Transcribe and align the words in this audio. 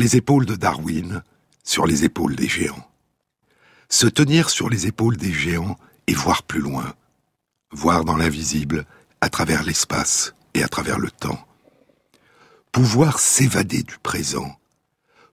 les 0.00 0.16
épaules 0.16 0.46
de 0.46 0.56
Darwin, 0.56 1.22
sur 1.62 1.84
les 1.84 2.04
épaules 2.04 2.34
des 2.34 2.48
géants. 2.48 2.88
Se 3.90 4.06
tenir 4.06 4.48
sur 4.48 4.70
les 4.70 4.86
épaules 4.86 5.18
des 5.18 5.30
géants 5.30 5.76
et 6.06 6.14
voir 6.14 6.42
plus 6.42 6.62
loin. 6.62 6.94
Voir 7.70 8.06
dans 8.06 8.16
l'invisible, 8.16 8.86
à 9.20 9.28
travers 9.28 9.62
l'espace 9.62 10.34
et 10.54 10.62
à 10.62 10.68
travers 10.68 10.98
le 10.98 11.10
temps. 11.10 11.46
Pouvoir 12.72 13.18
s'évader 13.18 13.82
du 13.82 13.98
présent. 14.02 14.56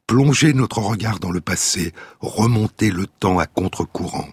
Plonger 0.06 0.54
notre 0.54 0.80
regard 0.80 1.20
dans 1.20 1.32
le 1.32 1.40
passé, 1.40 1.94
remonter 2.20 2.92
le 2.92 3.08
temps 3.08 3.40
à 3.40 3.46
contre-courant. 3.46 4.28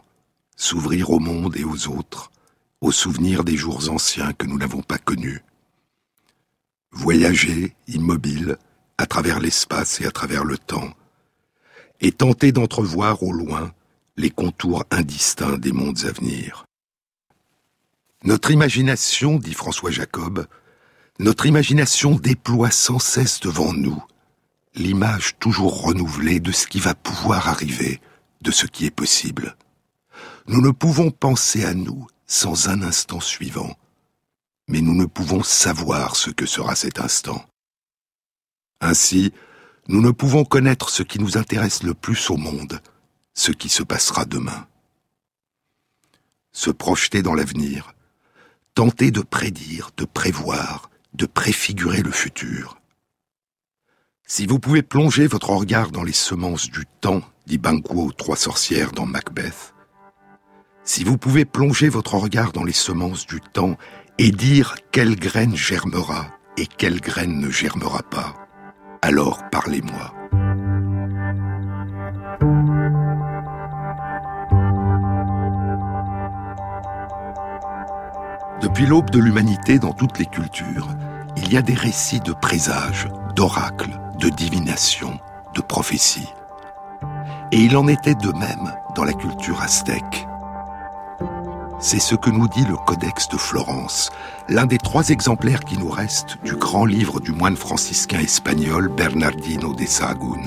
S'ouvrir 0.56 1.10
au 1.10 1.20
monde 1.20 1.56
et 1.56 1.64
aux 1.64 1.86
autres, 1.86 2.32
aux 2.80 2.92
souvenirs 2.92 3.44
des 3.44 3.56
jours 3.56 3.88
anciens 3.88 4.32
que 4.32 4.46
nous 4.46 4.58
n'avons 4.58 4.82
pas 4.82 4.98
connus 4.98 5.44
voyager, 6.94 7.74
immobile, 7.88 8.56
à 8.98 9.06
travers 9.06 9.40
l'espace 9.40 10.00
et 10.00 10.06
à 10.06 10.10
travers 10.10 10.44
le 10.44 10.58
temps, 10.58 10.90
et 12.00 12.12
tenter 12.12 12.52
d'entrevoir 12.52 13.22
au 13.22 13.32
loin 13.32 13.72
les 14.16 14.30
contours 14.30 14.84
indistincts 14.90 15.58
des 15.58 15.72
mondes 15.72 16.04
à 16.04 16.12
venir. 16.12 16.64
Notre 18.22 18.50
imagination, 18.50 19.36
dit 19.36 19.54
François 19.54 19.90
Jacob, 19.90 20.46
notre 21.18 21.46
imagination 21.46 22.14
déploie 22.14 22.70
sans 22.70 22.98
cesse 22.98 23.40
devant 23.40 23.72
nous 23.72 24.02
l'image 24.74 25.36
toujours 25.38 25.82
renouvelée 25.82 26.40
de 26.40 26.52
ce 26.52 26.66
qui 26.66 26.80
va 26.80 26.94
pouvoir 26.94 27.48
arriver, 27.48 28.00
de 28.40 28.50
ce 28.50 28.66
qui 28.66 28.86
est 28.86 28.90
possible. 28.90 29.56
Nous 30.46 30.60
ne 30.60 30.70
pouvons 30.70 31.10
penser 31.10 31.64
à 31.64 31.74
nous 31.74 32.06
sans 32.26 32.68
un 32.68 32.82
instant 32.82 33.20
suivant, 33.20 33.76
mais 34.68 34.80
nous 34.80 34.94
ne 34.94 35.06
pouvons 35.06 35.42
savoir 35.42 36.16
ce 36.16 36.30
que 36.30 36.46
sera 36.46 36.74
cet 36.74 37.00
instant. 37.00 37.44
Ainsi, 38.80 39.32
nous 39.88 40.00
ne 40.00 40.10
pouvons 40.10 40.44
connaître 40.44 40.88
ce 40.88 41.02
qui 41.02 41.18
nous 41.18 41.36
intéresse 41.36 41.82
le 41.82 41.94
plus 41.94 42.30
au 42.30 42.36
monde, 42.36 42.80
ce 43.34 43.52
qui 43.52 43.68
se 43.68 43.82
passera 43.82 44.24
demain. 44.24 44.66
Se 46.52 46.70
projeter 46.70 47.22
dans 47.22 47.34
l'avenir, 47.34 47.94
tenter 48.74 49.10
de 49.10 49.20
prédire, 49.20 49.90
de 49.96 50.04
prévoir, 50.04 50.90
de 51.12 51.26
préfigurer 51.26 52.02
le 52.02 52.12
futur. 52.12 52.78
Si 54.26 54.46
vous 54.46 54.58
pouvez 54.58 54.82
plonger 54.82 55.26
votre 55.26 55.50
regard 55.50 55.90
dans 55.90 56.02
les 56.02 56.12
semences 56.12 56.70
du 56.70 56.84
temps, 57.00 57.22
dit 57.46 57.58
Banquo 57.58 58.06
aux 58.06 58.12
trois 58.12 58.36
sorcières 58.36 58.92
dans 58.92 59.06
Macbeth, 59.06 59.74
si 60.84 61.02
vous 61.02 61.18
pouvez 61.18 61.44
plonger 61.44 61.88
votre 61.88 62.14
regard 62.14 62.52
dans 62.52 62.64
les 62.64 62.72
semences 62.72 63.26
du 63.26 63.40
temps 63.40 63.76
et 64.18 64.30
dire 64.30 64.76
quelle 64.92 65.16
graine 65.16 65.56
germera 65.56 66.28
et 66.56 66.66
quelle 66.66 67.00
graine 67.00 67.40
ne 67.40 67.50
germera 67.50 68.02
pas, 68.02 68.34
alors 69.04 69.38
parlez-moi. 69.50 70.14
Depuis 78.62 78.86
l'aube 78.86 79.10
de 79.10 79.18
l'humanité 79.18 79.78
dans 79.78 79.92
toutes 79.92 80.18
les 80.18 80.24
cultures, 80.24 80.88
il 81.36 81.52
y 81.52 81.58
a 81.58 81.62
des 81.62 81.74
récits 81.74 82.20
de 82.20 82.32
présages, 82.32 83.08
d'oracles, 83.36 84.00
de 84.18 84.30
divinations, 84.30 85.18
de 85.54 85.60
prophéties. 85.60 86.32
Et 87.52 87.58
il 87.58 87.76
en 87.76 87.86
était 87.88 88.14
de 88.14 88.32
même 88.32 88.72
dans 88.96 89.04
la 89.04 89.12
culture 89.12 89.60
aztèque. 89.60 90.26
C'est 91.86 92.00
ce 92.00 92.14
que 92.14 92.30
nous 92.30 92.48
dit 92.48 92.64
le 92.64 92.76
Codex 92.76 93.28
de 93.28 93.36
Florence, 93.36 94.10
l'un 94.48 94.64
des 94.64 94.78
trois 94.78 95.10
exemplaires 95.10 95.60
qui 95.60 95.76
nous 95.76 95.90
restent 95.90 96.38
du 96.42 96.56
grand 96.56 96.86
livre 96.86 97.20
du 97.20 97.30
moine 97.30 97.58
franciscain 97.58 98.20
espagnol 98.20 98.88
Bernardino 98.88 99.74
de 99.74 99.84
Sahagún. 99.84 100.40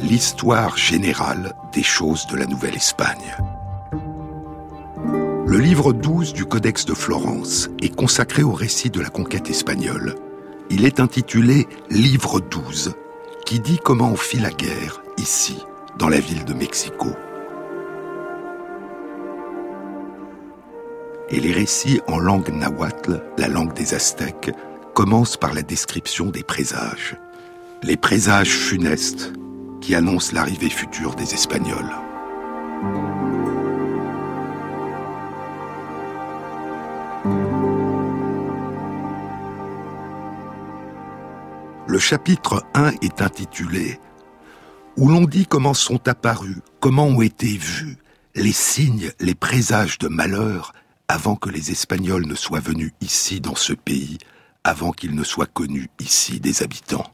L'histoire 0.00 0.76
générale 0.76 1.54
des 1.72 1.84
choses 1.84 2.26
de 2.26 2.36
la 2.38 2.46
Nouvelle-Espagne. 2.46 3.36
Le 5.46 5.58
livre 5.58 5.92
12 5.92 6.32
du 6.32 6.44
Codex 6.44 6.86
de 6.86 6.94
Florence 6.94 7.70
est 7.80 7.94
consacré 7.94 8.42
au 8.42 8.52
récit 8.52 8.90
de 8.90 9.00
la 9.00 9.10
conquête 9.10 9.48
espagnole. 9.48 10.16
Il 10.70 10.84
est 10.84 10.98
intitulé 10.98 11.68
Livre 11.88 12.40
12 12.40 12.96
qui 13.50 13.58
dit 13.58 13.80
comment 13.82 14.12
on 14.12 14.16
fit 14.16 14.38
la 14.38 14.52
guerre 14.52 15.02
ici, 15.18 15.58
dans 15.98 16.08
la 16.08 16.20
ville 16.20 16.44
de 16.44 16.54
Mexico. 16.54 17.08
Et 21.30 21.40
les 21.40 21.50
récits 21.50 22.00
en 22.06 22.20
langue 22.20 22.50
nahuatl, 22.50 23.20
la 23.38 23.48
langue 23.48 23.72
des 23.72 23.92
Aztèques, 23.92 24.52
commencent 24.94 25.36
par 25.36 25.52
la 25.52 25.62
description 25.62 26.26
des 26.26 26.44
présages. 26.44 27.16
Les 27.82 27.96
présages 27.96 28.54
funestes 28.56 29.32
qui 29.80 29.96
annoncent 29.96 30.32
l'arrivée 30.32 30.70
future 30.70 31.16
des 31.16 31.34
Espagnols. 31.34 31.90
Le 41.90 41.98
chapitre 41.98 42.64
1 42.74 42.92
est 43.02 43.20
intitulé 43.20 43.98
Où 44.96 45.08
l'on 45.08 45.22
dit 45.22 45.44
comment 45.44 45.74
sont 45.74 46.06
apparus, 46.06 46.58
comment 46.78 47.06
ont 47.06 47.20
été 47.20 47.48
vus 47.48 47.96
les 48.36 48.52
signes, 48.52 49.10
les 49.18 49.34
présages 49.34 49.98
de 49.98 50.06
malheur 50.06 50.72
avant 51.08 51.34
que 51.34 51.50
les 51.50 51.72
Espagnols 51.72 52.28
ne 52.28 52.36
soient 52.36 52.60
venus 52.60 52.92
ici 53.00 53.40
dans 53.40 53.56
ce 53.56 53.72
pays, 53.72 54.18
avant 54.62 54.92
qu'ils 54.92 55.16
ne 55.16 55.24
soient 55.24 55.46
connus 55.46 55.90
ici 55.98 56.38
des 56.38 56.62
habitants. 56.62 57.12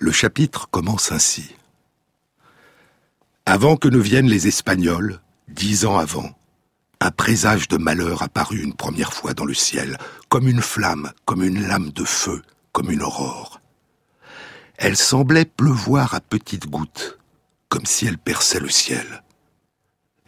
Le 0.00 0.10
chapitre 0.10 0.68
commence 0.68 1.12
ainsi. 1.12 1.54
Avant 3.44 3.76
que 3.76 3.86
ne 3.86 3.98
viennent 3.98 4.26
les 4.26 4.48
Espagnols, 4.48 5.20
dix 5.46 5.86
ans 5.86 5.96
avant, 5.96 6.36
un 7.00 7.12
présage 7.12 7.68
de 7.68 7.76
malheur 7.76 8.24
apparut 8.24 8.64
une 8.64 8.74
première 8.74 9.12
fois 9.12 9.32
dans 9.32 9.44
le 9.44 9.54
ciel, 9.54 9.96
comme 10.28 10.48
une 10.48 10.60
flamme, 10.60 11.12
comme 11.24 11.44
une 11.44 11.68
lame 11.68 11.90
de 11.90 12.02
feu, 12.02 12.42
comme 12.72 12.90
une 12.90 13.02
aurore. 13.02 13.55
Elle 14.78 14.96
semblait 14.96 15.46
pleuvoir 15.46 16.14
à 16.14 16.20
petites 16.20 16.68
gouttes, 16.68 17.18
comme 17.70 17.86
si 17.86 18.06
elle 18.06 18.18
perçait 18.18 18.60
le 18.60 18.68
ciel. 18.68 19.22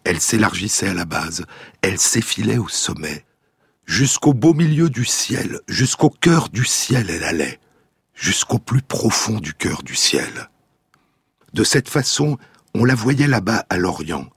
Elle 0.05 0.21
s'élargissait 0.23 0.89
à 0.89 0.95
la 0.95 1.05
base, 1.05 1.45
elle 1.83 1.99
s'effilait 1.99 2.57
au 2.57 2.69
sommet. 2.69 3.27
Jusqu'au 3.85 4.33
beau 4.33 4.55
milieu 4.55 4.89
du 4.89 5.05
ciel, 5.05 5.61
jusqu'au 5.69 6.09
cœur 6.09 6.49
du 6.49 6.65
ciel 6.65 7.11
elle 7.11 7.25
allait, 7.25 7.61
jusqu'au 8.15 8.59
plus 8.59 8.81
profond 8.81 9.39
du 9.39 9.53
cœur 9.53 9.83
du 9.83 9.95
ciel. 9.95 10.49
De 11.53 11.63
cette 11.63 11.91
façon, 11.91 12.39
on 12.75 12.85
la 12.85 12.95
voyait 12.95 13.27
là-bas 13.27 13.67
à 13.69 13.77
l'Orient. 13.77 14.31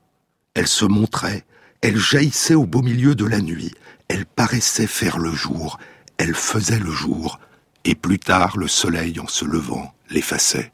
Elle 0.56 0.68
se 0.68 0.86
montrait, 0.86 1.46
elle 1.82 1.98
jaillissait 1.98 2.56
au 2.56 2.66
beau 2.66 2.82
milieu 2.82 3.16
de 3.16 3.26
la 3.26 3.40
nuit, 3.40 3.74
elle 4.10 4.26
paraissait 4.26 4.88
faire 4.88 5.20
le 5.20 5.32
jour, 5.32 5.80
elle 6.18 6.36
faisait 6.36 6.80
le 6.80 6.92
jour, 6.92 7.40
et 7.86 7.96
plus 7.96 8.20
tard 8.20 8.58
le 8.58 8.68
soleil 8.68 9.18
en 9.22 9.28
se 9.28 9.46
levant 9.46 9.94
l'effaçait. 10.12 10.72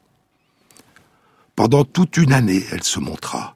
Pendant 1.56 1.86
toute 1.86 2.18
une 2.18 2.34
année, 2.34 2.63
elle 2.72 2.84
se 2.84 3.00
montra. 3.00 3.56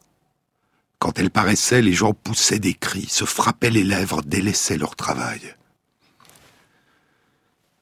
Quand 0.99 1.19
elle 1.19 1.29
paraissait, 1.29 1.81
les 1.81 1.93
gens 1.93 2.13
poussaient 2.13 2.59
des 2.59 2.73
cris, 2.73 3.07
se 3.07 3.25
frappaient 3.25 3.69
les 3.69 3.83
lèvres, 3.83 4.21
délaissaient 4.21 4.77
leur 4.77 4.95
travail. 4.95 5.55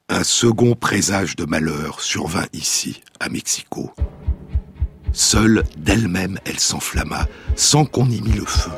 Un 0.08 0.24
second 0.24 0.74
présage 0.74 1.36
de 1.36 1.44
malheur 1.44 2.00
survint 2.00 2.46
ici, 2.52 3.02
à 3.20 3.28
Mexico. 3.28 3.92
Seule 5.12 5.64
d'elle-même, 5.76 6.38
elle 6.44 6.58
s'enflamma, 6.58 7.26
sans 7.56 7.84
qu'on 7.84 8.08
y 8.10 8.20
mît 8.20 8.32
le 8.32 8.44
feu. 8.44 8.70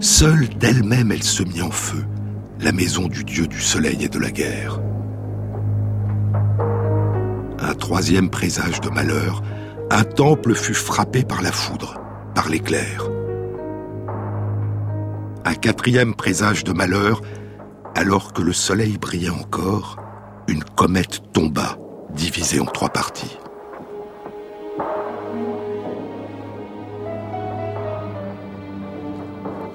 Seule 0.00 0.48
d'elle-même, 0.48 1.12
elle 1.12 1.22
se 1.22 1.42
mit 1.42 1.62
en 1.62 1.70
feu, 1.70 2.04
la 2.60 2.72
maison 2.72 3.08
du 3.08 3.24
dieu 3.24 3.46
du 3.46 3.60
soleil 3.60 4.04
et 4.04 4.08
de 4.08 4.18
la 4.18 4.30
guerre 4.30 4.80
un 7.64 7.74
troisième 7.74 8.28
présage 8.28 8.80
de 8.82 8.90
malheur, 8.90 9.42
un 9.90 10.04
temple 10.04 10.54
fut 10.54 10.74
frappé 10.74 11.24
par 11.24 11.40
la 11.40 11.50
foudre, 11.50 11.98
par 12.34 12.48
l'éclair. 12.48 13.08
Un 15.46 15.54
quatrième 15.54 16.14
présage 16.14 16.64
de 16.64 16.72
malheur, 16.72 17.22
alors 17.94 18.32
que 18.32 18.42
le 18.42 18.52
soleil 18.52 18.98
brillait 18.98 19.30
encore, 19.30 19.96
une 20.46 20.62
comète 20.62 21.22
tomba, 21.32 21.78
divisée 22.14 22.60
en 22.60 22.66
trois 22.66 22.90
parties. 22.90 23.38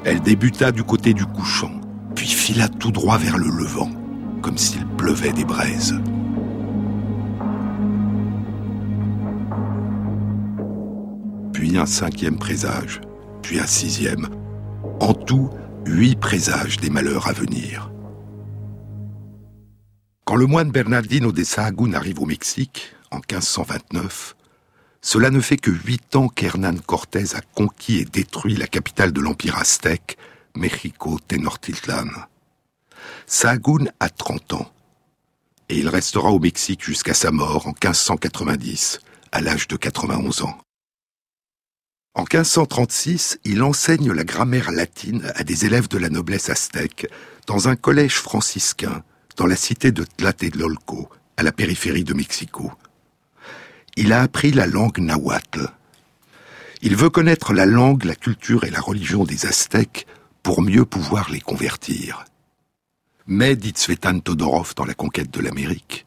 Elle 0.05 0.21
débuta 0.21 0.71
du 0.71 0.83
côté 0.83 1.13
du 1.13 1.25
couchant, 1.25 1.71
puis 2.15 2.27
fila 2.27 2.67
tout 2.67 2.91
droit 2.91 3.17
vers 3.17 3.37
le 3.37 3.47
levant, 3.47 3.89
comme 4.41 4.57
s'il 4.57 4.85
pleuvait 4.85 5.33
des 5.33 5.45
braises. 5.45 5.95
Un 11.77 11.85
cinquième 11.85 12.37
présage, 12.37 13.01
puis 13.41 13.59
un 13.59 13.67
sixième. 13.67 14.27
En 14.99 15.13
tout, 15.13 15.49
huit 15.85 16.19
présages 16.19 16.77
des 16.77 16.89
malheurs 16.89 17.27
à 17.27 17.33
venir. 17.33 17.91
Quand 20.25 20.35
le 20.35 20.45
moine 20.45 20.71
Bernardino 20.71 21.31
de 21.31 21.43
Sahagún 21.43 21.93
arrive 21.93 22.19
au 22.19 22.25
Mexique, 22.25 22.93
en 23.11 23.17
1529, 23.17 24.35
cela 25.01 25.29
ne 25.29 25.39
fait 25.39 25.57
que 25.57 25.71
huit 25.71 26.15
ans 26.15 26.27
qu'Hernán 26.27 26.79
Cortés 26.81 27.35
a 27.35 27.41
conquis 27.41 27.99
et 27.99 28.05
détruit 28.05 28.55
la 28.55 28.67
capitale 28.67 29.11
de 29.11 29.21
l'Empire 29.21 29.57
aztèque, 29.57 30.17
Mexico 30.55 31.19
Tenochtitlan. 31.27 32.09
Sahagún 33.25 33.89
a 33.99 34.09
30 34.09 34.53
ans, 34.53 34.71
et 35.69 35.77
il 35.77 35.87
restera 35.87 36.29
au 36.31 36.39
Mexique 36.39 36.83
jusqu'à 36.83 37.13
sa 37.13 37.31
mort 37.31 37.67
en 37.67 37.71
1590, 37.71 38.99
à 39.31 39.41
l'âge 39.41 39.67
de 39.67 39.77
91 39.77 40.41
ans. 40.43 40.57
En 42.15 42.21
1536, 42.21 43.39
il 43.43 43.61
enseigne 43.61 44.11
la 44.11 44.23
grammaire 44.23 44.71
latine 44.71 45.31
à 45.35 45.43
des 45.43 45.65
élèves 45.65 45.87
de 45.87 45.97
la 45.97 46.09
noblesse 46.09 46.49
aztèque 46.49 47.07
dans 47.45 47.69
un 47.69 47.75
collège 47.75 48.15
franciscain 48.15 49.03
dans 49.37 49.45
la 49.45 49.55
cité 49.55 49.91
de 49.91 50.03
Tlatelolco, 50.03 51.09
à 51.37 51.43
la 51.43 51.53
périphérie 51.53 52.03
de 52.03 52.13
Mexico. 52.13 52.73
Il 53.95 54.11
a 54.11 54.21
appris 54.21 54.51
la 54.51 54.67
langue 54.67 54.97
nahuatl. 54.97 55.69
Il 56.81 56.97
veut 56.97 57.09
connaître 57.09 57.53
la 57.53 57.65
langue, 57.65 58.03
la 58.03 58.15
culture 58.15 58.65
et 58.65 58.69
la 58.69 58.81
religion 58.81 59.23
des 59.23 59.45
Aztèques 59.45 60.05
pour 60.43 60.61
mieux 60.61 60.85
pouvoir 60.85 61.29
les 61.29 61.39
convertir. 61.39 62.25
Mais, 63.27 63.55
dit 63.55 63.73
Svetan 63.75 64.19
Todorov 64.19 64.73
dans 64.75 64.85
La 64.85 64.93
conquête 64.93 65.31
de 65.31 65.39
l'Amérique, 65.39 66.05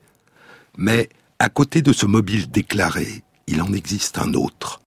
mais 0.77 1.09
à 1.39 1.49
côté 1.49 1.81
de 1.81 1.93
ce 1.95 2.05
mobile 2.05 2.51
déclaré, 2.51 3.23
il 3.47 3.63
en 3.63 3.73
existe 3.73 4.19
un 4.19 4.35
autre. 4.35 4.82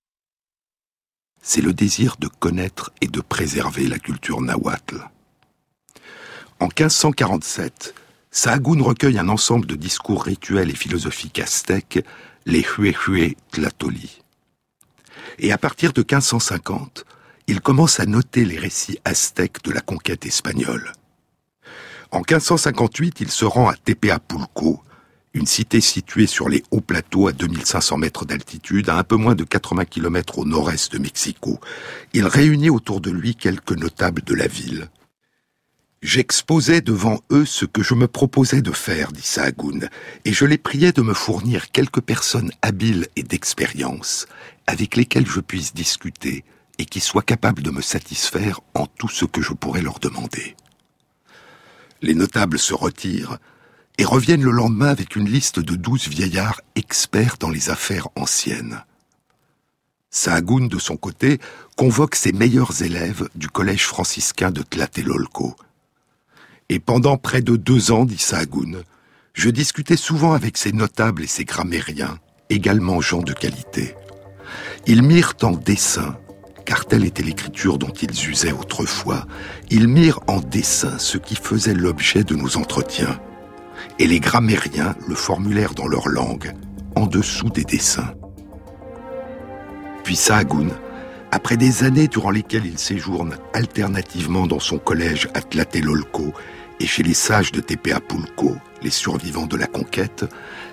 C'est 1.47 1.61
le 1.61 1.73
désir 1.73 2.15
de 2.17 2.27
connaître 2.27 2.91
et 3.01 3.07
de 3.07 3.21
préserver 3.21 3.87
la 3.87 3.99
culture 3.99 4.41
nahuatl. 4.41 5.07
En 6.59 6.65
1547, 6.65 7.93
Sahagún 8.31 8.81
recueille 8.81 9.19
un 9.19 9.29
ensemble 9.29 9.67
de 9.67 9.75
discours 9.75 10.23
rituels 10.23 10.71
et 10.71 10.75
philosophiques 10.75 11.37
aztèques, 11.37 12.03
les 12.47 12.63
Huehue 12.63 13.35
Tlatoli. 13.51 14.23
Et 15.37 15.51
à 15.51 15.59
partir 15.59 15.93
de 15.93 16.01
1550, 16.01 17.05
il 17.45 17.61
commence 17.61 17.99
à 17.99 18.07
noter 18.07 18.43
les 18.43 18.57
récits 18.57 18.97
aztèques 19.05 19.63
de 19.63 19.71
la 19.71 19.81
conquête 19.81 20.25
espagnole. 20.25 20.93
En 22.09 22.21
1558, 22.21 23.21
il 23.21 23.29
se 23.29 23.45
rend 23.45 23.69
à 23.69 23.75
Tepeapulco, 23.75 24.81
une 25.35 25.45
cité 25.45 25.81
située 25.81 26.27
sur 26.27 26.47
les 26.47 26.63
hauts 26.71 26.81
plateaux 26.81 27.27
à 27.27 27.33
2500 27.33 27.97
mètres 27.97 28.25
d'altitude, 28.25 28.89
à 28.89 28.97
un 28.97 29.03
peu 29.03 29.17
moins 29.17 29.35
de 29.35 29.43
80 29.43 29.83
km 29.83 30.39
au 30.39 30.45
nord-est 30.45 30.93
de 30.93 30.97
Mexico. 30.97 31.59
Il 32.13 32.25
réunit 32.25 32.69
autour 32.69 33.01
de 33.01 33.11
lui 33.11 33.35
quelques 33.35 33.73
notables 33.73 34.23
de 34.23 34.33
la 34.33 34.47
ville. 34.47 34.89
J'exposais 36.01 36.79
devant 36.79 37.19
eux 37.31 37.45
ce 37.45 37.65
que 37.65 37.83
je 37.83 37.95
me 37.95 38.07
proposais 38.07 38.61
de 38.61 38.71
faire, 38.71 39.11
dit 39.11 39.21
Sahagún, 39.21 39.89
et 40.23 40.31
je 40.31 40.45
les 40.45 40.57
priais 40.57 40.93
de 40.93 41.01
me 41.01 41.13
fournir 41.13 41.71
quelques 41.71 42.01
personnes 42.01 42.51
habiles 42.61 43.07
et 43.17 43.23
d'expérience, 43.23 44.27
avec 44.67 44.95
lesquelles 44.95 45.27
je 45.27 45.41
puisse 45.41 45.73
discuter 45.73 46.45
et 46.77 46.85
qui 46.85 47.01
soient 47.01 47.21
capables 47.21 47.61
de 47.61 47.71
me 47.71 47.81
satisfaire 47.81 48.61
en 48.73 48.85
tout 48.85 49.09
ce 49.09 49.25
que 49.25 49.41
je 49.41 49.53
pourrais 49.53 49.81
leur 49.81 49.99
demander. 49.99 50.55
Les 52.01 52.13
notables 52.13 52.59
se 52.59 52.73
retirent 52.73 53.37
et 53.97 54.05
reviennent 54.05 54.43
le 54.43 54.51
lendemain 54.51 54.87
avec 54.87 55.15
une 55.15 55.29
liste 55.29 55.59
de 55.59 55.75
douze 55.75 56.07
vieillards 56.07 56.61
experts 56.75 57.37
dans 57.39 57.49
les 57.49 57.69
affaires 57.69 58.09
anciennes. 58.15 58.83
Sahagún, 60.09 60.67
de 60.67 60.79
son 60.79 60.95
côté, 60.95 61.39
convoque 61.75 62.15
ses 62.15 62.31
meilleurs 62.31 62.81
élèves 62.81 63.27
du 63.35 63.49
collège 63.49 63.85
franciscain 63.85 64.51
de 64.51 64.61
Tlatelolco, 64.61 65.55
et 66.69 66.79
pendant 66.79 67.17
près 67.17 67.41
de 67.41 67.55
deux 67.55 67.91
ans, 67.91 68.05
dit 68.05 68.17
Sahagún, 68.17 68.83
je 69.33 69.49
discutais 69.49 69.97
souvent 69.97 70.33
avec 70.33 70.57
ces 70.57 70.71
notables 70.71 71.23
et 71.23 71.27
ces 71.27 71.45
grammairiens, 71.45 72.19
également 72.49 73.01
gens 73.01 73.21
de 73.21 73.33
qualité. 73.33 73.95
Ils 74.87 75.03
mirent 75.03 75.33
en 75.43 75.51
dessin, 75.51 76.17
car 76.65 76.85
telle 76.85 77.05
était 77.05 77.23
l'écriture 77.23 77.77
dont 77.77 77.91
ils 77.91 78.29
usaient 78.29 78.51
autrefois, 78.51 79.27
ils 79.69 79.87
mirent 79.87 80.21
en 80.27 80.39
dessin 80.39 80.97
ce 80.97 81.17
qui 81.17 81.35
faisait 81.35 81.73
l'objet 81.73 82.23
de 82.23 82.35
nos 82.35 82.57
entretiens. 82.57 83.19
Et 83.99 84.07
les 84.07 84.19
grammairiens 84.19 84.95
le 85.07 85.15
formulèrent 85.15 85.73
dans 85.73 85.87
leur 85.87 86.07
langue, 86.07 86.53
en 86.95 87.07
dessous 87.07 87.49
des 87.49 87.63
dessins. 87.63 88.13
Puis 90.03 90.15
Sahagún, 90.15 90.69
après 91.31 91.57
des 91.57 91.83
années 91.83 92.07
durant 92.07 92.29
lesquelles 92.29 92.65
il 92.65 92.77
séjourne 92.77 93.37
alternativement 93.53 94.47
dans 94.47 94.59
son 94.59 94.77
collège 94.77 95.27
à 95.33 95.41
Tlatelolco 95.41 96.33
et 96.79 96.85
chez 96.85 97.03
les 97.03 97.13
sages 97.13 97.51
de 97.51 97.61
Tepeapulco, 97.61 98.55
les 98.81 98.89
survivants 98.89 99.47
de 99.47 99.57
la 99.57 99.67
conquête, 99.67 100.25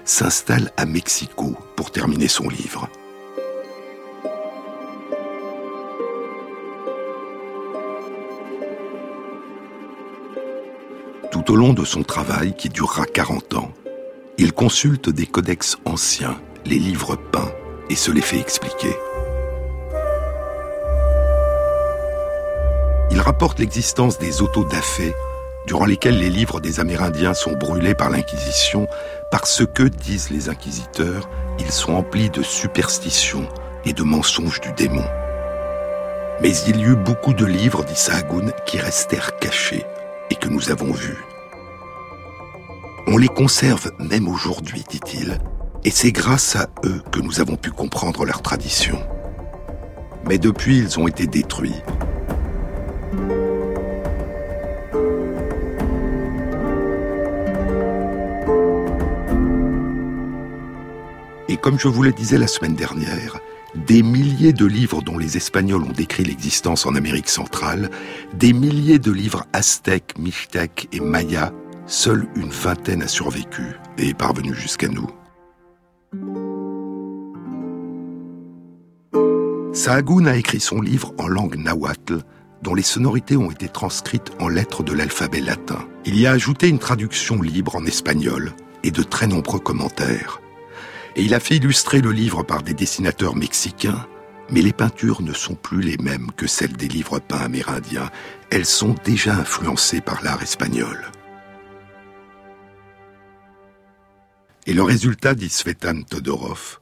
s'installe 0.05 0.71
à 0.77 0.85
Mexico 0.85 1.57
pour 1.77 1.91
terminer 1.91 2.29
son 2.29 2.49
livre. 2.49 2.89
Tout 11.45 11.55
au 11.55 11.57
long 11.57 11.73
de 11.73 11.85
son 11.85 12.05
travail, 12.05 12.55
qui 12.55 12.69
durera 12.69 13.05
40 13.05 13.55
ans, 13.55 13.73
il 14.39 14.53
consulte 14.53 15.11
des 15.11 15.27
codex 15.27 15.77
anciens, 15.85 16.41
les 16.65 16.79
livres 16.79 17.17
peints, 17.17 17.51
et 17.91 17.97
se 17.97 18.13
les 18.13 18.21
fait 18.21 18.39
expliquer. 18.39 18.95
Il 23.11 23.19
rapporte 23.19 23.59
l'existence 23.59 24.21
des 24.21 24.41
autodafés 24.41 25.15
durant 25.67 25.85
lesquels 25.85 26.17
les 26.17 26.31
livres 26.31 26.61
des 26.61 26.79
Amérindiens 26.79 27.35
sont 27.35 27.57
brûlés 27.57 27.97
par 27.97 28.11
l'Inquisition 28.11 28.87
parce 29.33 29.67
que, 29.67 29.83
disent 29.83 30.31
les 30.31 30.49
inquisiteurs, 30.49 31.29
ils 31.59 31.73
sont 31.73 31.95
emplis 31.95 32.31
de 32.31 32.45
superstitions 32.45 33.49
et 33.85 33.93
de 33.93 34.05
mensonges 34.05 34.61
du 34.61 34.71
démon. 34.75 35.07
Mais 36.41 36.57
il 36.69 36.81
y 36.81 36.85
eut 36.85 36.97
beaucoup 36.97 37.35
de 37.35 37.47
livres, 37.47 37.85
dit 37.85 37.97
Sahagún, 37.97 38.53
qui 38.65 38.79
restèrent 38.79 39.37
cachés 39.39 39.85
et 40.31 40.37
que 40.37 40.49
nous 40.49 40.71
avons 40.71 40.93
vus. 40.93 41.19
On 43.07 43.17
les 43.17 43.29
conserve 43.29 43.91
même 43.99 44.29
aujourd'hui, 44.29 44.85
dit-il, 44.89 45.39
et 45.85 45.91
c'est 45.91 46.13
grâce 46.13 46.57
à 46.57 46.69
eux 46.85 47.03
que 47.11 47.21
nous 47.21 47.41
avons 47.41 47.57
pu 47.57 47.71
comprendre 47.71 48.25
leur 48.25 48.43
tradition. 48.43 48.99
Mais 50.29 50.39
depuis, 50.39 50.79
ils 50.79 50.99
ont 50.99 51.09
été 51.09 51.27
détruits 51.27 51.75
Et 61.53 61.57
comme 61.59 61.79
je 61.79 61.89
vous 61.89 62.03
le 62.03 62.13
disais 62.13 62.39
la 62.39 62.47
semaine 62.47 62.75
dernière, 62.75 63.39
des 63.75 64.03
milliers 64.03 64.55
de 64.55 64.65
livres 64.65 65.03
dont 65.03 65.19
les 65.19 65.37
Espagnols 65.37 65.83
ont 65.83 65.93
décrit 65.93 66.25
l'existence 66.25 66.87
en 66.87 66.95
Amérique 66.95 67.29
centrale, 67.29 67.91
des 68.33 68.55
milliers 68.55 68.99
de 68.99 69.13
livres 69.13 69.45
aztèques, 69.53 70.19
mixtèques 70.19 70.89
et 70.93 71.01
mayas, 71.01 71.53
seule 71.93 72.27
une 72.37 72.51
vingtaine 72.51 73.03
a 73.03 73.09
survécu 73.09 73.63
et 73.99 74.09
est 74.09 74.19
parvenue 74.19 74.55
jusqu'à 74.55 74.89
nous. 74.89 75.09
Sahagún 79.73 80.27
a 80.27 80.37
écrit 80.37 80.61
son 80.61 80.81
livre 80.81 81.13
en 81.19 81.29
langue 81.29 81.57
nahuatl, 81.57 82.23
dont 82.63 82.75
les 82.75 82.83
sonorités 82.83 83.37
ont 83.37 83.51
été 83.51 83.69
transcrites 83.69 84.31
en 84.39 84.49
lettres 84.49 84.83
de 84.83 84.93
l'alphabet 84.93 85.41
latin. 85.41 85.87
Il 86.05 86.19
y 86.19 86.27
a 86.27 86.33
ajouté 86.33 86.69
une 86.69 86.79
traduction 86.79 87.41
libre 87.41 87.77
en 87.77 87.85
espagnol 87.85 88.53
et 88.85 88.91
de 88.91 89.03
très 89.03 89.27
nombreux 89.27 89.61
commentaires 89.61 90.43
et 91.17 91.23
il 91.23 91.35
a 91.35 91.41
fait 91.41 91.57
illustrer 91.57 92.01
le 92.01 92.13
livre 92.13 92.43
par 92.43 92.63
des 92.63 92.75
dessinateurs 92.75 93.37
mexicains, 93.37 94.07
mais 94.51 94.63
les 94.63 94.73
peintures 94.73 95.23
ne 95.23 95.33
sont 95.33 95.55
plus 95.55 95.83
les 95.83 95.99
mêmes 95.99 96.31
que 96.37 96.47
celles 96.47 96.77
des 96.77 96.89
livres 96.89 97.19
peints 97.19 97.39
amérindiens, 97.39 98.11
elles 98.51 98.67
sont 98.67 98.95
déjà 99.05 99.35
influencées 99.35 100.01
par 100.01 100.23
l'art 100.23 100.43
espagnol. 100.43 100.99
Et 104.67 104.75
le 104.75 104.83
résultat, 104.83 105.35
dit 105.35 105.49
Svetan 105.49 106.03
Todorov, 106.03 106.79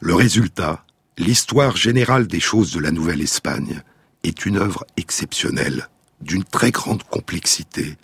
le 0.00 0.14
résultat, 0.14 0.84
l'histoire 1.18 1.76
générale 1.76 2.26
des 2.26 2.40
choses 2.40 2.72
de 2.72 2.80
la 2.80 2.90
Nouvelle-Espagne, 2.90 3.82
est 4.22 4.46
une 4.46 4.56
œuvre 4.56 4.84
exceptionnelle, 4.96 5.88
d'une 6.20 6.44
très 6.44 6.70
grande 6.70 7.02
complexité, 7.02 7.96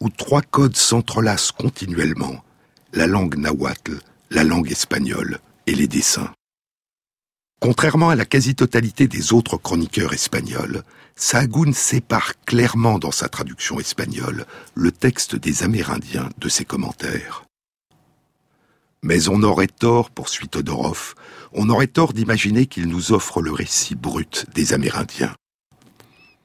où 0.00 0.08
trois 0.08 0.42
codes 0.42 0.76
s'entrelacent 0.76 1.52
continuellement, 1.52 2.44
la 2.92 3.06
langue 3.06 3.36
nahuatl, 3.36 3.98
la 4.30 4.42
langue 4.42 4.72
espagnole 4.72 5.38
et 5.66 5.74
les 5.74 5.86
dessins. 5.86 6.32
Contrairement 7.60 8.10
à 8.10 8.16
la 8.16 8.24
quasi-totalité 8.24 9.06
des 9.06 9.32
autres 9.32 9.56
chroniqueurs 9.56 10.14
espagnols, 10.14 10.82
Sahagún 11.14 11.72
sépare 11.72 12.32
clairement 12.44 12.98
dans 12.98 13.12
sa 13.12 13.28
traduction 13.28 13.78
espagnole 13.78 14.46
le 14.74 14.90
texte 14.90 15.36
des 15.36 15.62
Amérindiens 15.62 16.28
de 16.38 16.48
ses 16.48 16.64
commentaires. 16.64 17.44
Mais 19.02 19.28
on 19.28 19.42
aurait 19.42 19.66
tort, 19.66 20.10
poursuit 20.10 20.48
Todorov, 20.48 21.14
on 21.52 21.68
aurait 21.68 21.88
tort 21.88 22.12
d'imaginer 22.12 22.66
qu'il 22.66 22.86
nous 22.86 23.12
offre 23.12 23.42
le 23.42 23.52
récit 23.52 23.96
brut 23.96 24.46
des 24.54 24.72
Amérindiens. 24.72 25.34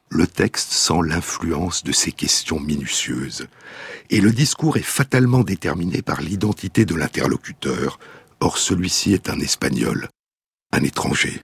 le 0.09 0.25
texte 0.25 0.71
sent 0.71 1.01
l'influence 1.05 1.83
de 1.83 1.91
ces 1.91 2.11
questions 2.11 2.59
minutieuses, 2.59 3.47
et 4.09 4.21
le 4.21 4.31
discours 4.31 4.77
est 4.77 4.81
fatalement 4.81 5.43
déterminé 5.43 6.01
par 6.01 6.21
l'identité 6.21 6.85
de 6.85 6.95
l'interlocuteur, 6.95 7.99
or 8.39 8.57
celui-ci 8.57 9.13
est 9.13 9.29
un 9.29 9.39
espagnol, 9.39 10.07
un 10.71 10.83
étranger. 10.83 11.41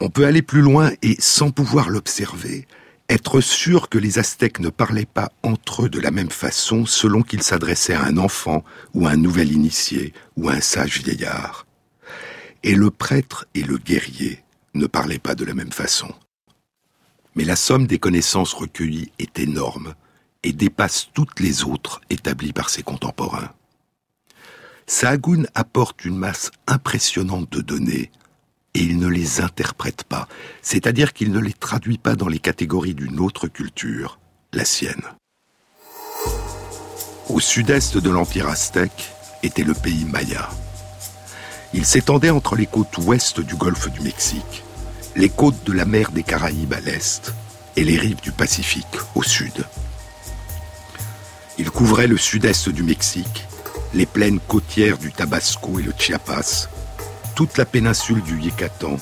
On 0.00 0.10
peut 0.10 0.26
aller 0.26 0.42
plus 0.42 0.60
loin 0.60 0.92
et, 1.02 1.16
sans 1.18 1.50
pouvoir 1.50 1.88
l'observer, 1.88 2.68
être 3.08 3.40
sûr 3.40 3.88
que 3.88 3.98
les 3.98 4.18
Aztèques 4.18 4.60
ne 4.60 4.68
parlaient 4.68 5.06
pas 5.06 5.32
entre 5.42 5.86
eux 5.86 5.88
de 5.88 6.00
la 6.00 6.10
même 6.10 6.30
façon 6.30 6.84
selon 6.84 7.22
qu'ils 7.22 7.42
s'adressaient 7.42 7.94
à 7.94 8.04
un 8.04 8.18
enfant 8.18 8.64
ou 8.94 9.06
à 9.06 9.10
un 9.10 9.16
nouvel 9.16 9.50
initié 9.50 10.12
ou 10.36 10.48
à 10.48 10.52
un 10.52 10.60
sage 10.60 11.02
vieillard. 11.02 11.66
Et 12.62 12.74
le 12.74 12.90
prêtre 12.90 13.46
et 13.54 13.62
le 13.62 13.78
guerrier 13.78 14.42
ne 14.74 14.86
parlaient 14.86 15.18
pas 15.18 15.34
de 15.34 15.44
la 15.44 15.54
même 15.54 15.72
façon. 15.72 16.12
Mais 17.34 17.44
la 17.44 17.56
somme 17.56 17.86
des 17.86 17.98
connaissances 17.98 18.52
recueillies 18.52 19.12
est 19.18 19.38
énorme 19.38 19.94
et 20.42 20.52
dépasse 20.52 21.08
toutes 21.14 21.40
les 21.40 21.64
autres 21.64 22.00
établies 22.10 22.52
par 22.52 22.68
ses 22.68 22.82
contemporains. 22.82 23.52
Sahagún 24.86 25.46
apporte 25.54 26.04
une 26.04 26.16
masse 26.16 26.50
impressionnante 26.66 27.50
de 27.50 27.60
données 27.60 28.10
et 28.74 28.80
il 28.80 28.98
ne 28.98 29.08
les 29.08 29.40
interprète 29.40 30.04
pas, 30.04 30.28
c'est-à-dire 30.62 31.12
qu'il 31.12 31.32
ne 31.32 31.40
les 31.40 31.52
traduit 31.52 31.98
pas 31.98 32.14
dans 32.14 32.28
les 32.28 32.38
catégories 32.38 32.94
d'une 32.94 33.20
autre 33.20 33.48
culture, 33.48 34.18
la 34.52 34.64
sienne. 34.64 35.02
Au 37.28 37.40
sud-est 37.40 37.98
de 37.98 38.10
l'Empire 38.10 38.48
aztèque 38.48 39.10
était 39.42 39.64
le 39.64 39.74
pays 39.74 40.04
maya. 40.04 40.48
Il 41.74 41.84
s'étendait 41.84 42.30
entre 42.30 42.56
les 42.56 42.66
côtes 42.66 42.96
ouest 42.98 43.40
du 43.40 43.54
golfe 43.54 43.90
du 43.90 44.00
Mexique, 44.00 44.64
les 45.16 45.28
côtes 45.28 45.64
de 45.64 45.72
la 45.72 45.84
mer 45.84 46.10
des 46.10 46.22
Caraïbes 46.22 46.72
à 46.72 46.80
l'est 46.80 47.34
et 47.76 47.84
les 47.84 47.98
rives 47.98 48.20
du 48.22 48.32
Pacifique 48.32 48.86
au 49.14 49.22
sud. 49.22 49.64
Il 51.58 51.70
couvrait 51.70 52.06
le 52.06 52.16
sud-est 52.16 52.68
du 52.68 52.82
Mexique, 52.82 53.44
les 53.92 54.06
plaines 54.06 54.40
côtières 54.40 54.96
du 54.96 55.12
Tabasco 55.12 55.78
et 55.78 55.82
le 55.82 55.92
Chiapas, 55.98 56.68
toute 57.38 57.56
la 57.56 57.64
péninsule 57.64 58.20
du 58.22 58.36
Yucatan, 58.36 58.96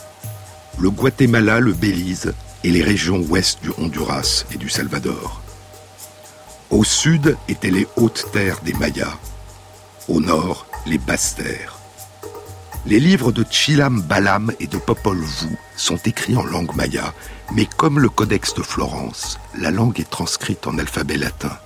le 0.78 0.90
Guatemala, 0.90 1.58
le 1.58 1.72
Belize 1.72 2.34
et 2.64 2.70
les 2.70 2.82
régions 2.82 3.20
ouest 3.30 3.62
du 3.62 3.70
Honduras 3.78 4.44
et 4.52 4.58
du 4.58 4.68
Salvador. 4.68 5.40
Au 6.68 6.84
sud 6.84 7.34
étaient 7.48 7.70
les 7.70 7.88
hautes 7.96 8.26
terres 8.34 8.60
des 8.62 8.74
Mayas, 8.74 9.16
au 10.06 10.20
nord 10.20 10.66
les 10.84 10.98
basses 10.98 11.36
terres. 11.36 11.78
Les 12.84 13.00
livres 13.00 13.32
de 13.32 13.42
Chilam 13.48 14.02
Balam 14.02 14.52
et 14.60 14.66
de 14.66 14.76
Popol 14.76 15.16
Vuh 15.16 15.56
sont 15.78 15.96
écrits 16.04 16.36
en 16.36 16.44
langue 16.44 16.76
maya, 16.76 17.14
mais 17.54 17.64
comme 17.64 17.98
le 17.98 18.10
Codex 18.10 18.52
de 18.52 18.62
Florence, 18.62 19.38
la 19.58 19.70
langue 19.70 19.98
est 19.98 20.10
transcrite 20.10 20.66
en 20.66 20.76
alphabet 20.76 21.16
latin. 21.16 21.56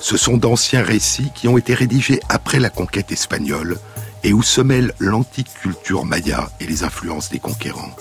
Ce 0.00 0.16
sont 0.16 0.36
d'anciens 0.36 0.82
récits 0.82 1.30
qui 1.32 1.46
ont 1.46 1.56
été 1.56 1.74
rédigés 1.74 2.18
après 2.28 2.58
la 2.58 2.70
conquête 2.70 3.12
espagnole 3.12 3.78
et 4.24 4.32
où 4.32 4.42
se 4.42 4.60
mêlent 4.60 4.92
l'antique 4.98 5.52
culture 5.60 6.04
maya 6.04 6.50
et 6.60 6.66
les 6.66 6.84
influences 6.84 7.30
des 7.30 7.38
conquérants. 7.38 7.94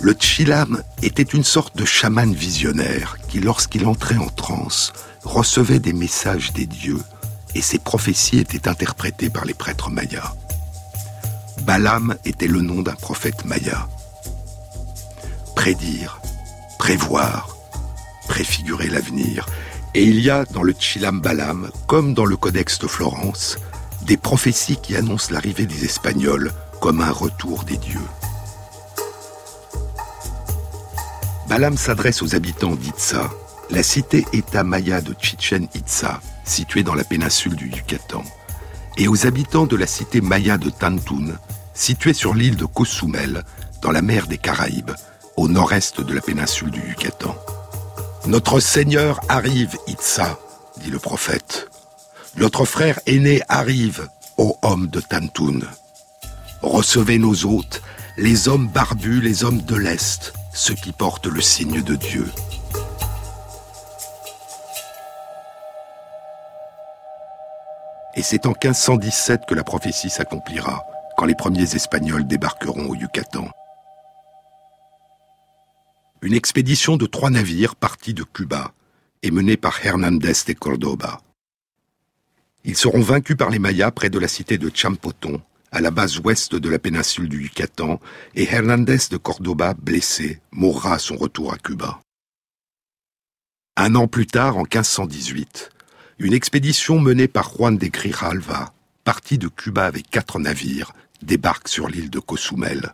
Le 0.00 0.14
Chilam 0.18 0.82
était 1.02 1.22
une 1.22 1.44
sorte 1.44 1.76
de 1.76 1.84
chaman 1.84 2.32
visionnaire 2.32 3.16
qui, 3.28 3.40
lorsqu'il 3.40 3.86
entrait 3.86 4.18
en 4.18 4.28
transe, 4.28 4.92
recevait 5.24 5.78
des 5.78 5.92
messages 5.92 6.52
des 6.52 6.66
dieux 6.66 7.02
et 7.54 7.62
ses 7.62 7.78
prophéties 7.78 8.38
étaient 8.38 8.68
interprétées 8.68 9.30
par 9.30 9.46
les 9.46 9.54
prêtres 9.54 9.90
mayas. 9.90 10.34
Balam 11.62 12.16
était 12.24 12.46
le 12.46 12.60
nom 12.60 12.82
d'un 12.82 12.94
prophète 12.94 13.44
maya. 13.46 13.88
Prédire, 15.54 16.20
prévoir, 16.78 17.56
préfigurer 18.28 18.88
l'avenir, 18.88 19.46
et 19.96 20.02
il 20.02 20.20
y 20.20 20.28
a 20.28 20.44
dans 20.44 20.62
le 20.62 20.74
Chilam 20.78 21.22
Balam, 21.22 21.70
comme 21.86 22.12
dans 22.12 22.26
le 22.26 22.36
Codex 22.36 22.78
de 22.80 22.86
Florence, 22.86 23.56
des 24.02 24.18
prophéties 24.18 24.76
qui 24.76 24.94
annoncent 24.94 25.32
l'arrivée 25.32 25.64
des 25.64 25.86
Espagnols 25.86 26.52
comme 26.82 27.00
un 27.00 27.10
retour 27.10 27.64
des 27.64 27.78
dieux. 27.78 28.06
Balam 31.48 31.78
s'adresse 31.78 32.20
aux 32.20 32.34
habitants 32.34 32.74
d'Itza, 32.74 33.30
la 33.70 33.82
cité-État 33.82 34.64
maya 34.64 35.00
de 35.00 35.14
Chichen 35.18 35.66
Itza, 35.74 36.20
située 36.44 36.82
dans 36.82 36.94
la 36.94 37.04
péninsule 37.04 37.56
du 37.56 37.70
Yucatan, 37.70 38.22
et 38.98 39.08
aux 39.08 39.26
habitants 39.26 39.64
de 39.64 39.76
la 39.76 39.86
cité 39.86 40.20
maya 40.20 40.58
de 40.58 40.68
Tantun, 40.68 41.38
située 41.72 42.12
sur 42.12 42.34
l'île 42.34 42.56
de 42.56 42.66
Cozumel, 42.66 43.44
dans 43.80 43.92
la 43.92 44.02
mer 44.02 44.26
des 44.26 44.36
Caraïbes, 44.36 44.92
au 45.38 45.48
nord-est 45.48 46.02
de 46.02 46.12
la 46.12 46.20
péninsule 46.20 46.70
du 46.70 46.80
Yucatan. 46.86 47.34
Notre 48.26 48.58
Seigneur 48.58 49.20
arrive, 49.28 49.76
Itza, 49.86 50.36
dit 50.78 50.90
le 50.90 50.98
prophète. 50.98 51.68
Notre 52.36 52.64
frère 52.64 52.98
aîné 53.06 53.40
arrive, 53.48 54.08
ô 54.36 54.58
homme 54.62 54.88
de 54.88 55.00
Tantun. 55.00 55.60
Recevez 56.60 57.18
nos 57.18 57.44
hôtes, 57.44 57.82
les 58.16 58.48
hommes 58.48 58.66
barbus, 58.66 59.20
les 59.20 59.44
hommes 59.44 59.62
de 59.62 59.76
l'Est, 59.76 60.32
ceux 60.52 60.74
qui 60.74 60.90
portent 60.90 61.28
le 61.28 61.40
signe 61.40 61.82
de 61.82 61.94
Dieu. 61.94 62.26
Et 68.16 68.22
c'est 68.22 68.46
en 68.46 68.54
1517 68.60 69.42
que 69.46 69.54
la 69.54 69.62
prophétie 69.62 70.10
s'accomplira, 70.10 70.84
quand 71.16 71.26
les 71.26 71.36
premiers 71.36 71.76
Espagnols 71.76 72.26
débarqueront 72.26 72.88
au 72.88 72.96
Yucatan 72.96 73.46
une 76.22 76.34
expédition 76.34 76.96
de 76.96 77.06
trois 77.06 77.30
navires 77.30 77.76
partis 77.76 78.14
de 78.14 78.24
Cuba 78.24 78.72
et 79.22 79.30
menée 79.30 79.56
par 79.56 79.84
Hernandez 79.84 80.32
de 80.46 80.52
Cordoba. 80.54 81.20
Ils 82.64 82.76
seront 82.76 83.00
vaincus 83.00 83.36
par 83.36 83.50
les 83.50 83.58
Mayas 83.58 83.90
près 83.90 84.10
de 84.10 84.18
la 84.18 84.28
cité 84.28 84.58
de 84.58 84.70
Champoton, 84.74 85.40
à 85.70 85.80
la 85.80 85.90
base 85.90 86.18
ouest 86.20 86.54
de 86.54 86.68
la 86.68 86.78
péninsule 86.78 87.28
du 87.28 87.42
Yucatan, 87.42 88.00
et 88.34 88.44
Hernandez 88.44 88.98
de 89.10 89.16
Cordoba, 89.16 89.74
blessé, 89.74 90.40
mourra 90.52 90.94
à 90.94 90.98
son 90.98 91.16
retour 91.16 91.52
à 91.52 91.58
Cuba. 91.58 92.00
Un 93.76 93.94
an 93.94 94.08
plus 94.08 94.26
tard, 94.26 94.56
en 94.56 94.62
1518, 94.62 95.70
une 96.18 96.32
expédition 96.32 96.98
menée 96.98 97.28
par 97.28 97.54
Juan 97.54 97.76
de 97.76 97.86
Grijalva, 97.88 98.72
partie 99.04 99.38
de 99.38 99.48
Cuba 99.48 99.84
avec 99.84 100.08
quatre 100.08 100.38
navires, 100.38 100.92
débarque 101.22 101.68
sur 101.68 101.88
l'île 101.88 102.10
de 102.10 102.18
Cozumel. 102.18 102.92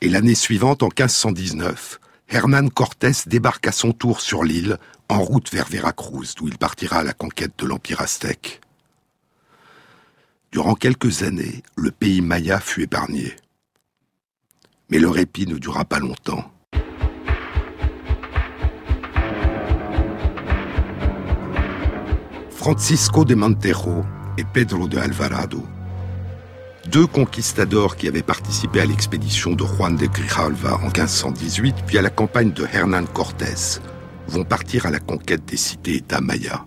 Et 0.00 0.08
l'année 0.08 0.34
suivante, 0.34 0.82
en 0.82 0.88
1519, 0.88 2.00
Hernán 2.28 2.70
Cortés 2.70 3.12
débarque 3.26 3.68
à 3.68 3.72
son 3.72 3.92
tour 3.92 4.20
sur 4.20 4.42
l'île, 4.42 4.78
en 5.08 5.20
route 5.20 5.52
vers 5.52 5.68
Veracruz, 5.68 6.34
d'où 6.36 6.48
il 6.48 6.58
partira 6.58 6.98
à 6.98 7.04
la 7.04 7.12
conquête 7.12 7.52
de 7.58 7.66
l'Empire 7.66 8.00
aztèque. 8.00 8.60
Durant 10.50 10.74
quelques 10.74 11.22
années, 11.22 11.62
le 11.76 11.90
pays 11.90 12.20
maya 12.20 12.58
fut 12.58 12.82
épargné. 12.82 13.36
Mais 14.90 14.98
le 14.98 15.08
répit 15.08 15.46
ne 15.46 15.58
dura 15.58 15.84
pas 15.84 15.98
longtemps. 15.98 16.50
Francisco 22.50 23.24
de 23.24 23.36
Montero 23.36 24.04
et 24.38 24.44
Pedro 24.44 24.88
de 24.88 24.98
Alvarado 24.98 25.62
deux 26.88 27.06
conquistadors 27.06 27.96
qui 27.96 28.08
avaient 28.08 28.22
participé 28.22 28.80
à 28.80 28.86
l'expédition 28.86 29.52
de 29.52 29.64
Juan 29.64 29.96
de 29.96 30.06
Grijalva 30.06 30.76
en 30.76 30.86
1518, 30.86 31.76
puis 31.86 31.98
à 31.98 32.02
la 32.02 32.10
campagne 32.10 32.52
de 32.52 32.66
Hernán 32.72 33.06
Cortés, 33.06 33.80
vont 34.28 34.44
partir 34.44 34.86
à 34.86 34.90
la 34.90 34.98
conquête 34.98 35.44
des 35.44 35.56
cités-États 35.56 36.20
mayas. 36.20 36.64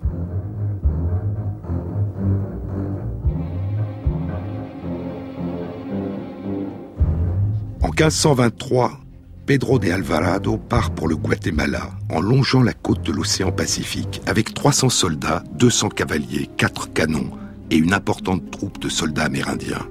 En 7.82 7.90
1523, 7.90 9.00
Pedro 9.46 9.80
de 9.80 9.90
Alvarado 9.92 10.58
part 10.58 10.92
pour 10.92 11.08
le 11.08 11.16
Guatemala 11.16 11.90
en 12.10 12.22
longeant 12.22 12.62
la 12.62 12.74
côte 12.74 13.02
de 13.02 13.12
l'océan 13.12 13.52
Pacifique 13.52 14.22
avec 14.28 14.54
300 14.54 14.90
soldats, 14.90 15.44
200 15.56 15.90
cavaliers, 15.90 16.50
4 16.58 16.94
canons 16.94 17.32
et 17.72 17.78
une 17.78 17.94
importante 17.94 18.52
troupe 18.52 18.80
de 18.80 18.90
soldats 18.90 19.26
amérindiens. 19.26 19.88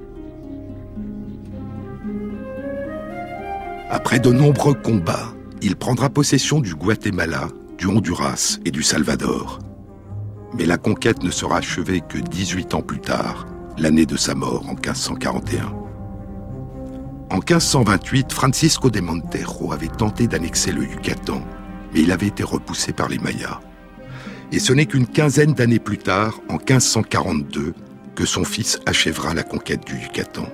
Après 3.91 4.19
de 4.19 4.31
nombreux 4.31 4.75
combats, 4.75 5.33
il 5.63 5.75
prendra 5.75 6.11
possession 6.11 6.59
du 6.59 6.75
Guatemala, 6.75 7.47
du 7.79 7.87
Honduras 7.87 8.59
et 8.63 8.69
du 8.69 8.83
Salvador. 8.83 9.57
Mais 10.55 10.65
la 10.65 10.77
conquête 10.77 11.23
ne 11.23 11.31
sera 11.31 11.57
achevée 11.57 12.01
que 12.07 12.19
18 12.19 12.75
ans 12.75 12.83
plus 12.83 12.99
tard, 12.99 13.47
l'année 13.79 14.05
de 14.05 14.15
sa 14.15 14.35
mort 14.35 14.63
en 14.69 14.73
1541. 14.73 15.73
En 17.31 17.37
1528, 17.37 18.31
Francisco 18.31 18.91
de 18.91 18.99
Montero 18.99 19.73
avait 19.73 19.87
tenté 19.87 20.27
d'annexer 20.27 20.71
le 20.71 20.83
Yucatan, 20.83 21.41
mais 21.91 22.01
il 22.01 22.11
avait 22.11 22.27
été 22.27 22.43
repoussé 22.43 22.93
par 22.93 23.09
les 23.09 23.17
Mayas. 23.17 23.59
Et 24.51 24.59
ce 24.59 24.71
n'est 24.71 24.85
qu'une 24.85 25.07
quinzaine 25.07 25.53
d'années 25.53 25.79
plus 25.79 25.97
tard, 25.97 26.39
en 26.47 26.57
1542, 26.57 27.73
que 28.13 28.25
son 28.25 28.43
fils 28.43 28.79
achèvera 28.85 29.33
la 29.33 29.43
conquête 29.43 29.87
du 29.87 29.95
Yucatan. 29.95 30.45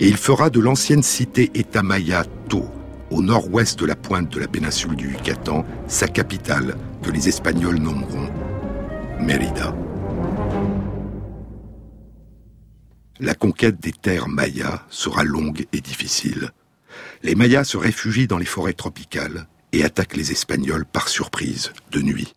Et 0.00 0.08
il 0.08 0.16
fera 0.16 0.50
de 0.50 0.60
l'ancienne 0.60 1.02
cité-État 1.02 1.82
maya 1.82 2.24
To, 2.48 2.64
au 3.10 3.22
nord-ouest 3.22 3.78
de 3.78 3.86
la 3.86 3.96
pointe 3.96 4.30
de 4.32 4.40
la 4.40 4.48
péninsule 4.48 4.96
du 4.96 5.10
Yucatan, 5.10 5.64
sa 5.86 6.08
capitale, 6.08 6.76
que 7.02 7.10
les 7.10 7.28
Espagnols 7.28 7.78
nommeront 7.78 8.30
Mérida. 9.20 9.74
La 13.20 13.34
conquête 13.34 13.80
des 13.80 13.92
terres 13.92 14.28
mayas 14.28 14.82
sera 14.90 15.22
longue 15.22 15.66
et 15.72 15.80
difficile. 15.80 16.50
Les 17.22 17.36
Mayas 17.36 17.64
se 17.64 17.76
réfugient 17.76 18.26
dans 18.26 18.38
les 18.38 18.44
forêts 18.44 18.72
tropicales 18.72 19.46
et 19.70 19.84
attaquent 19.84 20.16
les 20.16 20.32
Espagnols 20.32 20.84
par 20.84 21.08
surprise, 21.08 21.72
de 21.92 22.02
nuit. 22.02 22.32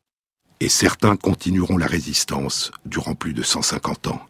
Et 0.59 0.69
certains 0.69 1.15
continueront 1.15 1.77
la 1.77 1.87
résistance 1.87 2.71
durant 2.85 3.15
plus 3.15 3.33
de 3.33 3.41
150 3.41 4.07
ans. 4.07 4.21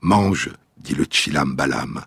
Mange, 0.00 0.50
dit 0.80 0.94
le 0.94 1.04
Chilam 1.08 1.54
Balam. 1.54 2.04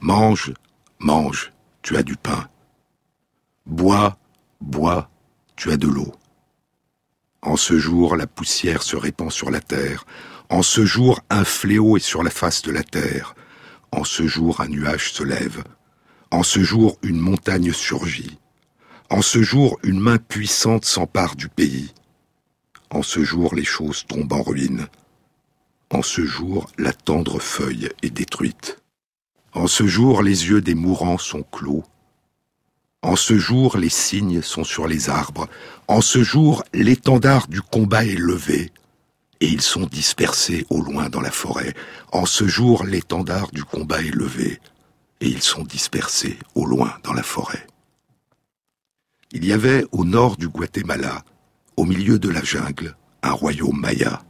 Mange, 0.00 0.54
mange, 0.98 1.52
tu 1.82 1.96
as 1.96 2.02
du 2.02 2.16
pain. 2.16 2.48
Bois, 3.66 4.18
bois, 4.60 5.10
tu 5.56 5.70
as 5.70 5.76
de 5.76 5.88
l'eau. 5.88 6.12
En 7.42 7.56
ce 7.56 7.78
jour, 7.78 8.16
la 8.16 8.26
poussière 8.26 8.82
se 8.82 8.96
répand 8.96 9.30
sur 9.30 9.50
la 9.50 9.60
terre. 9.60 10.04
En 10.48 10.62
ce 10.62 10.84
jour, 10.84 11.20
un 11.30 11.44
fléau 11.44 11.96
est 11.96 12.00
sur 12.00 12.22
la 12.22 12.30
face 12.30 12.62
de 12.62 12.70
la 12.70 12.82
terre. 12.82 13.34
En 13.92 14.04
ce 14.04 14.26
jour, 14.26 14.60
un 14.60 14.68
nuage 14.68 15.12
se 15.12 15.22
lève. 15.22 15.62
En 16.30 16.42
ce 16.42 16.60
jour, 16.62 16.98
une 17.02 17.20
montagne 17.20 17.72
surgit. 17.72 18.38
En 19.10 19.22
ce 19.22 19.42
jour, 19.42 19.78
une 19.82 20.00
main 20.00 20.18
puissante 20.18 20.84
s'empare 20.84 21.36
du 21.36 21.48
pays. 21.48 21.94
En 22.90 23.02
ce 23.02 23.24
jour, 23.24 23.54
les 23.54 23.64
choses 23.64 24.04
tombent 24.06 24.32
en 24.32 24.42
ruine. 24.42 24.86
En 25.90 26.02
ce 26.02 26.24
jour, 26.24 26.70
la 26.76 26.92
tendre 26.92 27.40
feuille 27.40 27.88
est 28.02 28.10
détruite. 28.10 28.82
En 29.54 29.66
ce 29.66 29.86
jour, 29.86 30.22
les 30.22 30.48
yeux 30.48 30.60
des 30.60 30.74
mourants 30.74 31.16
sont 31.16 31.42
clos. 31.42 31.82
En 33.00 33.16
ce 33.16 33.38
jour, 33.38 33.78
les 33.78 33.88
cygnes 33.88 34.42
sont 34.42 34.64
sur 34.64 34.86
les 34.86 35.08
arbres. 35.08 35.48
En 35.86 36.02
ce 36.02 36.22
jour, 36.22 36.62
l'étendard 36.74 37.48
du 37.48 37.62
combat 37.62 38.04
est 38.04 38.18
levé. 38.18 38.70
Et 39.40 39.46
ils 39.46 39.62
sont 39.62 39.86
dispersés 39.86 40.66
au 40.68 40.82
loin 40.82 41.08
dans 41.08 41.22
la 41.22 41.30
forêt. 41.30 41.72
En 42.12 42.26
ce 42.26 42.46
jour, 42.46 42.84
l'étendard 42.84 43.50
du 43.52 43.64
combat 43.64 44.02
est 44.02 44.14
levé. 44.14 44.60
Et 45.20 45.28
ils 45.28 45.42
sont 45.42 45.62
dispersés 45.62 46.38
au 46.54 46.66
loin 46.66 46.92
dans 47.02 47.14
la 47.14 47.22
forêt. 47.22 47.66
Il 49.32 49.46
y 49.46 49.52
avait 49.52 49.84
au 49.92 50.04
nord 50.04 50.36
du 50.36 50.48
Guatemala, 50.48 51.24
au 51.76 51.84
milieu 51.84 52.18
de 52.18 52.28
la 52.28 52.42
jungle, 52.42 52.94
un 53.22 53.32
royaume 53.32 53.80
maya. 53.80 54.22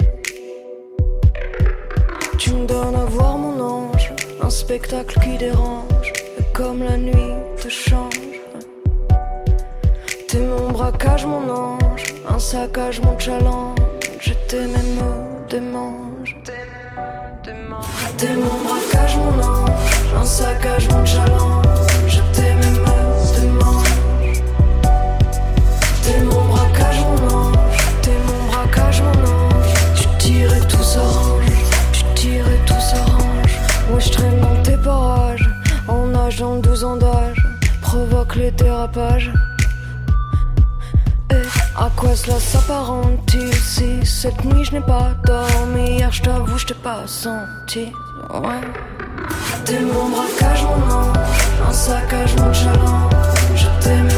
Tu 2.44 2.54
me 2.54 2.66
donnes 2.66 2.96
à 2.96 3.06
voir 3.06 3.38
mon 3.38 3.60
ange, 3.64 4.12
un 4.42 4.50
spectacle 4.50 5.20
qui 5.20 5.38
dérange, 5.38 6.12
comme 6.54 6.82
la 6.82 6.98
nuit 6.98 7.36
te 7.62 7.70
change. 7.70 8.42
T'es 10.28 10.40
mon 10.40 10.72
braquage, 10.72 11.24
mon 11.24 11.48
ange, 11.48 12.04
un 12.28 12.40
saccage, 12.40 13.00
mon 13.02 13.20
challenge. 13.20 13.78
T'es 14.48 14.66
mes 14.66 14.90
mots, 14.98 15.28
des 15.52 15.60
manges. 15.60 16.36
T'es 18.18 18.34
mon 18.34 18.58
braquage, 18.68 19.18
mon 19.18 19.44
ange, 19.44 19.70
un 20.20 20.26
saccage, 20.26 20.90
mon 20.90 21.06
challenge. 21.06 21.61
Cette 44.22 44.46
nuit 44.46 44.64
je 44.64 44.74
n'ai 44.74 44.82
pas 44.82 45.16
dormi 45.26 45.98
Hier 45.98 46.12
je 46.12 46.22
t'avoue 46.22 46.56
je 46.56 46.68
t'ai 46.68 46.76
pas 46.76 47.08
senti, 47.08 47.92
ouais. 48.44 48.62
T'es 49.66 49.80
mon 49.80 50.10
braquage, 50.10 50.64
mon 50.64 50.96
ange, 50.96 51.18
un 51.68 51.72
saccage, 51.74 52.36
mon 52.36 52.54
challenge. 52.54 53.14
Je 53.56 53.66
t'aime, 53.84 54.06
mes 54.06 54.12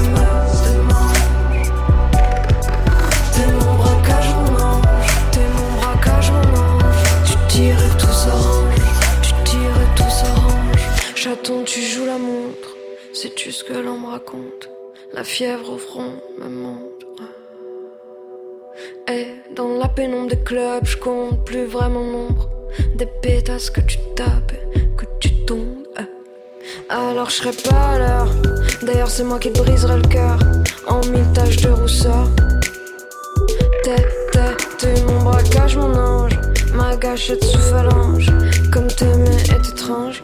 T'es 3.33 3.47
mon 3.47 3.73
braquage, 3.75 4.29
mon 4.35 4.63
ange, 4.71 5.07
t'es 5.31 5.47
mon 5.55 5.81
braquage, 5.81 6.31
mon 6.31 6.59
ange. 6.59 7.27
Tu 7.27 7.35
tires 7.47 7.81
et 7.85 7.97
tout 7.97 8.13
s'arrange, 8.23 8.75
tu 9.21 9.33
tires 9.45 9.79
et 9.85 9.95
tout 9.95 10.09
s'arrange. 10.09 11.15
Chaton, 11.15 11.63
tu 11.63 11.81
joues 11.81 12.05
la 12.05 12.17
montre, 12.17 12.75
sais-tu 13.13 13.53
ce 13.53 13.63
que 13.63 13.73
l'on 13.73 13.99
me 13.99 14.07
raconte? 14.07 14.69
La 15.13 15.23
fièvre 15.23 15.71
au 15.71 15.77
front 15.77 16.11
me 16.39 16.49
monte. 16.49 17.02
Et 19.07 19.27
dans 19.55 19.77
la 19.77 19.87
pénombre 19.87 20.29
des 20.29 20.39
clubs, 20.43 20.85
je 20.85 20.97
compte 20.97 21.43
plus 21.45 21.65
vraiment 21.65 22.03
nombre 22.03 22.49
des 22.95 23.05
pétasses 23.05 23.69
que 23.69 23.81
tu 23.81 23.97
tapes, 24.15 24.53
que 24.97 25.05
tu 25.19 25.45
tombes. 25.45 25.83
Alors 26.89 27.29
je 27.29 27.35
serai 27.35 27.51
pas 27.69 27.93
à 27.93 27.97
l'heure. 27.99 28.31
D'ailleurs, 28.81 29.09
c'est 29.09 29.23
moi 29.23 29.39
qui 29.39 29.51
te 29.51 29.59
briserai 29.59 29.97
le 29.97 30.07
cœur 30.07 30.39
en 30.87 31.05
mille 31.07 31.25
taches 31.33 31.57
de 31.57 31.69
rousseur. 31.69 32.27
T'es, 33.83 33.95
t'es, 34.31 34.55
t'es 34.77 35.01
mon 35.03 35.23
braquage, 35.23 35.75
mon 35.75 35.93
ange. 35.95 36.39
Ma 36.73 36.95
gâchette 36.95 37.43
sous 37.43 37.59
phalange, 37.59 38.31
comme 38.71 38.87
t'aimer 38.87 39.37
est 39.49 39.69
étrange. 39.69 40.23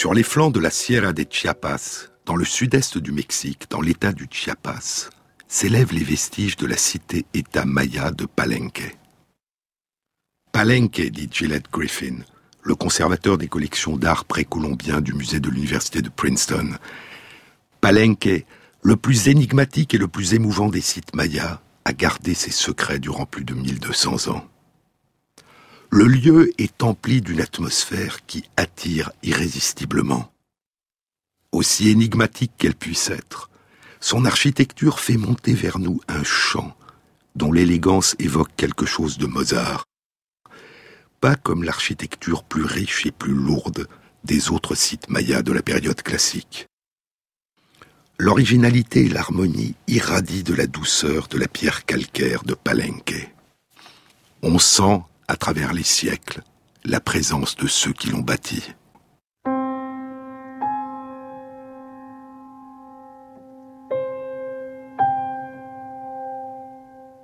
Sur 0.00 0.14
les 0.14 0.22
flancs 0.22 0.50
de 0.50 0.60
la 0.60 0.70
Sierra 0.70 1.12
de 1.12 1.26
Chiapas, 1.28 2.08
dans 2.24 2.34
le 2.34 2.46
sud-est 2.46 2.96
du 2.96 3.12
Mexique, 3.12 3.66
dans 3.68 3.82
l'état 3.82 4.14
du 4.14 4.28
Chiapas, 4.30 5.10
s'élèvent 5.46 5.92
les 5.92 6.02
vestiges 6.02 6.56
de 6.56 6.66
la 6.66 6.78
cité-État 6.78 7.66
maya 7.66 8.10
de 8.10 8.24
Palenque. 8.24 8.96
Palenque, 10.52 11.02
dit 11.02 11.28
Gillette 11.30 11.70
Griffin, 11.70 12.16
le 12.62 12.74
conservateur 12.74 13.36
des 13.36 13.48
collections 13.48 13.98
d'art 13.98 14.24
précolombien 14.24 15.02
du 15.02 15.12
musée 15.12 15.38
de 15.38 15.50
l'université 15.50 16.00
de 16.00 16.08
Princeton. 16.08 16.78
Palenque, 17.82 18.46
le 18.80 18.96
plus 18.96 19.28
énigmatique 19.28 19.92
et 19.92 19.98
le 19.98 20.08
plus 20.08 20.32
émouvant 20.32 20.70
des 20.70 20.80
sites 20.80 21.14
mayas, 21.14 21.60
a 21.84 21.92
gardé 21.92 22.32
ses 22.32 22.52
secrets 22.52 23.00
durant 23.00 23.26
plus 23.26 23.44
de 23.44 23.52
1200 23.52 24.32
ans. 24.32 24.48
Le 25.92 26.04
lieu 26.04 26.52
est 26.56 26.84
empli 26.84 27.20
d'une 27.20 27.40
atmosphère 27.40 28.24
qui 28.26 28.44
attire 28.56 29.10
irrésistiblement. 29.24 30.32
Aussi 31.50 31.88
énigmatique 31.88 32.52
qu'elle 32.56 32.76
puisse 32.76 33.10
être, 33.10 33.50
son 33.98 34.24
architecture 34.24 35.00
fait 35.00 35.16
monter 35.16 35.52
vers 35.52 35.80
nous 35.80 36.00
un 36.06 36.22
chant 36.22 36.76
dont 37.34 37.50
l'élégance 37.50 38.14
évoque 38.20 38.54
quelque 38.56 38.86
chose 38.86 39.18
de 39.18 39.26
Mozart. 39.26 39.84
Pas 41.20 41.34
comme 41.34 41.64
l'architecture 41.64 42.44
plus 42.44 42.64
riche 42.64 43.04
et 43.04 43.10
plus 43.10 43.34
lourde 43.34 43.88
des 44.22 44.50
autres 44.50 44.76
sites 44.76 45.10
mayas 45.10 45.42
de 45.42 45.52
la 45.52 45.62
période 45.62 46.02
classique. 46.02 46.66
L'originalité 48.16 49.06
et 49.06 49.08
l'harmonie 49.08 49.74
irradient 49.88 50.44
de 50.44 50.54
la 50.54 50.68
douceur 50.68 51.26
de 51.26 51.36
la 51.36 51.48
pierre 51.48 51.84
calcaire 51.84 52.44
de 52.44 52.54
Palenque. 52.54 53.34
On 54.42 54.60
sent 54.60 55.02
à 55.30 55.36
travers 55.36 55.72
les 55.72 55.84
siècles, 55.84 56.42
la 56.84 56.98
présence 56.98 57.54
de 57.54 57.68
ceux 57.68 57.92
qui 57.92 58.08
l'ont 58.10 58.18
bâti. 58.18 58.74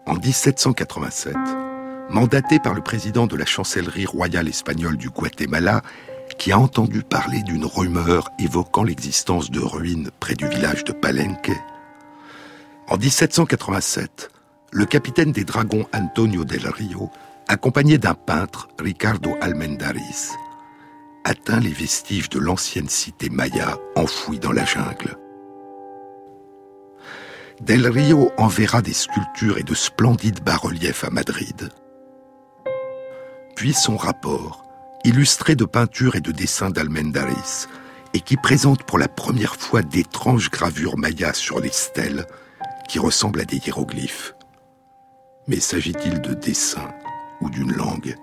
En 0.07 0.15
1787, 0.15 1.35
mandaté 2.09 2.61
par 2.61 2.75
le 2.75 2.81
président 2.81 3.27
de 3.27 3.35
la 3.35 3.45
chancellerie 3.45 4.07
royale 4.07 4.47
espagnole 4.47 4.97
du 4.97 5.11
Guatemala, 5.11 5.83
qui 6.39 6.53
a 6.53 6.61
entendu 6.61 7.03
parler 7.03 7.43
d'une 7.43 7.65
rumeur 7.65 8.29
évoquant 8.39 8.85
l'existence 8.85 9.51
de 9.51 9.59
ruines 9.59 10.11
près 10.21 10.37
du 10.37 10.47
village 10.47 10.85
de 10.85 10.93
Palenque, 10.93 11.51
en 12.87 12.99
1787, 12.99 14.31
le 14.71 14.87
capitaine 14.87 15.33
des 15.33 15.43
dragons 15.43 15.89
Antonio 15.93 16.45
del 16.45 16.69
Rio 16.69 17.11
accompagné 17.49 17.99
d'un 17.99 18.15
peintre, 18.15 18.69
Ricardo 18.79 19.37
Almendaris, 19.41 20.33
atteint 21.25 21.61
les 21.61 21.71
vestiges 21.71 22.29
de 22.29 22.39
l'ancienne 22.39 22.89
cité 22.89 23.31
maya 23.31 23.79
enfouie 23.95 24.39
dans 24.39 24.53
la 24.53 24.65
jungle. 24.65 25.17
Del 27.61 27.87
Rio 27.87 28.31
enverra 28.37 28.83
des 28.83 28.93
sculptures 28.93 29.59
et 29.59 29.63
de 29.63 29.75
splendides 29.75 30.43
bas-reliefs 30.45 31.05
à 31.05 31.11
Madrid. 31.11 31.71
Puis 33.55 33.73
son 33.73 33.97
rapport, 33.97 34.65
illustré 35.05 35.55
de 35.55 35.65
peintures 35.65 36.17
et 36.17 36.21
de 36.21 36.33
dessins 36.33 36.71
d'Almendaris, 36.71 37.67
et 38.13 38.21
qui 38.21 38.37
présente 38.37 38.83
pour 38.83 38.99
la 38.99 39.09
première 39.09 39.57
fois 39.57 39.83
d'étranges 39.83 40.51
gravures 40.51 40.99
mayas 40.99 41.35
sur 41.35 41.61
les 41.61 41.73
stèles 41.73 42.27
qui 42.89 42.99
ressemblent 42.99 43.41
à 43.41 43.45
des 43.45 43.57
hiéroglyphes. 43.57 44.35
Mais 45.49 45.61
s'agit-il 45.61 46.21
de 46.21 46.35
dessins 46.35 46.91
ou 47.41 47.51
d'une 47.51 47.73
langue. 47.73 48.17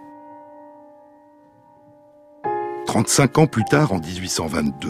35 2.86 3.38
ans 3.40 3.48
plus 3.48 3.66
tard, 3.66 3.92
en 3.92 4.00
1822, 4.00 4.90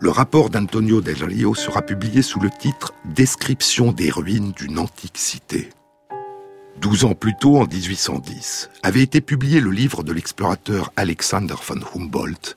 le 0.00 0.10
rapport 0.10 0.50
d'Antonio 0.50 1.00
del 1.00 1.24
Rio 1.24 1.54
sera 1.54 1.82
publié 1.82 2.22
sous 2.22 2.40
le 2.40 2.50
titre 2.50 2.94
Description 3.04 3.92
des 3.92 4.10
ruines 4.10 4.52
d'une 4.52 4.78
antique 4.78 5.18
cité. 5.18 5.70
Douze 6.80 7.04
ans 7.04 7.14
plus 7.14 7.34
tôt, 7.40 7.56
en 7.58 7.66
1810, 7.66 8.70
avait 8.82 9.02
été 9.02 9.20
publié 9.20 9.60
le 9.60 9.70
livre 9.70 10.02
de 10.02 10.12
l'explorateur 10.12 10.92
Alexander 10.96 11.54
von 11.66 11.80
Humboldt, 11.94 12.56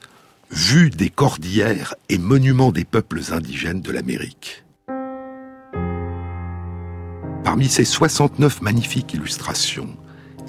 Vue 0.50 0.90
des 0.90 1.10
cordillères 1.10 1.96
et 2.08 2.18
monuments 2.18 2.72
des 2.72 2.86
peuples 2.86 3.22
indigènes 3.32 3.82
de 3.82 3.92
l'Amérique. 3.92 4.64
Parmi 7.44 7.68
ces 7.68 7.84
69 7.84 8.62
magnifiques 8.62 9.14
illustrations, 9.14 9.90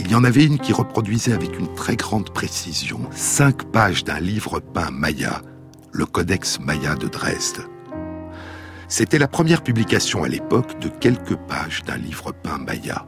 il 0.01 0.11
y 0.11 0.15
en 0.15 0.25
avait 0.25 0.45
une 0.45 0.59
qui 0.59 0.73
reproduisait 0.73 1.33
avec 1.33 1.59
une 1.59 1.73
très 1.75 1.97
grande 1.97 2.31
précision 2.31 3.01
cinq 3.11 3.65
pages 3.65 4.05
d'un 4.05 4.21
livre 4.21 4.61
peint 4.61 4.91
maya, 4.91 5.43
le 5.93 6.07
Codex 6.07 6.61
Maya 6.61 6.95
de 6.95 7.09
Dresde. 7.09 7.67
C'était 8.89 9.19
la 9.19 9.29
première 9.29 9.63
publication 9.63 10.25
à 10.25 10.29
l'époque 10.29 10.79
de 10.81 10.89
quelques 10.89 11.37
pages 11.37 11.83
d'un 11.85 11.99
livre 11.99 12.33
peint 12.33 12.59
maya. 12.59 13.07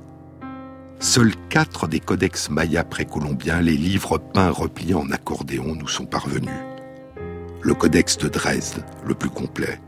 Seuls 0.99 1.33
quatre 1.49 1.89
des 1.89 2.01
codex 2.01 2.51
maya 2.51 2.85
précolombiens, 2.85 3.63
les 3.63 3.77
livres 3.77 4.19
peints 4.19 4.51
repliés 4.51 4.93
en 4.93 5.11
accordéon, 5.11 5.75
nous 5.75 5.89
sont 5.89 6.05
parvenus. 6.05 6.51
Le 7.63 7.73
codex 7.73 8.19
de 8.19 8.29
Dresde, 8.29 8.85
le 9.07 9.15
plus 9.15 9.31
complet, 9.31 9.81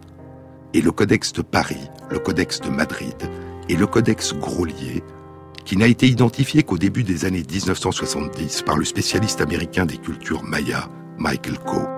et 0.73 0.81
le 0.81 0.91
codex 0.91 1.35
de 1.35 1.43
Paris, 1.43 1.91
le 2.11 2.19
codex 2.19 2.61
de 2.61 2.71
Madrid, 2.71 3.17
et 3.69 3.77
le 3.77 3.87
codex 3.87 4.33
Grolier, 4.35 5.03
qui 5.65 5.77
n'a 5.77 5.87
été 5.87 6.07
identifié 6.07 6.63
qu'au 6.63 6.79
début 6.79 7.05
des 7.05 7.25
années 7.25 7.45
1970 7.49 8.63
par 8.63 8.77
le 8.77 8.85
spécialiste 8.85 9.41
américain 9.41 9.87
des 9.87 9.99
cultures 9.99 10.43
maya, 10.43 10.89
Michael 11.19 11.59
Coe. 11.59 11.89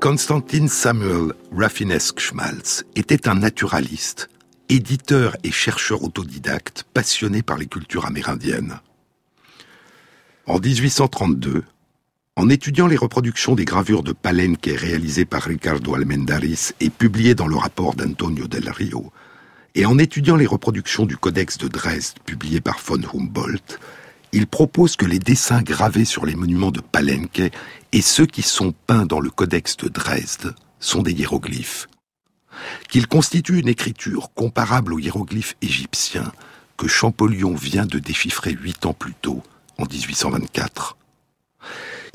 Konstantin 0.00 0.68
Samuel 0.68 1.32
Rafinesk-Schmalz 1.52 2.84
était 2.94 3.28
un 3.28 3.34
naturaliste, 3.34 4.28
éditeur 4.68 5.36
et 5.42 5.50
chercheur 5.50 6.04
autodidacte 6.04 6.84
passionné 6.94 7.42
par 7.42 7.58
les 7.58 7.66
cultures 7.66 8.06
amérindiennes. 8.06 8.78
En 10.46 10.60
1832, 10.60 11.64
en 12.38 12.50
étudiant 12.50 12.86
les 12.86 12.96
reproductions 12.96 13.54
des 13.54 13.64
gravures 13.64 14.02
de 14.02 14.12
Palenque 14.12 14.68
réalisées 14.68 15.24
par 15.24 15.42
Ricardo 15.42 15.94
Almendaris 15.94 16.72
et 16.80 16.90
publiées 16.90 17.34
dans 17.34 17.46
le 17.46 17.56
rapport 17.56 17.94
d'Antonio 17.94 18.46
del 18.46 18.68
Rio, 18.68 19.10
et 19.74 19.86
en 19.86 19.96
étudiant 19.96 20.36
les 20.36 20.46
reproductions 20.46 21.06
du 21.06 21.16
Codex 21.16 21.56
de 21.56 21.68
Dresde 21.68 22.18
publié 22.26 22.60
par 22.60 22.78
von 22.78 23.00
Humboldt, 23.14 23.78
il 24.32 24.46
propose 24.46 24.96
que 24.96 25.06
les 25.06 25.18
dessins 25.18 25.62
gravés 25.62 26.04
sur 26.04 26.26
les 26.26 26.36
monuments 26.36 26.70
de 26.70 26.80
Palenque 26.80 27.42
et 27.92 28.02
ceux 28.02 28.26
qui 28.26 28.42
sont 28.42 28.74
peints 28.86 29.06
dans 29.06 29.20
le 29.20 29.30
Codex 29.30 29.78
de 29.78 29.88
Dresde 29.88 30.54
sont 30.78 31.02
des 31.02 31.12
hiéroglyphes. 31.12 31.88
Qu'ils 32.90 33.06
constituent 33.06 33.60
une 33.60 33.68
écriture 33.68 34.30
comparable 34.34 34.92
aux 34.92 34.98
hiéroglyphes 34.98 35.56
égyptiens 35.62 36.32
que 36.76 36.86
Champollion 36.86 37.54
vient 37.54 37.86
de 37.86 37.98
déchiffrer 37.98 38.52
huit 38.52 38.84
ans 38.84 38.92
plus 38.92 39.14
tôt, 39.14 39.42
en 39.78 39.84
1824. 39.84 40.98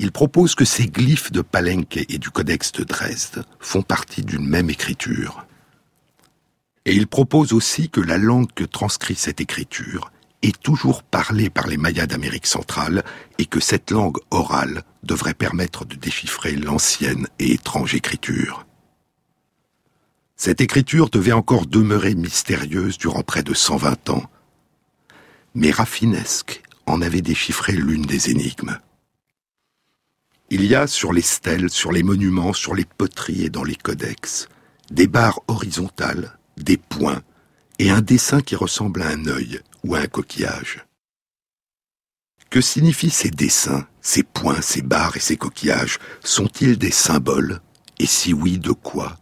Il 0.02 0.10
propose 0.10 0.56
que 0.56 0.64
ces 0.64 0.88
glyphes 0.88 1.30
de 1.30 1.42
Palenque 1.42 1.96
et 1.96 2.18
du 2.18 2.28
Codex 2.28 2.72
de 2.72 2.82
Dresde 2.82 3.44
font 3.60 3.82
partie 3.82 4.22
d'une 4.22 4.44
même 4.44 4.68
écriture. 4.68 5.46
Et 6.84 6.92
il 6.92 7.06
propose 7.06 7.52
aussi 7.52 7.88
que 7.88 8.00
la 8.00 8.18
langue 8.18 8.52
que 8.52 8.64
transcrit 8.64 9.14
cette 9.14 9.40
écriture 9.40 10.10
est 10.42 10.60
toujours 10.60 11.04
parlée 11.04 11.50
par 11.50 11.68
les 11.68 11.76
Mayas 11.76 12.08
d'Amérique 12.08 12.48
centrale 12.48 13.04
et 13.38 13.46
que 13.46 13.60
cette 13.60 13.92
langue 13.92 14.18
orale 14.32 14.82
devrait 15.04 15.34
permettre 15.34 15.84
de 15.84 15.94
déchiffrer 15.94 16.56
l'ancienne 16.56 17.28
et 17.38 17.52
étrange 17.52 17.94
écriture. 17.94 18.66
Cette 20.34 20.60
écriture 20.60 21.10
devait 21.10 21.30
encore 21.30 21.66
demeurer 21.66 22.16
mystérieuse 22.16 22.98
durant 22.98 23.22
près 23.22 23.44
de 23.44 23.54
120 23.54 24.10
ans. 24.10 24.28
Mais 25.54 25.70
Raffinesque 25.70 26.60
en 26.86 27.02
avait 27.02 27.22
déchiffré 27.22 27.70
l'une 27.70 28.02
des 28.02 28.30
énigmes. 28.30 28.76
Il 30.54 30.66
y 30.66 30.74
a 30.74 30.86
sur 30.86 31.14
les 31.14 31.22
stèles, 31.22 31.70
sur 31.70 31.92
les 31.92 32.02
monuments, 32.02 32.52
sur 32.52 32.74
les 32.74 32.84
poteries 32.84 33.46
et 33.46 33.48
dans 33.48 33.64
les 33.64 33.74
codex, 33.74 34.50
des 34.90 35.06
barres 35.06 35.40
horizontales, 35.48 36.38
des 36.58 36.76
points, 36.76 37.22
et 37.78 37.90
un 37.90 38.02
dessin 38.02 38.42
qui 38.42 38.54
ressemble 38.54 39.00
à 39.00 39.08
un 39.08 39.26
œil 39.28 39.60
ou 39.82 39.94
à 39.94 40.00
un 40.00 40.06
coquillage. 40.06 40.84
Que 42.50 42.60
signifient 42.60 43.08
ces 43.08 43.30
dessins, 43.30 43.86
ces 44.02 44.22
points, 44.22 44.60
ces 44.60 44.82
barres 44.82 45.16
et 45.16 45.20
ces 45.20 45.38
coquillages? 45.38 45.98
Sont-ils 46.22 46.76
des 46.76 46.90
symboles? 46.90 47.62
Et 47.98 48.06
si 48.06 48.34
oui, 48.34 48.58
de 48.58 48.72
quoi? 48.72 49.16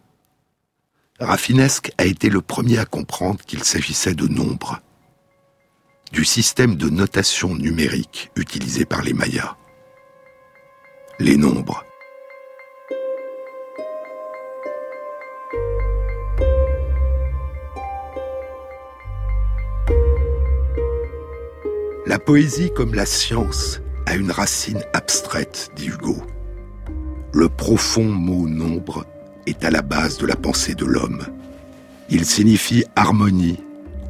Raffinesque 1.21 1.93
a 1.99 2.07
été 2.07 2.29
le 2.29 2.41
premier 2.41 2.79
à 2.79 2.87
comprendre 2.87 3.39
qu'il 3.45 3.63
s'agissait 3.63 4.17
de 4.17 4.27
nombres, 4.27 4.81
du 6.11 6.25
système 6.25 6.75
de 6.75 6.91
notation 6.91 7.55
numérique 7.55 8.33
utilisé 8.35 8.85
par 8.85 9.03
les 9.03 9.13
Mayas 9.13 9.55
les 11.21 11.37
nombres. 11.37 11.85
La 22.07 22.19
poésie 22.19 22.73
comme 22.75 22.95
la 22.95 23.05
science 23.05 23.81
a 24.07 24.17
une 24.17 24.31
racine 24.31 24.83
abstraite, 24.95 25.71
dit 25.77 25.89
Hugo. 25.89 26.17
Le 27.33 27.49
profond 27.49 28.05
mot 28.05 28.49
nombre 28.49 29.05
est 29.47 29.65
à 29.65 29.71
la 29.71 29.83
base 29.83 30.17
de 30.17 30.27
la 30.27 30.37
pensée 30.37 30.75
de 30.75 30.87
l'homme. 30.87 31.27
Il 32.09 32.25
signifie 32.25 32.85
harmonie 32.97 33.61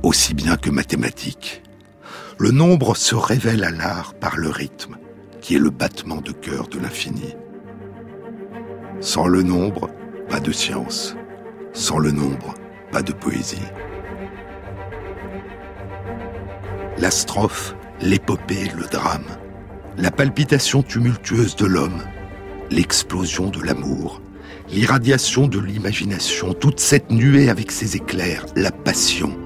aussi 0.04 0.32
bien 0.32 0.56
que 0.56 0.70
mathématique. 0.70 1.62
Le 2.38 2.52
nombre 2.52 2.96
se 2.96 3.16
révèle 3.16 3.64
à 3.64 3.70
l'art 3.70 4.14
par 4.14 4.36
le 4.36 4.48
rythme, 4.48 4.96
qui 5.40 5.56
est 5.56 5.58
le 5.58 5.70
battement 5.70 6.20
de 6.20 6.32
cœur 6.32 6.68
de 6.68 6.78
l'infini. 6.78 7.34
Sans 9.00 9.26
le 9.26 9.42
nombre, 9.42 9.90
pas 10.28 10.40
de 10.40 10.52
science. 10.52 11.16
Sans 11.72 11.98
le 11.98 12.10
nombre, 12.10 12.54
pas 12.92 13.02
de 13.02 13.12
poésie. 13.12 13.62
La 16.98 17.10
strophe, 17.10 17.74
l'épopée, 18.02 18.70
le 18.76 18.84
drame, 18.84 19.24
la 19.96 20.10
palpitation 20.10 20.82
tumultueuse 20.82 21.56
de 21.56 21.66
l'homme, 21.66 22.02
l'explosion 22.70 23.48
de 23.48 23.62
l'amour, 23.62 24.20
l'irradiation 24.70 25.46
de 25.46 25.58
l'imagination, 25.58 26.52
toute 26.52 26.80
cette 26.80 27.10
nuée 27.10 27.48
avec 27.48 27.72
ses 27.72 27.96
éclairs, 27.96 28.44
la 28.56 28.70
passion. 28.70 29.36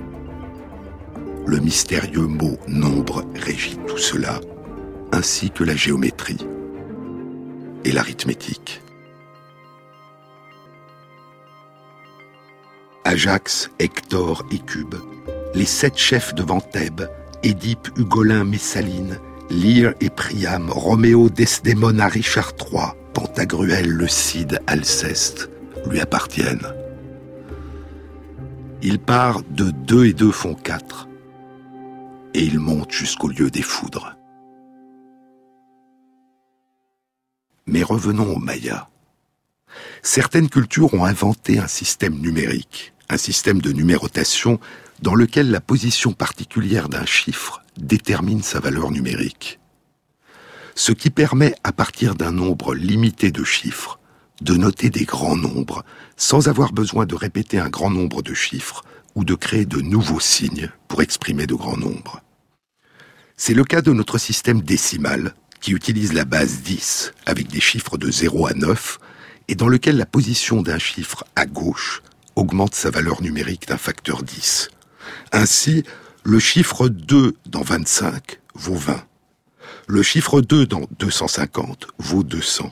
Le 1.46 1.58
mystérieux 1.58 2.26
mot 2.26 2.58
nombre 2.66 3.24
régit 3.34 3.78
tout 3.86 3.98
cela, 3.98 4.40
ainsi 5.14 5.50
que 5.50 5.62
la 5.62 5.76
géométrie 5.76 6.44
et 7.84 7.92
l'arithmétique. 7.92 8.82
Ajax, 13.04 13.70
Hector 13.78 14.44
et 14.50 14.60
les 15.54 15.66
sept 15.66 15.96
chefs 15.96 16.34
de 16.34 16.42
Thèbes, 16.72 17.08
Édipe, 17.44 17.88
Hugolin, 17.96 18.44
Messaline, 18.44 19.18
Lyre 19.50 19.94
et 20.00 20.10
Priam, 20.10 20.70
Roméo, 20.70 21.28
Desdémone 21.28 22.00
à 22.00 22.08
Richard 22.08 22.52
III, 22.58 22.94
Pantagruel, 23.12 23.88
le 23.88 24.08
Cid, 24.08 24.58
Alceste, 24.66 25.48
lui 25.88 26.00
appartiennent. 26.00 26.66
Il 28.82 28.98
part 28.98 29.42
de 29.50 29.70
deux 29.70 30.06
et 30.06 30.12
deux 30.12 30.32
font 30.32 30.54
quatre, 30.54 31.08
et 32.34 32.42
il 32.42 32.58
monte 32.58 32.90
jusqu'au 32.90 33.28
lieu 33.28 33.50
des 33.50 33.62
foudres. 33.62 34.13
Mais 37.66 37.82
revenons 37.82 38.34
aux 38.34 38.38
Mayas. 38.38 38.88
Certaines 40.02 40.48
cultures 40.48 40.94
ont 40.94 41.04
inventé 41.04 41.58
un 41.58 41.66
système 41.66 42.18
numérique, 42.18 42.92
un 43.08 43.16
système 43.16 43.60
de 43.60 43.72
numérotation 43.72 44.60
dans 45.02 45.14
lequel 45.14 45.50
la 45.50 45.60
position 45.60 46.12
particulière 46.12 46.88
d'un 46.88 47.06
chiffre 47.06 47.62
détermine 47.76 48.42
sa 48.42 48.60
valeur 48.60 48.90
numérique. 48.90 49.58
Ce 50.74 50.92
qui 50.92 51.10
permet, 51.10 51.54
à 51.62 51.72
partir 51.72 52.14
d'un 52.14 52.32
nombre 52.32 52.74
limité 52.74 53.30
de 53.30 53.44
chiffres, 53.44 53.98
de 54.40 54.54
noter 54.54 54.90
des 54.90 55.04
grands 55.04 55.36
nombres 55.36 55.84
sans 56.16 56.48
avoir 56.48 56.72
besoin 56.72 57.06
de 57.06 57.14
répéter 57.14 57.58
un 57.58 57.68
grand 57.68 57.90
nombre 57.90 58.22
de 58.22 58.34
chiffres 58.34 58.84
ou 59.14 59.24
de 59.24 59.34
créer 59.34 59.66
de 59.66 59.80
nouveaux 59.80 60.20
signes 60.20 60.70
pour 60.88 61.02
exprimer 61.02 61.46
de 61.46 61.54
grands 61.54 61.76
nombres. 61.76 62.20
C'est 63.36 63.54
le 63.54 63.64
cas 63.64 63.82
de 63.82 63.92
notre 63.92 64.18
système 64.18 64.60
décimal 64.60 65.34
qui 65.64 65.72
utilise 65.72 66.12
la 66.12 66.26
base 66.26 66.60
10 66.60 67.14
avec 67.24 67.48
des 67.48 67.58
chiffres 67.58 67.96
de 67.96 68.10
0 68.10 68.48
à 68.48 68.52
9 68.52 68.98
et 69.48 69.54
dans 69.54 69.66
lequel 69.66 69.96
la 69.96 70.04
position 70.04 70.60
d'un 70.60 70.78
chiffre 70.78 71.24
à 71.36 71.46
gauche 71.46 72.02
augmente 72.36 72.74
sa 72.74 72.90
valeur 72.90 73.22
numérique 73.22 73.66
d'un 73.66 73.78
facteur 73.78 74.22
10. 74.22 74.68
Ainsi, 75.32 75.82
le 76.22 76.38
chiffre 76.38 76.90
2 76.90 77.34
dans 77.46 77.62
25 77.62 78.40
vaut 78.54 78.74
20. 78.74 79.06
Le 79.86 80.02
chiffre 80.02 80.42
2 80.42 80.66
dans 80.66 80.86
250 80.98 81.86
vaut 81.96 82.24
200. 82.24 82.70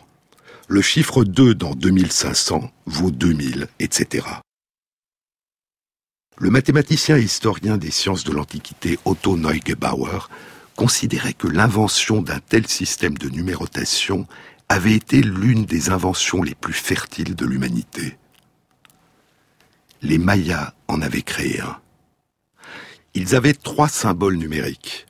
Le 0.69 0.83
chiffre 0.83 1.25
2 1.25 1.55
dans 1.55 1.75
2500 1.75 2.71
vaut 2.85 3.11
2000, 3.11 3.69
etc. 3.81 4.27
Le 6.37 6.51
mathématicien 6.51 7.17
et 7.17 7.23
historien 7.23 7.79
des 7.79 7.91
sciences 7.91 8.25
de 8.25 8.33
l'Antiquité 8.33 8.99
Otto 9.07 9.39
Neugebauer 9.39 10.29
considérait 10.77 11.35
que 11.35 11.49
l'invention 11.49 12.23
d'un 12.23 12.41
tel 12.41 12.67
système 12.67 13.17
de 13.17 13.29
numérotation 13.29 14.27
avait 14.69 14.95
été 14.95 15.21
l'une 15.21 15.65
des 15.65 15.91
inventions 15.91 16.43
les 16.43 16.55
plus 16.55 16.73
fertiles 16.73 17.35
de 17.35 17.47
l'humanité. 17.47 18.19
Les 20.01 20.19
Mayas 20.19 20.75
en 20.89 21.03
avaient 21.03 21.23
créé 21.23 21.61
un. 21.61 21.79
Ils 23.15 23.35
avaient 23.35 23.55
trois 23.55 23.89
symboles 23.89 24.37
numériques. 24.37 25.07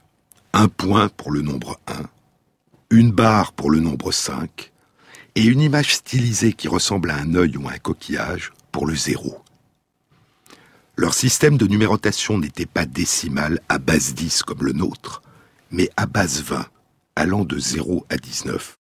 Un 0.53 0.69
point 0.69 1.09
pour 1.09 1.31
le 1.31 1.41
nombre 1.41 1.81
1, 1.87 2.03
une 2.91 3.11
barre 3.11 3.53
pour 3.53 3.71
le 3.71 3.81
nombre 3.81 4.13
5, 4.13 4.71
et 5.35 5.45
une 5.45 5.63
image 5.63 5.95
stylisée 5.95 6.53
qui 6.53 6.69
ressemble 6.69 7.11
à 7.11 7.17
un 7.17 7.35
œil 7.35 7.57
ou 7.57 7.69
un 7.69 7.79
coquillage 7.79 8.53
pour 8.71 8.87
le 8.87 8.95
0. 8.95 9.43
Leur 10.97 11.15
système 11.15 11.57
de 11.57 11.67
numérotation 11.67 12.37
n'était 12.37 12.67
pas 12.67 12.85
décimal 12.85 13.61
à 13.71 13.79
base 13.79 14.13
10 14.13 14.43
comme 14.43 14.63
le 14.63 14.73
nôtre, 14.73 15.23
mais 15.73 15.91
à 15.97 16.07
base 16.07 16.43
20, 16.43 16.67
allant 17.17 17.45
de 17.45 17.59
0 17.59 18.07
à 18.09 18.17
19. 18.17 18.77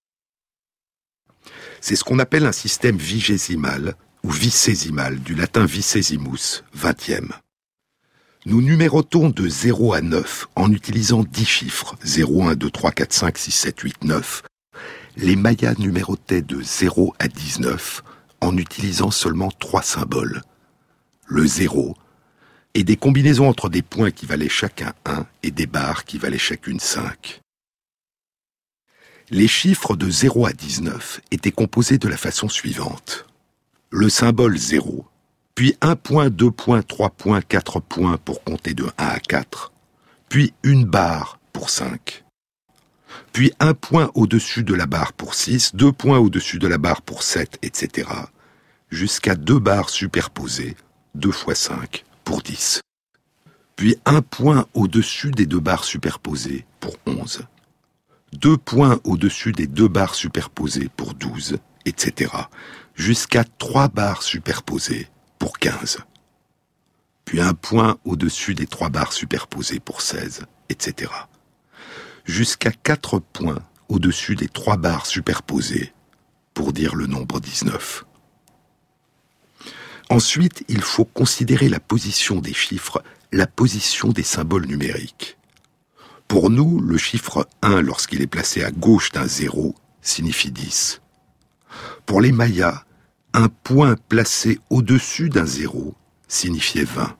C'est 1.81 1.97
ce 1.97 2.05
qu'on 2.05 2.21
appelle 2.21 2.47
un 2.47 2.53
système 2.53 2.97
vigésimal 2.97 3.97
ou 4.23 4.31
vicésimal, 4.31 5.19
du 5.19 5.35
latin 5.35 5.65
vicesimus, 5.65 6.63
vingtième. 6.73 7.33
Nous 8.45 8.63
numérotons 8.63 9.31
de 9.31 9.49
0 9.49 9.95
à 9.95 10.01
9 10.01 10.49
en 10.55 10.71
utilisant 10.71 11.25
10 11.25 11.45
chiffres, 11.45 11.97
0, 12.05 12.49
1, 12.49 12.55
2, 12.55 12.71
3, 12.71 12.93
4, 12.93 13.13
5, 13.13 13.39
6, 13.39 13.51
7, 13.51 13.81
8, 13.81 14.05
9. 14.05 14.43
Les 15.17 15.37
Mayas 15.37 15.75
numérotaient 15.79 16.43
de 16.43 16.63
0 16.63 17.15
à 17.19 17.29
19 17.29 18.03
en 18.41 18.57
utilisant 18.57 19.11
seulement 19.11 19.51
trois 19.51 19.83
symboles. 19.83 20.43
Le 21.27 21.47
0 21.47 21.97
et 22.75 22.85
des 22.85 22.97
combinaisons 22.97 23.49
entre 23.49 23.69
des 23.69 23.83
points 23.83 24.11
qui 24.11 24.27
valaient 24.27 24.49
chacun 24.49 24.95
1 25.05 25.27
et 25.43 25.51
des 25.51 25.67
barres 25.67 26.05
qui 26.05 26.19
valaient 26.19 26.39
chacune 26.39 26.81
5. 26.81 27.41
Les 29.31 29.49
chiffres 29.49 29.97
de 29.97 30.11
0 30.11 30.47
à 30.47 30.53
19 30.53 31.21
étaient 31.31 31.53
composés 31.53 31.99
de 31.99 32.09
la 32.09 32.17
façon 32.17 32.49
suivante. 32.49 33.27
Le 33.91 34.09
symbole 34.09 34.57
0 34.57 35.07
puis 35.55 35.77
un 35.81 35.97
point, 35.97 36.31
deux 36.31 36.51
points, 36.51 36.83
trois 36.83 37.11
points, 37.11 37.43
quatre 37.43 37.81
points 37.81 38.17
pour 38.17 38.43
compter 38.43 38.75
de 38.75 38.85
1 38.85 38.91
à 38.97 39.21
4, 39.21 39.73
puis 40.29 40.55
une 40.63 40.85
barre 40.85 41.39
pour 41.53 41.69
5, 41.69 42.25
puis 43.33 43.53
un 43.61 43.75
point 43.75 44.11
au-dessus 44.15 44.65
de 44.65 44.75
la 44.75 44.87
barre 44.87 45.13
pour 45.13 45.35
6, 45.35 45.75
deux 45.75 45.93
points 45.93 46.19
au-dessus 46.19 46.59
de 46.59 46.69
la 46.69 46.79
barre 46.79 47.03
pour 47.03 47.23
7, 47.23 47.59
etc., 47.63 48.09
jusqu'à 48.91 49.35
deux 49.35 49.59
barres 49.59 49.91
superposées, 49.91 50.77
2 51.15 51.31
fois 51.31 51.55
5, 51.55 52.05
pour 52.25 52.43
10. 52.43 52.81
Puis 53.77 53.97
un 54.05 54.23
point 54.23 54.67
au-dessus 54.75 55.31
des 55.31 55.47
deux 55.47 55.61
barres 55.61 55.85
superposées 55.85 56.67
pour 56.81 56.97
11, 57.07 57.43
deux 58.33 58.57
points 58.57 59.01
au-dessus 59.05 59.53
des 59.53 59.67
deux 59.67 59.89
barres 59.89 60.15
superposées 60.15 60.89
pour 60.97 61.15
12, 61.15 61.59
etc., 61.85 62.33
jusqu'à 62.95 63.45
trois 63.45 63.89
barres 63.89 64.23
superposées 64.23 65.09
pour 65.39 65.59
15. 65.59 65.99
Puis 67.25 67.41
un 67.41 67.55
point 67.55 67.99
au-dessus 68.05 68.55
des 68.55 68.67
trois 68.67 68.89
barres 68.89 69.13
superposées 69.13 69.81
pour 69.81 70.01
16, 70.01 70.43
etc. 70.69 71.11
Jusqu'à 72.25 72.71
quatre 72.71 73.19
points 73.19 73.63
au-dessus 73.89 74.37
des 74.37 74.49
trois 74.49 74.77
barres 74.77 75.07
superposées 75.07 75.93
pour 76.55 76.73
dire 76.73 76.95
le 76.95 77.07
nombre 77.07 77.41
19. 77.41 78.05
Ensuite, 80.13 80.63
il 80.69 80.83
faut 80.83 81.07
considérer 81.07 81.71
la 81.71 81.81
position 81.81 82.43
des 82.43 82.53
chiffres, 82.53 83.03
la 83.33 83.47
position 83.47 84.11
des 84.11 84.23
symboles 84.23 84.67
numériques. 84.67 85.39
Pour 86.29 86.51
nous, 86.51 86.81
le 86.81 86.99
chiffre 86.99 87.49
1, 87.63 87.81
lorsqu'il 87.81 88.21
est 88.21 88.27
placé 88.27 88.63
à 88.63 88.71
gauche 88.71 89.11
d'un 89.13 89.27
0, 89.27 89.75
signifie 90.03 90.51
10. 90.51 91.01
Pour 92.05 92.21
les 92.21 92.31
Mayas, 92.31 92.85
un 93.33 93.49
point 93.49 93.97
placé 94.11 94.61
au-dessus 94.69 95.31
d'un 95.31 95.47
zéro 95.47 95.95
signifiait 96.29 96.85
20. 96.85 97.17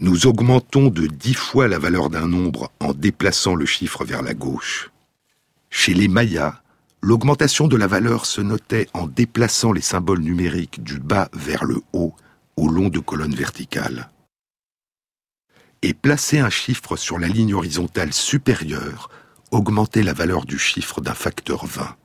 Nous 0.00 0.26
augmentons 0.26 0.88
de 0.88 1.06
10 1.08 1.34
fois 1.34 1.68
la 1.68 1.78
valeur 1.78 2.08
d'un 2.08 2.26
nombre 2.26 2.72
en 2.80 2.94
déplaçant 2.94 3.54
le 3.54 3.66
chiffre 3.66 4.06
vers 4.06 4.22
la 4.22 4.32
gauche. 4.32 4.90
Chez 5.68 5.92
les 5.92 6.08
Mayas, 6.08 6.59
l'augmentation 7.02 7.66
de 7.66 7.76
la 7.76 7.86
valeur 7.86 8.26
se 8.26 8.40
notait 8.40 8.88
en 8.94 9.06
déplaçant 9.06 9.72
les 9.72 9.80
symboles 9.80 10.20
numériques 10.20 10.82
du 10.82 10.98
bas 10.98 11.28
vers 11.32 11.64
le 11.64 11.80
haut 11.92 12.14
au 12.56 12.68
long 12.68 12.88
de 12.88 12.98
colonnes 12.98 13.34
verticales. 13.34 14.10
Et 15.82 15.94
placer 15.94 16.38
un 16.38 16.50
chiffre 16.50 16.96
sur 16.96 17.18
la 17.18 17.28
ligne 17.28 17.54
horizontale 17.54 18.12
supérieure 18.12 19.08
augmentait 19.50 20.02
la 20.02 20.12
valeur 20.12 20.44
du 20.44 20.58
chiffre 20.58 21.00
d'un 21.00 21.14
facteur 21.14 21.64
20. 21.64 21.96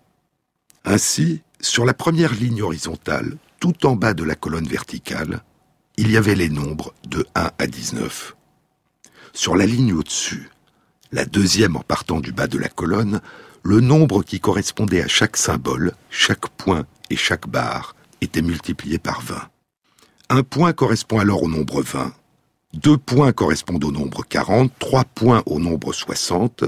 Ainsi, 0.85 1.41
sur 1.59 1.85
la 1.85 1.93
première 1.93 2.33
ligne 2.33 2.61
horizontale, 2.61 3.37
tout 3.59 3.85
en 3.85 3.95
bas 3.95 4.13
de 4.13 4.23
la 4.23 4.35
colonne 4.35 4.67
verticale, 4.67 5.43
il 5.97 6.11
y 6.11 6.17
avait 6.17 6.35
les 6.35 6.49
nombres 6.49 6.93
de 7.07 7.25
1 7.35 7.51
à 7.57 7.67
19. 7.67 8.35
Sur 9.33 9.55
la 9.55 9.65
ligne 9.65 9.93
au-dessus, 9.93 10.49
la 11.11 11.25
deuxième 11.25 11.75
en 11.75 11.81
partant 11.81 12.19
du 12.19 12.31
bas 12.31 12.47
de 12.47 12.57
la 12.57 12.69
colonne, 12.69 13.21
le 13.65 13.79
nombre 13.79 14.21
qui 14.21 14.39
correspondait 14.39 15.01
à 15.01 15.07
chaque 15.07 15.35
symbole, 15.35 15.93
chaque 16.11 16.49
point 16.49 16.85
et 17.09 17.15
chaque 17.15 17.47
barre 17.47 17.95
était 18.21 18.43
multiplié 18.43 18.99
par 18.99 19.21
20. 19.21 19.41
Un 20.29 20.43
point 20.43 20.71
correspond 20.71 21.17
alors 21.17 21.41
au 21.41 21.49
nombre 21.49 21.81
20, 21.81 22.13
deux 22.75 22.99
points 22.99 23.33
correspondent 23.33 23.83
au 23.83 23.91
nombre 23.91 24.23
40, 24.23 24.71
trois 24.77 25.03
points 25.03 25.41
au 25.47 25.59
nombre 25.59 25.93
60, 25.93 26.65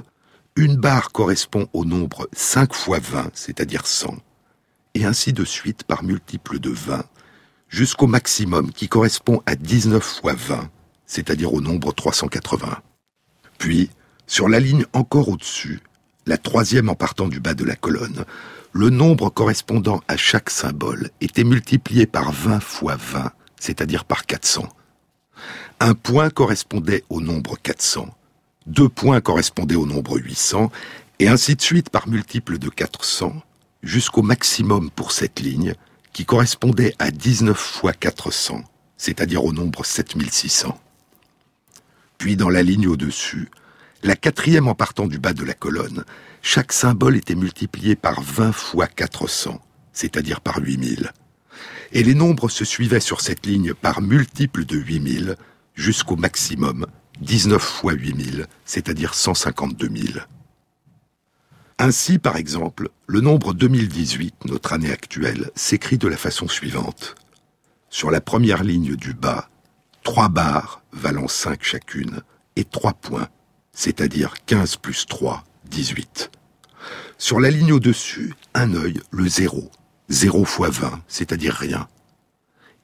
une 0.55 0.75
barre 0.75 1.11
correspond 1.11 1.67
au 1.71 1.85
nombre 1.85 2.27
5 2.33 2.73
fois 2.73 2.97
20, 2.97 3.29
c'est-à-dire 3.35 3.85
100, 3.85 4.15
et 4.95 5.05
ainsi 5.05 5.33
de 5.33 5.45
suite 5.45 5.83
par 5.83 6.03
multiple 6.03 6.57
de 6.57 6.71
20, 6.71 7.05
jusqu'au 7.69 8.07
maximum 8.07 8.71
qui 8.71 8.89
correspond 8.89 9.43
à 9.45 9.55
19 9.55 10.03
fois 10.03 10.33
20, 10.33 10.67
c'est-à-dire 11.05 11.53
au 11.53 11.61
nombre 11.61 11.93
380. 11.93 12.79
Puis, 13.59 13.91
sur 14.25 14.49
la 14.49 14.59
ligne 14.59 14.85
encore 14.93 15.29
au-dessus, 15.29 15.79
la 16.27 16.37
troisième 16.37 16.89
en 16.89 16.95
partant 16.95 17.27
du 17.27 17.39
bas 17.39 17.53
de 17.53 17.63
la 17.63 17.75
colonne, 17.75 18.25
le 18.73 18.89
nombre 18.89 19.29
correspondant 19.29 20.01
à 20.07 20.17
chaque 20.17 20.49
symbole 20.49 21.09
était 21.21 21.45
multiplié 21.45 22.05
par 22.05 22.31
20 22.31 22.59
fois 22.59 22.97
20, 22.97 23.31
c'est-à-dire 23.59 24.03
par 24.05 24.25
400. 24.25 24.67
Un 25.79 25.93
point 25.93 26.29
correspondait 26.29 27.03
au 27.09 27.21
nombre 27.21 27.57
400, 27.61 28.13
deux 28.65 28.89
points 28.89 29.21
correspondaient 29.21 29.75
au 29.75 29.85
nombre 29.85 30.17
800, 30.17 30.69
et 31.19 31.29
ainsi 31.29 31.55
de 31.55 31.61
suite 31.61 31.89
par 31.89 32.07
multiple 32.07 32.59
de 32.59 32.69
400, 32.69 33.33
jusqu'au 33.81 34.21
maximum 34.21 34.91
pour 34.91 35.11
cette 35.11 35.39
ligne, 35.39 35.73
qui 36.11 36.25
correspondait 36.25 36.93
à 36.99 37.09
19 37.09 37.57
fois 37.57 37.93
400, 37.93 38.63
c'est-à-dire 38.97 39.45
au 39.45 39.53
nombre 39.53 39.85
7600. 39.85 40.77
Puis 42.17 42.35
dans 42.35 42.49
la 42.49 42.63
ligne 42.63 42.87
au-dessus, 42.87 43.49
la 44.07 44.15
quatrième 44.15 44.69
en 44.69 44.73
partant 44.73 45.05
du 45.05 45.19
bas 45.19 45.33
de 45.33 45.43
la 45.43 45.53
colonne, 45.53 46.05
chaque 46.41 46.71
symbole 46.71 47.17
était 47.17 47.35
multiplié 47.35 47.97
par 47.97 48.21
20 48.21 48.53
fois 48.53 48.87
400, 48.87 49.59
c'est-à-dire 49.91 50.39
par 50.39 50.59
8000. 50.59 51.11
Et 51.91 52.03
les 52.03 52.15
nombres 52.15 52.47
se 52.47 52.63
suivaient 52.63 53.01
sur 53.01 53.19
cette 53.19 53.45
ligne 53.45 53.73
par 53.73 54.01
multiples 54.01 54.63
de 54.63 54.77
8000 54.77 55.35
jusqu'au 55.75 56.15
maximum, 56.15 56.87
19 57.19 57.61
fois 57.61 57.93
8000, 57.93 58.47
c'est-à-dire 58.63 59.13
152 59.13 59.89
000. 59.93 60.19
Ainsi, 61.77 62.17
par 62.17 62.37
exemple, 62.37 62.89
le 63.07 63.19
nombre 63.19 63.53
2018, 63.53 64.45
notre 64.45 64.71
année 64.71 64.91
actuelle, 64.91 65.51
s'écrit 65.53 65.97
de 65.97 66.07
la 66.07 66.17
façon 66.17 66.47
suivante. 66.47 67.15
Sur 67.89 68.09
la 68.09 68.21
première 68.21 68.63
ligne 68.63 68.95
du 68.95 69.13
bas, 69.13 69.49
trois 70.03 70.29
barres 70.29 70.81
valant 70.93 71.27
5 71.27 71.61
chacune, 71.61 72.21
et 72.55 72.63
trois 72.63 72.93
points, 72.93 73.27
c'est-à-dire 73.77 74.33
15 74.47 74.77
plus 74.77 75.05
3, 75.05 75.43
18. 75.69 76.31
Sur 77.19 77.39
la 77.39 77.51
ligne 77.51 77.73
au-dessus, 77.73 78.33
un 78.55 78.73
œil, 78.73 78.99
le 79.11 79.27
0, 79.27 79.69
0 80.09 80.45
fois 80.45 80.69
20, 80.71 81.03
c'est-à-dire 81.07 81.53
rien. 81.53 81.87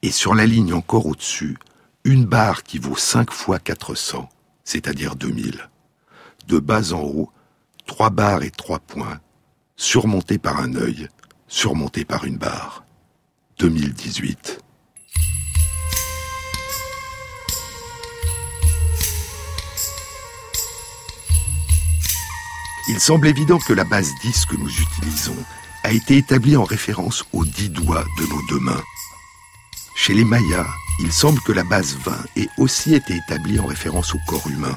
Et 0.02 0.12
sur 0.12 0.36
la 0.36 0.46
ligne 0.46 0.72
encore 0.72 1.06
au-dessus, 1.06 1.58
une 2.04 2.24
barre 2.24 2.62
qui 2.62 2.78
vaut 2.78 2.96
5 2.96 3.32
fois 3.32 3.58
400, 3.58 4.28
c'est-à-dire 4.62 5.16
2000. 5.16 5.68
De 6.46 6.60
bas 6.60 6.92
en 6.92 7.02
haut, 7.02 7.32
trois 7.86 8.10
barres 8.10 8.44
et 8.44 8.52
trois 8.52 8.78
points, 8.78 9.18
surmontés 9.74 10.38
par 10.38 10.60
un 10.60 10.76
œil, 10.76 11.08
surmontés 11.48 12.04
par 12.04 12.24
une 12.24 12.38
barre. 12.38 12.84
2018. 13.58 14.63
Il 22.86 23.00
semble 23.00 23.28
évident 23.28 23.58
que 23.58 23.72
la 23.72 23.84
base 23.84 24.12
10 24.20 24.44
que 24.44 24.56
nous 24.56 24.68
utilisons 24.68 25.36
a 25.84 25.92
été 25.92 26.18
établie 26.18 26.56
en 26.56 26.64
référence 26.64 27.24
aux 27.32 27.46
dix 27.46 27.70
doigts 27.70 28.04
de 28.18 28.26
nos 28.26 28.42
deux 28.48 28.60
mains. 28.60 28.82
Chez 29.96 30.12
les 30.12 30.24
Mayas, 30.24 30.66
il 31.00 31.10
semble 31.10 31.40
que 31.40 31.52
la 31.52 31.64
base 31.64 31.96
20 32.04 32.12
ait 32.36 32.48
aussi 32.58 32.94
été 32.94 33.16
établie 33.16 33.58
en 33.58 33.64
référence 33.64 34.14
au 34.14 34.18
corps 34.26 34.46
humain. 34.48 34.76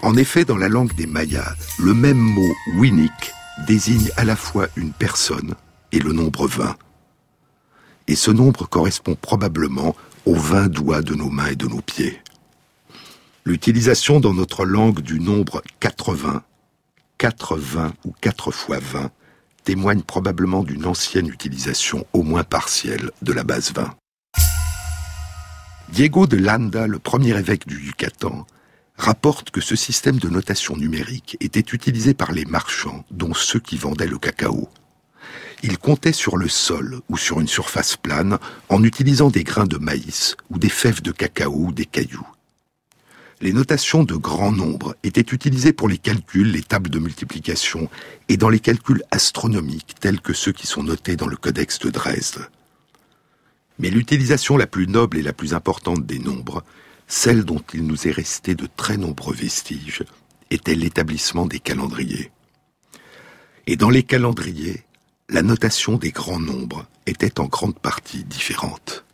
En 0.00 0.16
effet, 0.16 0.46
dans 0.46 0.56
la 0.56 0.70
langue 0.70 0.94
des 0.94 1.06
Mayas, 1.06 1.54
le 1.78 1.92
même 1.92 2.16
mot 2.16 2.54
winik 2.76 3.32
désigne 3.66 4.10
à 4.16 4.24
la 4.24 4.34
fois 4.34 4.68
une 4.76 4.92
personne 4.92 5.54
et 5.92 5.98
le 5.98 6.12
nombre 6.12 6.48
20. 6.48 6.76
Et 8.08 8.16
ce 8.16 8.30
nombre 8.30 8.66
correspond 8.66 9.16
probablement 9.16 9.94
aux 10.24 10.34
20 10.34 10.68
doigts 10.68 11.02
de 11.02 11.14
nos 11.14 11.28
mains 11.28 11.48
et 11.48 11.56
de 11.56 11.66
nos 11.66 11.82
pieds. 11.82 12.22
L'utilisation 13.44 14.18
dans 14.18 14.32
notre 14.32 14.64
langue 14.64 15.00
du 15.00 15.20
nombre 15.20 15.62
80, 15.80 16.42
80 17.22 17.92
ou 18.04 18.12
4 18.20 18.50
fois 18.50 18.80
20 18.80 19.12
témoigne 19.62 20.02
probablement 20.02 20.64
d'une 20.64 20.86
ancienne 20.86 21.28
utilisation 21.28 22.04
au 22.12 22.24
moins 22.24 22.42
partielle 22.42 23.12
de 23.22 23.32
la 23.32 23.44
base 23.44 23.72
20. 23.72 23.94
Diego 25.90 26.26
de 26.26 26.36
Landa, 26.36 26.88
le 26.88 26.98
premier 26.98 27.38
évêque 27.38 27.68
du 27.68 27.78
Yucatan, 27.78 28.44
rapporte 28.96 29.52
que 29.52 29.60
ce 29.60 29.76
système 29.76 30.18
de 30.18 30.28
notation 30.28 30.76
numérique 30.76 31.36
était 31.38 31.60
utilisé 31.60 32.12
par 32.12 32.32
les 32.32 32.44
marchands, 32.44 33.04
dont 33.12 33.34
ceux 33.34 33.60
qui 33.60 33.76
vendaient 33.76 34.08
le 34.08 34.18
cacao. 34.18 34.68
Ils 35.62 35.78
comptaient 35.78 36.12
sur 36.12 36.36
le 36.36 36.48
sol 36.48 37.02
ou 37.08 37.16
sur 37.16 37.38
une 37.38 37.46
surface 37.46 37.96
plane 37.96 38.40
en 38.68 38.82
utilisant 38.82 39.30
des 39.30 39.44
grains 39.44 39.66
de 39.66 39.78
maïs 39.78 40.36
ou 40.50 40.58
des 40.58 40.68
fèves 40.68 41.02
de 41.02 41.12
cacao 41.12 41.54
ou 41.54 41.72
des 41.72 41.86
cailloux. 41.86 42.26
Les 43.42 43.52
notations 43.52 44.04
de 44.04 44.14
grand 44.14 44.52
nombre 44.52 44.94
étaient 45.02 45.34
utilisées 45.34 45.72
pour 45.72 45.88
les 45.88 45.98
calculs, 45.98 46.52
les 46.52 46.62
tables 46.62 46.90
de 46.90 47.00
multiplication 47.00 47.90
et 48.28 48.36
dans 48.36 48.48
les 48.48 48.60
calculs 48.60 49.02
astronomiques 49.10 49.96
tels 49.98 50.20
que 50.20 50.32
ceux 50.32 50.52
qui 50.52 50.68
sont 50.68 50.84
notés 50.84 51.16
dans 51.16 51.26
le 51.26 51.34
codex 51.34 51.80
de 51.80 51.90
Dresde. 51.90 52.46
Mais 53.80 53.90
l'utilisation 53.90 54.56
la 54.56 54.68
plus 54.68 54.86
noble 54.86 55.18
et 55.18 55.22
la 55.22 55.32
plus 55.32 55.54
importante 55.54 56.06
des 56.06 56.20
nombres, 56.20 56.62
celle 57.08 57.42
dont 57.42 57.64
il 57.74 57.84
nous 57.84 58.06
est 58.06 58.12
resté 58.12 58.54
de 58.54 58.68
très 58.76 58.96
nombreux 58.96 59.34
vestiges, 59.34 60.04
était 60.52 60.76
l'établissement 60.76 61.46
des 61.46 61.58
calendriers. 61.58 62.30
Et 63.66 63.74
dans 63.74 63.90
les 63.90 64.04
calendriers, 64.04 64.84
la 65.28 65.42
notation 65.42 65.96
des 65.96 66.12
grands 66.12 66.38
nombres 66.38 66.86
était 67.06 67.40
en 67.40 67.46
grande 67.46 67.76
partie 67.76 68.22
différente. 68.22 69.04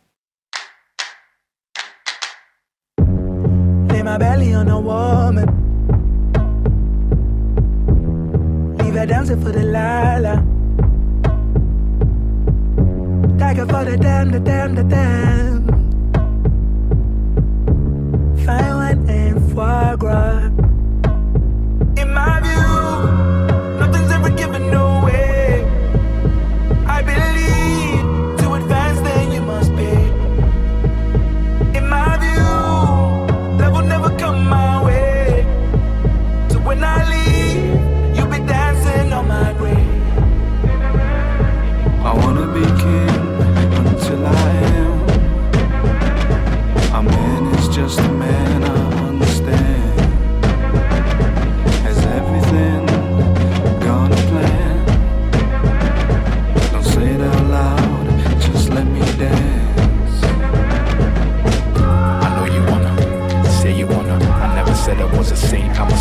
my 4.09 4.17
belly 4.17 4.55
on 4.55 4.67
a 4.69 4.79
woman. 4.79 5.47
Leave 8.79 8.95
her 8.95 9.05
dancing 9.05 9.39
for 9.43 9.51
the 9.51 9.63
lala. 9.63 10.35
Dagger 13.37 13.67
for 13.67 13.83
the 13.85 13.97
damn, 13.97 14.31
the 14.31 14.39
damn, 14.39 14.73
the 14.73 14.83
damn. 14.83 15.67
Fine 18.45 18.75
wine 18.79 19.09
and 19.09 19.53
foie 19.53 19.95
gras. 19.95 20.68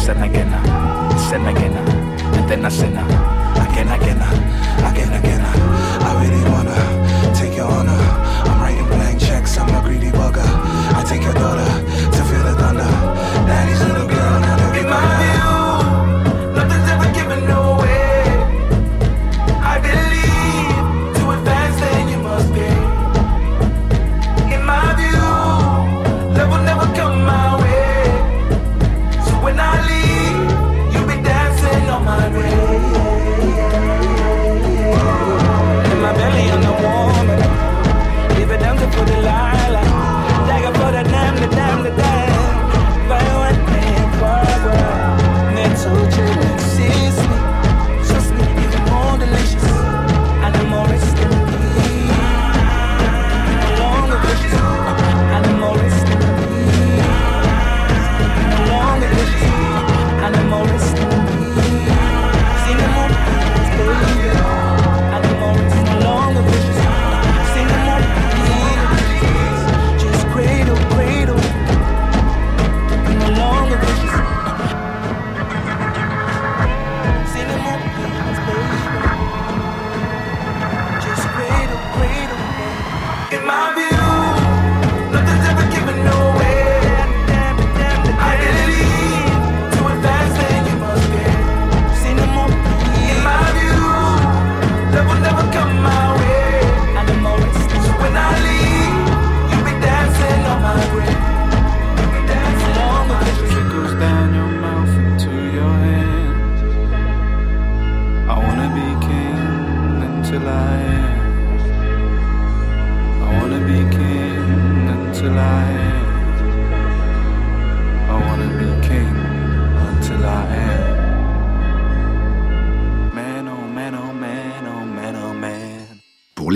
Saint, 0.09 0.23
I'm 0.23 0.31
a 0.31 1.19
sin 1.19 1.47
again, 1.47 1.47
sin 1.47 1.47
again, 1.47 1.73
and 2.37 2.49
then 2.49 2.65
I 2.65 2.69
sin 2.69 2.97
again, 2.97 3.89
again, 3.89 4.21
again, 4.89 5.13
again. 5.13 5.43
I 6.09 6.11
really 6.23 6.45
wanna 6.51 7.35
take 7.35 7.57
your 7.57 7.67
honor. 7.67 8.01
I'm 8.49 8.61
writing 8.63 8.87
blank 8.87 9.21
checks, 9.21 9.59
I'm 9.59 9.69
a 9.69 9.81
greedy 9.87 10.11
bugger. 10.11 10.49
I 10.97 11.05
take 11.07 11.23
your 11.23 11.35
daughter 11.35 11.78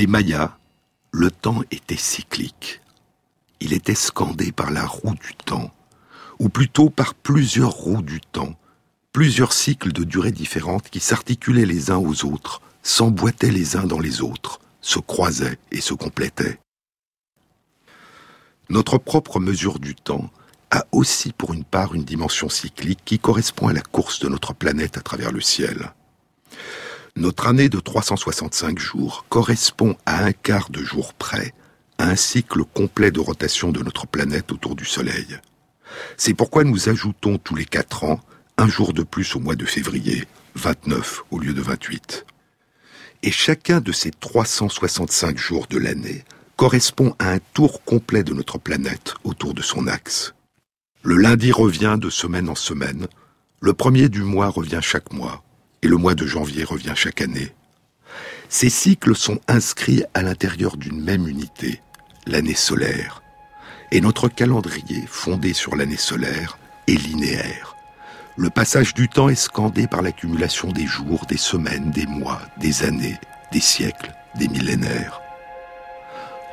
les 0.02 0.08
Mayas, 0.08 0.58
le 1.12 1.30
temps 1.30 1.62
était 1.70 1.96
cyclique. 1.96 2.80
Il 3.60 3.72
était 3.72 3.94
scandé 3.94 4.50
par 4.50 4.72
la 4.72 4.84
roue 4.84 5.14
du 5.14 5.32
temps, 5.44 5.70
ou 6.40 6.48
plutôt 6.48 6.90
par 6.90 7.14
plusieurs 7.14 7.70
roues 7.70 8.02
du 8.02 8.20
temps, 8.20 8.56
plusieurs 9.12 9.52
cycles 9.52 9.92
de 9.92 10.02
durée 10.02 10.32
différentes 10.32 10.90
qui 10.90 10.98
s'articulaient 10.98 11.66
les 11.66 11.92
uns 11.92 11.98
aux 11.98 12.24
autres, 12.24 12.60
s'emboîtaient 12.82 13.52
les 13.52 13.76
uns 13.76 13.84
dans 13.84 14.00
les 14.00 14.22
autres, 14.22 14.58
se 14.80 14.98
croisaient 14.98 15.60
et 15.70 15.80
se 15.80 15.94
complétaient. 15.94 16.58
Notre 18.70 18.98
propre 18.98 19.38
mesure 19.38 19.78
du 19.78 19.94
temps 19.94 20.32
a 20.72 20.84
aussi 20.90 21.32
pour 21.32 21.54
une 21.54 21.62
part 21.62 21.94
une 21.94 22.02
dimension 22.02 22.48
cyclique 22.48 23.02
qui 23.04 23.20
correspond 23.20 23.68
à 23.68 23.72
la 23.72 23.82
course 23.82 24.18
de 24.18 24.28
notre 24.28 24.52
planète 24.52 24.98
à 24.98 25.00
travers 25.00 25.30
le 25.30 25.40
ciel. 25.40 25.92
Notre 27.16 27.46
année 27.46 27.68
de 27.68 27.78
365 27.78 28.78
jours 28.78 29.26
correspond 29.28 29.96
à 30.06 30.24
un 30.24 30.32
quart 30.32 30.70
de 30.70 30.82
jour 30.82 31.12
près 31.12 31.52
à 31.98 32.08
un 32.08 32.16
cycle 32.16 32.64
complet 32.64 33.10
de 33.10 33.20
rotation 33.20 33.70
de 33.70 33.82
notre 33.82 34.06
planète 34.06 34.50
autour 34.50 34.74
du 34.74 34.86
Soleil. 34.86 35.38
C'est 36.16 36.32
pourquoi 36.32 36.64
nous 36.64 36.88
ajoutons 36.88 37.36
tous 37.36 37.54
les 37.54 37.66
quatre 37.66 38.04
ans 38.04 38.18
un 38.56 38.66
jour 38.66 38.94
de 38.94 39.02
plus 39.02 39.36
au 39.36 39.40
mois 39.40 39.56
de 39.56 39.66
février, 39.66 40.24
29 40.54 41.24
au 41.30 41.38
lieu 41.38 41.52
de 41.52 41.60
28. 41.60 42.24
Et 43.24 43.30
chacun 43.30 43.80
de 43.80 43.92
ces 43.92 44.10
365 44.10 45.36
jours 45.36 45.66
de 45.68 45.78
l'année 45.78 46.24
correspond 46.56 47.14
à 47.18 47.30
un 47.32 47.38
tour 47.52 47.84
complet 47.84 48.24
de 48.24 48.32
notre 48.32 48.58
planète 48.58 49.14
autour 49.22 49.52
de 49.52 49.62
son 49.62 49.86
axe. 49.86 50.34
Le 51.02 51.16
lundi 51.16 51.52
revient 51.52 51.98
de 52.00 52.08
semaine 52.08 52.48
en 52.48 52.54
semaine, 52.54 53.06
le 53.60 53.74
premier 53.74 54.08
du 54.08 54.22
mois 54.22 54.48
revient 54.48 54.80
chaque 54.80 55.12
mois, 55.12 55.44
et 55.82 55.88
le 55.88 55.96
mois 55.96 56.14
de 56.14 56.26
janvier 56.26 56.64
revient 56.64 56.94
chaque 56.94 57.20
année. 57.20 57.52
Ces 58.48 58.70
cycles 58.70 59.16
sont 59.16 59.40
inscrits 59.48 60.04
à 60.14 60.22
l'intérieur 60.22 60.76
d'une 60.76 61.02
même 61.02 61.26
unité, 61.26 61.80
l'année 62.26 62.54
solaire. 62.54 63.22
Et 63.90 64.00
notre 64.00 64.28
calendrier, 64.28 65.04
fondé 65.06 65.52
sur 65.52 65.76
l'année 65.76 65.96
solaire, 65.96 66.58
est 66.86 66.94
linéaire. 66.94 67.76
Le 68.36 68.48
passage 68.48 68.94
du 68.94 69.08
temps 69.08 69.28
est 69.28 69.34
scandé 69.34 69.86
par 69.86 70.02
l'accumulation 70.02 70.70
des 70.72 70.86
jours, 70.86 71.26
des 71.26 71.36
semaines, 71.36 71.90
des 71.90 72.06
mois, 72.06 72.40
des 72.58 72.84
années, 72.84 73.18
des 73.52 73.60
siècles, 73.60 74.12
des 74.36 74.48
millénaires. 74.48 75.20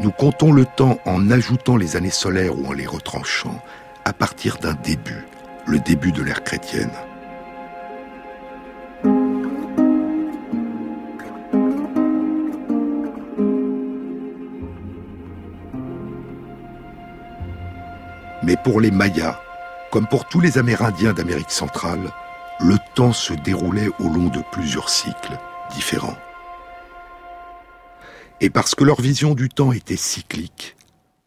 Nous 0.02 0.12
comptons 0.12 0.52
le 0.52 0.66
temps 0.66 1.00
en 1.06 1.30
ajoutant 1.30 1.78
les 1.78 1.96
années 1.96 2.10
solaires 2.10 2.58
ou 2.58 2.66
en 2.68 2.74
les 2.74 2.88
retranchant 2.88 3.62
à 4.06 4.14
partir 4.14 4.58
d'un 4.58 4.74
début, 4.74 5.26
le 5.66 5.80
début 5.80 6.12
de 6.12 6.24
l'ère 6.24 6.44
chrétienne. 6.44 6.92
Mais 18.50 18.58
pour 18.58 18.82
les 18.82 18.90
Mayas, 18.90 19.40
comme 19.92 20.08
pour 20.08 20.28
tous 20.28 20.40
les 20.40 20.58
Amérindiens 20.58 21.14
d'Amérique 21.14 21.52
centrale, 21.52 22.12
le 22.60 22.78
temps 22.96 23.14
se 23.14 23.32
déroulait 23.32 23.92
au 24.00 24.06
long 24.06 24.30
de 24.30 24.42
plusieurs 24.52 24.90
cycles 24.90 25.38
différents. 25.76 26.18
Et 28.42 28.50
parce 28.50 28.74
que 28.74 28.84
leur 28.84 29.02
vision 29.02 29.36
du 29.36 29.50
temps 29.50 29.72
était 29.72 29.96
cyclique, 29.96 30.76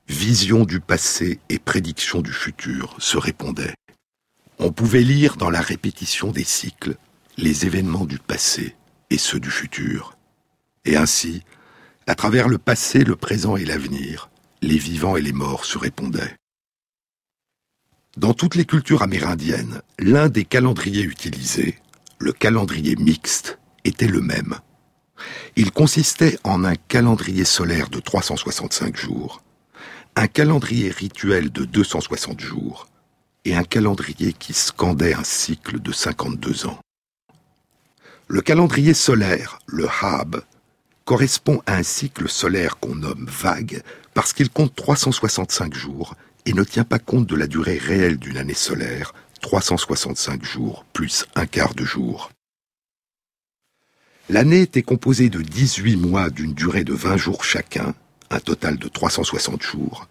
vision 0.08 0.64
du 0.64 0.80
passé 0.80 1.38
et 1.48 1.60
prédiction 1.60 2.22
du 2.22 2.32
futur 2.32 2.96
se 2.98 3.18
répondaient. 3.18 3.74
On 4.58 4.72
pouvait 4.72 5.04
lire 5.04 5.36
dans 5.36 5.50
la 5.50 5.60
répétition 5.60 6.32
des 6.32 6.42
cycles 6.42 6.96
les 7.36 7.66
événements 7.66 8.04
du 8.04 8.18
passé 8.18 8.74
et 9.10 9.18
ceux 9.18 9.38
du 9.38 9.52
futur. 9.52 10.16
Et 10.84 10.96
ainsi, 10.96 11.44
à 12.08 12.16
travers 12.16 12.48
le 12.48 12.58
passé, 12.58 13.04
le 13.04 13.14
présent 13.14 13.56
et 13.56 13.64
l'avenir, 13.64 14.28
les 14.60 14.76
vivants 14.76 15.16
et 15.16 15.22
les 15.22 15.32
morts 15.32 15.64
se 15.64 15.78
répondaient. 15.78 16.34
Dans 18.18 18.34
toutes 18.34 18.56
les 18.56 18.66
cultures 18.66 19.00
amérindiennes, 19.00 19.80
l'un 19.98 20.28
des 20.28 20.44
calendriers 20.44 21.02
utilisés, 21.02 21.78
le 22.18 22.32
calendrier 22.32 22.94
mixte, 22.96 23.58
était 23.84 24.06
le 24.06 24.20
même. 24.20 24.56
Il 25.56 25.72
consistait 25.72 26.38
en 26.44 26.62
un 26.62 26.74
calendrier 26.74 27.44
solaire 27.44 27.88
de 27.88 28.00
365 28.00 28.96
jours, 28.98 29.42
un 30.14 30.26
calendrier 30.26 30.90
rituel 30.90 31.50
de 31.50 31.64
260 31.64 32.38
jours 32.38 32.86
et 33.46 33.56
un 33.56 33.64
calendrier 33.64 34.34
qui 34.34 34.52
scandait 34.52 35.14
un 35.14 35.24
cycle 35.24 35.80
de 35.80 35.90
52 35.90 36.66
ans. 36.66 36.78
Le 38.28 38.42
calendrier 38.42 38.92
solaire, 38.92 39.58
le 39.66 39.88
Hab, 39.88 40.42
correspond 41.06 41.62
à 41.64 41.76
un 41.76 41.82
cycle 41.82 42.28
solaire 42.28 42.78
qu'on 42.78 42.94
nomme 42.94 43.26
vague 43.26 43.82
parce 44.12 44.34
qu'il 44.34 44.50
compte 44.50 44.74
365 44.76 45.72
jours 45.72 46.14
et 46.46 46.52
ne 46.52 46.64
tient 46.64 46.84
pas 46.84 46.98
compte 46.98 47.26
de 47.26 47.36
la 47.36 47.46
durée 47.46 47.78
réelle 47.78 48.18
d'une 48.18 48.36
année 48.36 48.54
solaire, 48.54 49.14
365 49.40 50.44
jours 50.44 50.84
plus 50.92 51.26
un 51.34 51.46
quart 51.46 51.74
de 51.74 51.84
jour. 51.84 52.30
L'année 54.28 54.62
était 54.62 54.82
composée 54.82 55.28
de 55.28 55.42
18 55.42 55.96
mois 55.96 56.30
d'une 56.30 56.54
durée 56.54 56.84
de 56.84 56.94
20 56.94 57.16
jours 57.16 57.44
chacun, 57.44 57.94
un 58.30 58.40
total 58.40 58.78
de 58.78 58.88
360 58.88 59.62
jours, 59.62 60.08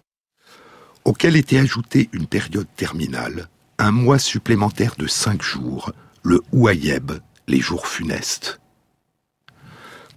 auquel 1.06 1.36
était 1.36 1.58
ajoutée 1.58 2.10
une 2.12 2.28
période 2.28 2.68
terminale, 2.76 3.48
un 3.78 3.92
mois 3.92 4.20
supplémentaire 4.20 4.96
de 4.98 5.08
5 5.08 5.42
jours, 5.42 5.92
le 6.24 6.42
Ouayeb, 6.52 7.14
les 7.48 7.60
jours 7.60 7.88
funestes. 7.88 8.60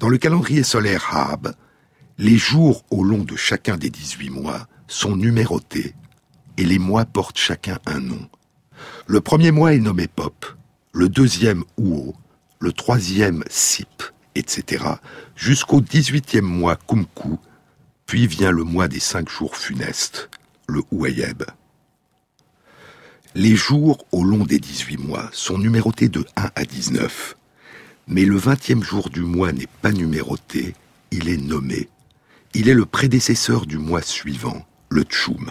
Dans 0.00 0.08
le 0.08 0.18
calendrier 0.18 0.64
solaire 0.64 1.08
Hab, 1.12 1.54
les 2.18 2.36
jours 2.36 2.84
au 2.90 3.04
long 3.04 3.24
de 3.24 3.36
chacun 3.36 3.76
des 3.76 3.90
18 3.90 4.30
mois 4.30 4.66
sont 4.86 5.16
numérotés 5.16 5.94
et 6.58 6.64
les 6.64 6.78
mois 6.78 7.04
portent 7.04 7.38
chacun 7.38 7.78
un 7.86 8.00
nom. 8.00 8.28
Le 9.06 9.20
premier 9.20 9.50
mois 9.50 9.74
est 9.74 9.78
nommé 9.78 10.08
Pop, 10.08 10.46
le 10.92 11.08
deuxième 11.08 11.64
Ouo, 11.76 12.14
le 12.60 12.72
troisième 12.72 13.44
Sip, 13.50 14.02
etc., 14.34 14.84
jusqu'au 15.36 15.80
dix-huitième 15.80 16.44
mois 16.44 16.76
Kumku, 16.76 17.38
puis 18.06 18.26
vient 18.26 18.50
le 18.50 18.64
mois 18.64 18.88
des 18.88 19.00
cinq 19.00 19.28
jours 19.28 19.56
funestes, 19.56 20.30
le 20.66 20.82
Ouayeb. 20.90 21.42
Les 23.34 23.56
jours 23.56 24.06
au 24.12 24.22
long 24.22 24.44
des 24.44 24.58
dix-huit 24.58 24.98
mois 24.98 25.28
sont 25.32 25.58
numérotés 25.58 26.08
de 26.08 26.24
1 26.36 26.50
à 26.54 26.64
19, 26.64 27.36
mais 28.06 28.24
le 28.24 28.36
vingtième 28.36 28.82
jour 28.82 29.10
du 29.10 29.22
mois 29.22 29.52
n'est 29.52 29.68
pas 29.82 29.90
numéroté, 29.90 30.74
il 31.10 31.28
est 31.28 31.36
nommé. 31.36 31.88
Il 32.54 32.68
est 32.68 32.74
le 32.74 32.86
prédécesseur 32.86 33.66
du 33.66 33.78
mois 33.78 34.02
suivant, 34.02 34.64
le 34.88 35.02
Tchoum. 35.02 35.50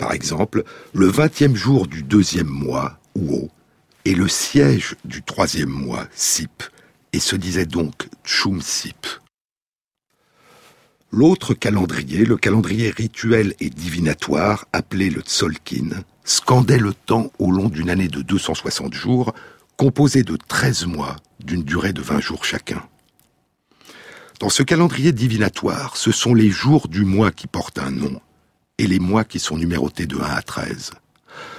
Par 0.00 0.12
exemple, 0.12 0.64
le 0.94 1.08
vingtième 1.08 1.54
jour 1.54 1.86
du 1.86 2.02
deuxième 2.02 2.48
mois, 2.48 2.98
Ouo, 3.14 3.50
est 4.06 4.14
le 4.14 4.28
siège 4.28 4.96
du 5.04 5.22
troisième 5.22 5.68
mois, 5.68 6.08
Sip, 6.14 6.62
et 7.12 7.20
se 7.20 7.36
disait 7.36 7.66
donc 7.66 8.08
Tchum 8.24 8.62
Sip. 8.62 9.06
L'autre 11.12 11.52
calendrier, 11.52 12.24
le 12.24 12.38
calendrier 12.38 12.88
rituel 12.88 13.54
et 13.60 13.68
divinatoire, 13.68 14.64
appelé 14.72 15.10
le 15.10 15.20
Tzolkin, 15.20 15.90
scandait 16.24 16.78
le 16.78 16.94
temps 16.94 17.30
au 17.38 17.50
long 17.50 17.68
d'une 17.68 17.90
année 17.90 18.08
de 18.08 18.22
260 18.22 18.94
jours, 18.94 19.34
composée 19.76 20.22
de 20.22 20.38
13 20.48 20.86
mois 20.86 21.16
d'une 21.40 21.62
durée 21.62 21.92
de 21.92 22.00
20 22.00 22.20
jours 22.20 22.46
chacun. 22.46 22.82
Dans 24.38 24.48
ce 24.48 24.62
calendrier 24.62 25.12
divinatoire, 25.12 25.98
ce 25.98 26.10
sont 26.10 26.32
les 26.32 26.48
jours 26.48 26.88
du 26.88 27.04
mois 27.04 27.32
qui 27.32 27.46
portent 27.46 27.78
un 27.78 27.90
nom, 27.90 28.18
et 28.80 28.86
les 28.86 28.98
mois 28.98 29.24
qui 29.24 29.38
sont 29.38 29.58
numérotés 29.58 30.06
de 30.06 30.16
1 30.16 30.22
à 30.22 30.40
13. 30.40 30.92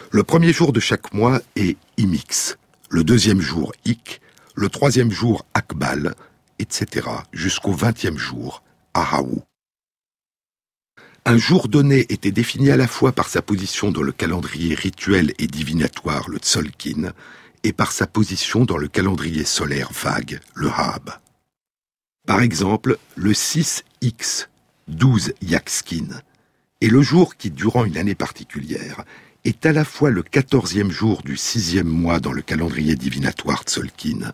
Le 0.09 0.23
premier 0.23 0.51
jour 0.51 0.73
de 0.73 0.79
chaque 0.79 1.13
mois 1.13 1.39
est 1.55 1.77
Imix, 1.97 2.57
le 2.89 3.03
deuxième 3.03 3.41
jour 3.41 3.73
Ik, 3.85 4.21
le 4.55 4.69
troisième 4.69 5.11
jour 5.11 5.45
Akbal, 5.53 6.15
etc., 6.57 7.07
jusqu'au 7.31 7.73
vingtième 7.73 8.17
jour, 8.17 8.63
Ahaou. 8.95 9.43
Un 11.23 11.37
jour 11.37 11.67
donné 11.67 12.07
était 12.09 12.31
défini 12.31 12.71
à 12.71 12.77
la 12.77 12.87
fois 12.87 13.11
par 13.11 13.29
sa 13.29 13.43
position 13.43 13.91
dans 13.91 14.01
le 14.01 14.11
calendrier 14.11 14.73
rituel 14.73 15.35
et 15.37 15.45
divinatoire, 15.45 16.27
le 16.27 16.39
Tzolkin, 16.39 17.13
et 17.63 17.71
par 17.71 17.91
sa 17.91 18.07
position 18.07 18.65
dans 18.65 18.77
le 18.77 18.87
calendrier 18.87 19.45
solaire 19.45 19.91
vague, 19.93 20.39
le 20.55 20.69
Hab. 20.69 21.11
Par 22.25 22.41
exemple, 22.41 22.97
le 23.15 23.33
6X, 23.33 24.47
12 24.87 25.33
Yakskin, 25.43 26.07
et 26.81 26.89
le 26.89 27.01
jour 27.01 27.37
qui, 27.37 27.51
durant 27.51 27.85
une 27.85 27.97
année 27.97 28.15
particulière, 28.15 29.03
est 29.45 29.65
à 29.65 29.71
la 29.71 29.85
fois 29.85 30.09
le 30.09 30.23
quatorzième 30.23 30.91
jour 30.91 31.21
du 31.23 31.37
sixième 31.37 31.87
mois 31.87 32.19
dans 32.19 32.31
le 32.31 32.41
calendrier 32.41 32.95
divinatoire 32.95 33.63
Tzolkin 33.63 34.33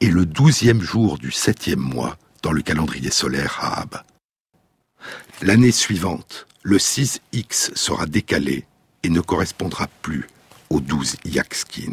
et 0.00 0.08
le 0.08 0.24
douzième 0.24 0.80
jour 0.80 1.18
du 1.18 1.32
septième 1.32 1.80
mois 1.80 2.16
dans 2.42 2.52
le 2.52 2.62
calendrier 2.62 3.10
solaire 3.10 3.58
Haab. 3.60 4.02
L'année 5.42 5.72
suivante, 5.72 6.46
le 6.62 6.78
6X 6.78 7.74
sera 7.74 8.06
décalé 8.06 8.64
et 9.02 9.10
ne 9.10 9.20
correspondra 9.20 9.88
plus 10.02 10.26
au 10.70 10.80
12 10.80 11.16
Yakskin. 11.24 11.92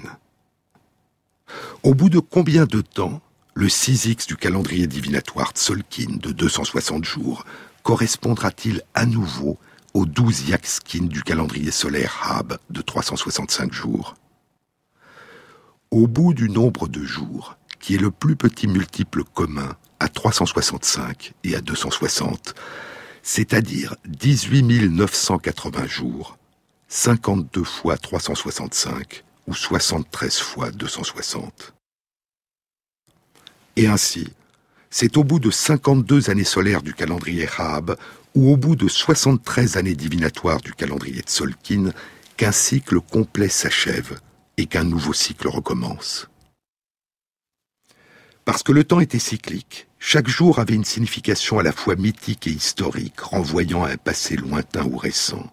Au 1.84 1.93
bout 1.93 2.10
de 2.10 2.20
combien 2.20 2.66
de 2.66 2.82
temps 2.82 3.22
le 3.53 3.68
6X 3.68 4.28
du 4.28 4.36
calendrier 4.36 4.88
divinatoire 4.88 5.51
Tzolkin 5.51 6.18
de 6.18 6.32
260 6.32 7.06
jours 7.06 7.45
correspondra-t-il 7.84 8.82
à 8.95 9.06
nouveau 9.06 9.60
au 9.96 10.06
12 10.06 10.50
Yaxkin 10.50 11.06
du 11.06 11.24
calendrier 11.24 11.72
solaire 11.72 12.20
Hab 12.22 12.58
de 12.70 12.82
365 12.82 13.72
jours 13.72 14.16
Au 15.89 16.06
bout 16.06 16.34
du 16.34 16.50
nombre 16.50 16.89
de 16.89 17.02
jours, 17.02 17.58
qui 17.80 17.96
est 17.96 17.98
le 17.98 18.12
plus 18.12 18.36
petit 18.36 18.68
multiple 18.68 19.24
commun 19.24 19.78
à 20.02 20.10
365 20.10 21.32
et 21.46 21.56
à 21.56 21.62
260, 21.62 22.56
c'est-à-dire 23.24 23.96
18 24.06 24.89
980 24.89 25.88
jours, 25.88 26.38
52 26.89 27.64
fois 27.64 27.96
365 27.96 29.24
ou 29.48 29.54
73 29.54 30.38
fois 30.39 30.72
260. 30.72 31.74
Et 33.78 33.88
ainsi, 33.88 34.28
c'est 34.89 35.16
au 35.16 35.24
bout 35.24 35.39
de 35.39 35.52
52 35.52 36.30
années 36.30 36.43
solaires 36.43 36.82
du 36.82 36.93
calendrier 36.93 37.46
Raab 37.46 37.96
ou 38.36 38.51
au 38.51 38.57
bout 38.57 38.75
de 38.75 38.88
73 38.88 39.77
années 39.77 39.95
divinatoires 39.95 40.61
du 40.61 40.73
calendrier 40.73 41.21
Tzolkin 41.21 41.91
qu'un 42.38 42.51
cycle 42.51 42.99
complet 42.99 43.49
s'achève 43.49 44.19
et 44.57 44.65
qu'un 44.65 44.83
nouveau 44.83 45.13
cycle 45.13 45.47
recommence. 45.47 46.29
Parce 48.43 48.61
que 48.61 48.73
le 48.73 48.83
temps 48.83 48.99
était 48.99 49.19
cyclique, 49.19 49.88
chaque 49.99 50.27
jour 50.27 50.59
avait 50.59 50.75
une 50.75 50.86
signification 50.86 51.57
à 51.57 51.63
la 51.63 51.71
fois 51.71 51.95
mythique 51.95 52.45
et 52.45 52.51
historique, 52.51 53.19
renvoyant 53.19 53.83
à 53.83 53.91
un 53.91 53.97
passé 53.97 54.36
lointain 54.36 54.86
ou 54.86 54.97
récent, 54.97 55.51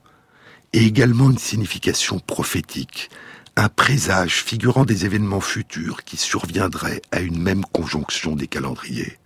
et 0.73 0.85
également 0.85 1.31
une 1.31 1.39
signification 1.39 2.19
prophétique, 2.19 3.09
un 3.57 3.69
présage 3.69 4.43
figurant 4.43 4.85
des 4.85 5.07
événements 5.07 5.41
futurs 5.41 6.05
qui 6.05 6.17
surviendraient 6.17 7.01
à 7.13 7.21
une 7.21 7.41
même 7.41 7.65
conjonction 7.65 8.35
des 8.35 8.47
calendriers. 8.47 9.19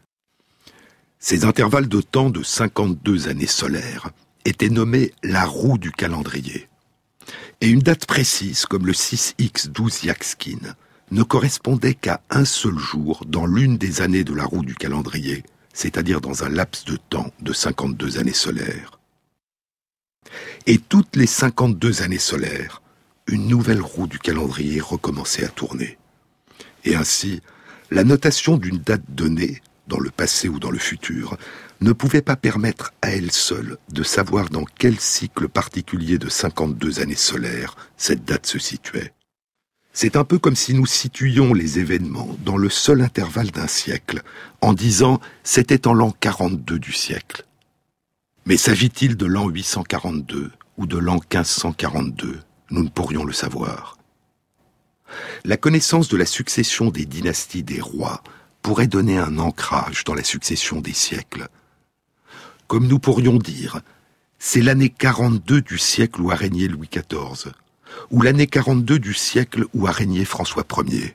Ces 1.29 1.45
intervalles 1.45 1.89
de 1.89 2.01
temps 2.01 2.31
de 2.31 2.45
52 2.45 3.27
années 3.27 3.49
solaires 3.49 4.11
étaient 4.45 4.69
nommés 4.69 5.11
la 5.25 5.45
roue 5.45 5.77
du 5.77 5.91
calendrier. 5.91 6.69
Et 7.61 7.67
une 7.67 7.81
date 7.81 8.07
précise, 8.07 8.65
comme 8.65 8.87
le 8.87 8.93
6X 8.93 9.71
12 9.71 10.05
Yaxkin, 10.05 10.77
ne 11.11 11.23
correspondait 11.25 11.95
qu'à 11.95 12.21
un 12.31 12.45
seul 12.45 12.79
jour 12.79 13.25
dans 13.27 13.45
l'une 13.45 13.77
des 13.77 14.03
années 14.03 14.23
de 14.23 14.35
la 14.35 14.45
roue 14.45 14.65
du 14.65 14.77
calendrier, 14.77 15.43
c'est-à-dire 15.73 16.21
dans 16.21 16.45
un 16.45 16.49
laps 16.49 16.85
de 16.85 16.97
temps 16.97 17.33
de 17.41 17.53
52 17.53 18.21
années 18.21 18.33
solaires. 18.33 19.01
Et 20.69 20.79
toutes 20.79 21.17
les 21.17 21.27
52 21.27 22.03
années 22.03 22.19
solaires, 22.19 22.83
une 23.27 23.49
nouvelle 23.49 23.83
roue 23.83 24.07
du 24.07 24.21
calendrier 24.21 24.81
recommençait 24.81 25.45
à 25.45 25.49
tourner. 25.49 25.99
Et 26.85 26.95
ainsi, 26.95 27.43
la 27.91 28.05
notation 28.05 28.59
d'une 28.59 28.79
date 28.79 29.03
donnée, 29.09 29.61
dans 29.87 29.99
le 29.99 30.11
passé 30.11 30.49
ou 30.49 30.59
dans 30.59 30.71
le 30.71 30.79
futur, 30.79 31.37
ne 31.81 31.93
pouvait 31.93 32.23
pas 32.23 32.37
permettre 32.37 32.93
à 33.03 33.11
elle 33.11 33.31
seule 33.33 33.79
de 33.91 34.03
savoir 34.03 34.49
dans 34.49 34.65
quel 34.65 34.99
cycle 34.99 35.49
particulier 35.49 36.19
de 36.19 36.29
52 36.29 37.01
années 37.01 37.15
solaires 37.15 37.77
cette 37.97 38.25
date 38.25 38.47
se 38.47 38.59
situait. 38.59 39.13
C'est 39.93 40.17
un 40.17 40.25
peu 40.25 40.39
comme 40.39 40.57
si 40.57 40.75
nous 40.75 40.87
situions 40.87 41.55
les 41.55 41.79
événements 41.79 42.37
dans 42.45 42.57
le 42.57 42.69
seul 42.69 43.01
intervalle 43.01 43.51
d'un 43.51 43.67
siècle, 43.67 44.23
en 44.61 44.75
disant 44.75 45.21
c'était 45.43 45.87
en 45.87 45.95
l'an 45.95 46.11
42 46.11 46.79
du 46.79 46.93
siècle. 46.93 47.47
Mais 48.45 48.57
s'agit-il 48.57 49.17
de 49.17 49.27
l'an 49.27 49.49
842 49.49 50.53
ou 50.77 50.87
de 50.87 50.99
l'an 50.99 51.15
1542 51.15 52.41
nous 52.71 52.83
ne 52.83 52.89
pourrions 52.89 53.25
le 53.25 53.33
savoir. 53.33 53.97
La 55.45 55.57
connaissance 55.57 56.09
de 56.09 56.17
la 56.17 56.27
succession 56.27 56.91
des 56.91 57.07
dynasties 57.07 57.63
des 57.63 57.81
rois 57.81 58.23
pourrait 58.67 58.89
donner 58.89 59.17
un 59.17 59.39
ancrage 59.39 60.03
dans 60.03 60.15
la 60.15 60.25
succession 60.25 60.81
des 60.81 60.93
siècles. 60.93 61.47
Comme 62.67 62.89
nous 62.89 62.99
pourrions 62.99 63.39
dire, 63.39 63.81
c'est 64.41 64.61
l'année 64.61 64.89
42 64.89 65.61
du 65.61 65.79
siècle 65.79 66.21
où 66.21 66.33
a 66.33 66.35
régné 66.35 66.67
Louis 66.67 66.91
XIV, 66.91 67.53
ou 68.11 68.23
l'année 68.23 68.49
42 68.49 68.99
du 68.99 69.15
siècle 69.15 69.67
où 69.73 69.87
a 69.87 69.93
régné 69.93 70.25
François 70.25 70.65
Ier. 70.85 71.15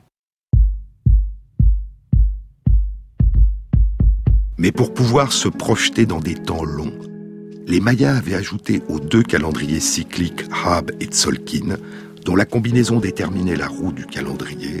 Mais 4.56 4.72
pour 4.72 4.94
pouvoir 4.94 5.30
se 5.30 5.48
projeter 5.48 6.06
dans 6.06 6.20
des 6.20 6.36
temps 6.36 6.64
longs, 6.64 6.98
les 7.66 7.80
Mayas 7.80 8.16
avaient 8.16 8.34
ajouté 8.34 8.80
aux 8.88 8.98
deux 8.98 9.22
calendriers 9.22 9.80
cycliques 9.80 10.44
Hab 10.64 10.90
et 11.00 11.06
Tzolkin, 11.06 11.76
dont 12.24 12.34
la 12.34 12.46
combinaison 12.46 12.98
déterminait 12.98 13.56
la 13.56 13.68
roue 13.68 13.92
du 13.92 14.06
calendrier, 14.06 14.80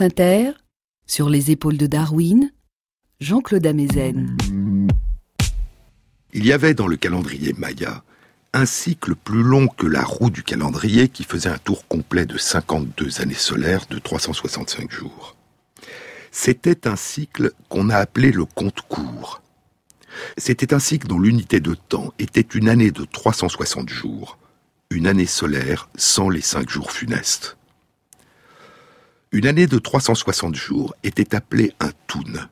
Inter, 0.00 0.52
sur 1.06 1.28
les 1.28 1.50
épaules 1.50 1.76
de 1.76 1.86
Darwin, 1.86 2.50
Jean-Claude 3.20 3.66
Amezen. 3.66 4.36
Il 6.32 6.46
y 6.46 6.52
avait 6.52 6.72
dans 6.72 6.86
le 6.86 6.96
calendrier 6.96 7.52
Maya 7.52 8.02
un 8.54 8.66
cycle 8.66 9.14
plus 9.14 9.42
long 9.42 9.68
que 9.68 9.86
la 9.86 10.02
roue 10.02 10.30
du 10.30 10.42
calendrier 10.42 11.08
qui 11.08 11.24
faisait 11.24 11.50
un 11.50 11.58
tour 11.58 11.86
complet 11.88 12.26
de 12.26 12.38
52 12.38 13.20
années 13.20 13.34
solaires 13.34 13.86
de 13.90 13.98
365 13.98 14.90
jours. 14.90 15.36
C'était 16.30 16.88
un 16.88 16.96
cycle 16.96 17.52
qu'on 17.68 17.90
a 17.90 17.96
appelé 17.96 18.32
le 18.32 18.44
compte 18.44 18.80
court. 18.82 19.42
C'était 20.38 20.74
un 20.74 20.78
cycle 20.78 21.06
dont 21.06 21.18
l'unité 21.18 21.60
de 21.60 21.74
temps 21.74 22.12
était 22.18 22.40
une 22.40 22.68
année 22.68 22.90
de 22.90 23.04
360 23.04 23.88
jours, 23.88 24.38
une 24.90 25.06
année 25.06 25.26
solaire 25.26 25.88
sans 25.96 26.28
les 26.28 26.42
cinq 26.42 26.70
jours 26.70 26.92
funestes. 26.92 27.56
Une 29.32 29.46
année 29.46 29.66
de 29.66 29.78
360 29.78 30.54
jours 30.54 30.94
était 31.02 31.34
appelée 31.34 31.72
un 31.80 31.90
toun. 32.06 32.48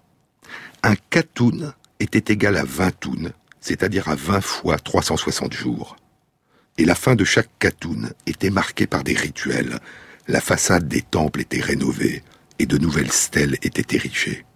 Un 0.82 0.94
katoun 1.10 1.74
était 2.00 2.32
égal 2.32 2.56
à 2.56 2.64
20 2.64 2.98
tounes, 2.98 3.32
c'est-à-dire 3.60 4.08
à 4.08 4.14
20 4.14 4.40
fois 4.40 4.78
360 4.78 5.52
jours. 5.52 5.96
et 6.78 6.86
la 6.86 6.94
fin 6.94 7.14
de 7.14 7.24
chaque 7.24 7.50
katoun 7.58 8.14
était 8.24 8.48
marquée 8.48 8.86
par 8.86 9.04
des 9.04 9.12
rituels. 9.12 9.80
La 10.28 10.40
façade 10.40 10.88
des 10.88 11.02
temples 11.02 11.42
était 11.42 11.60
rénovée 11.60 12.22
et 12.58 12.64
de 12.64 12.78
nouvelles 12.78 13.12
stèles 13.12 13.58
étaient 13.60 13.94
érigées. 13.94 14.46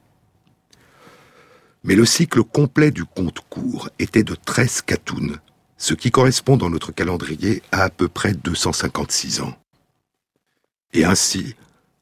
Mais 1.82 1.94
le 1.94 2.06
cycle 2.06 2.42
complet 2.42 2.90
du 2.90 3.04
conte 3.04 3.40
court 3.50 3.90
était 3.98 4.22
de 4.22 4.34
13 4.34 4.80
katouns, 4.82 5.36
ce 5.76 5.92
qui 5.92 6.10
correspond 6.10 6.56
dans 6.56 6.70
notre 6.70 6.92
calendrier 6.92 7.62
à 7.72 7.82
à 7.82 7.90
peu 7.90 8.08
près 8.08 8.32
256 8.32 9.42
ans. 9.42 9.54
Et 10.94 11.04
ainsi, 11.04 11.56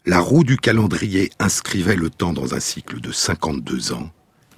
la 0.04 0.18
roue 0.18 0.42
du 0.42 0.56
calendrier 0.56 1.30
inscrivait 1.38 1.94
le 1.94 2.10
temps 2.10 2.32
dans 2.32 2.54
un 2.54 2.60
cycle 2.60 3.00
de 3.00 3.12
52 3.12 3.92
ans, 3.92 4.10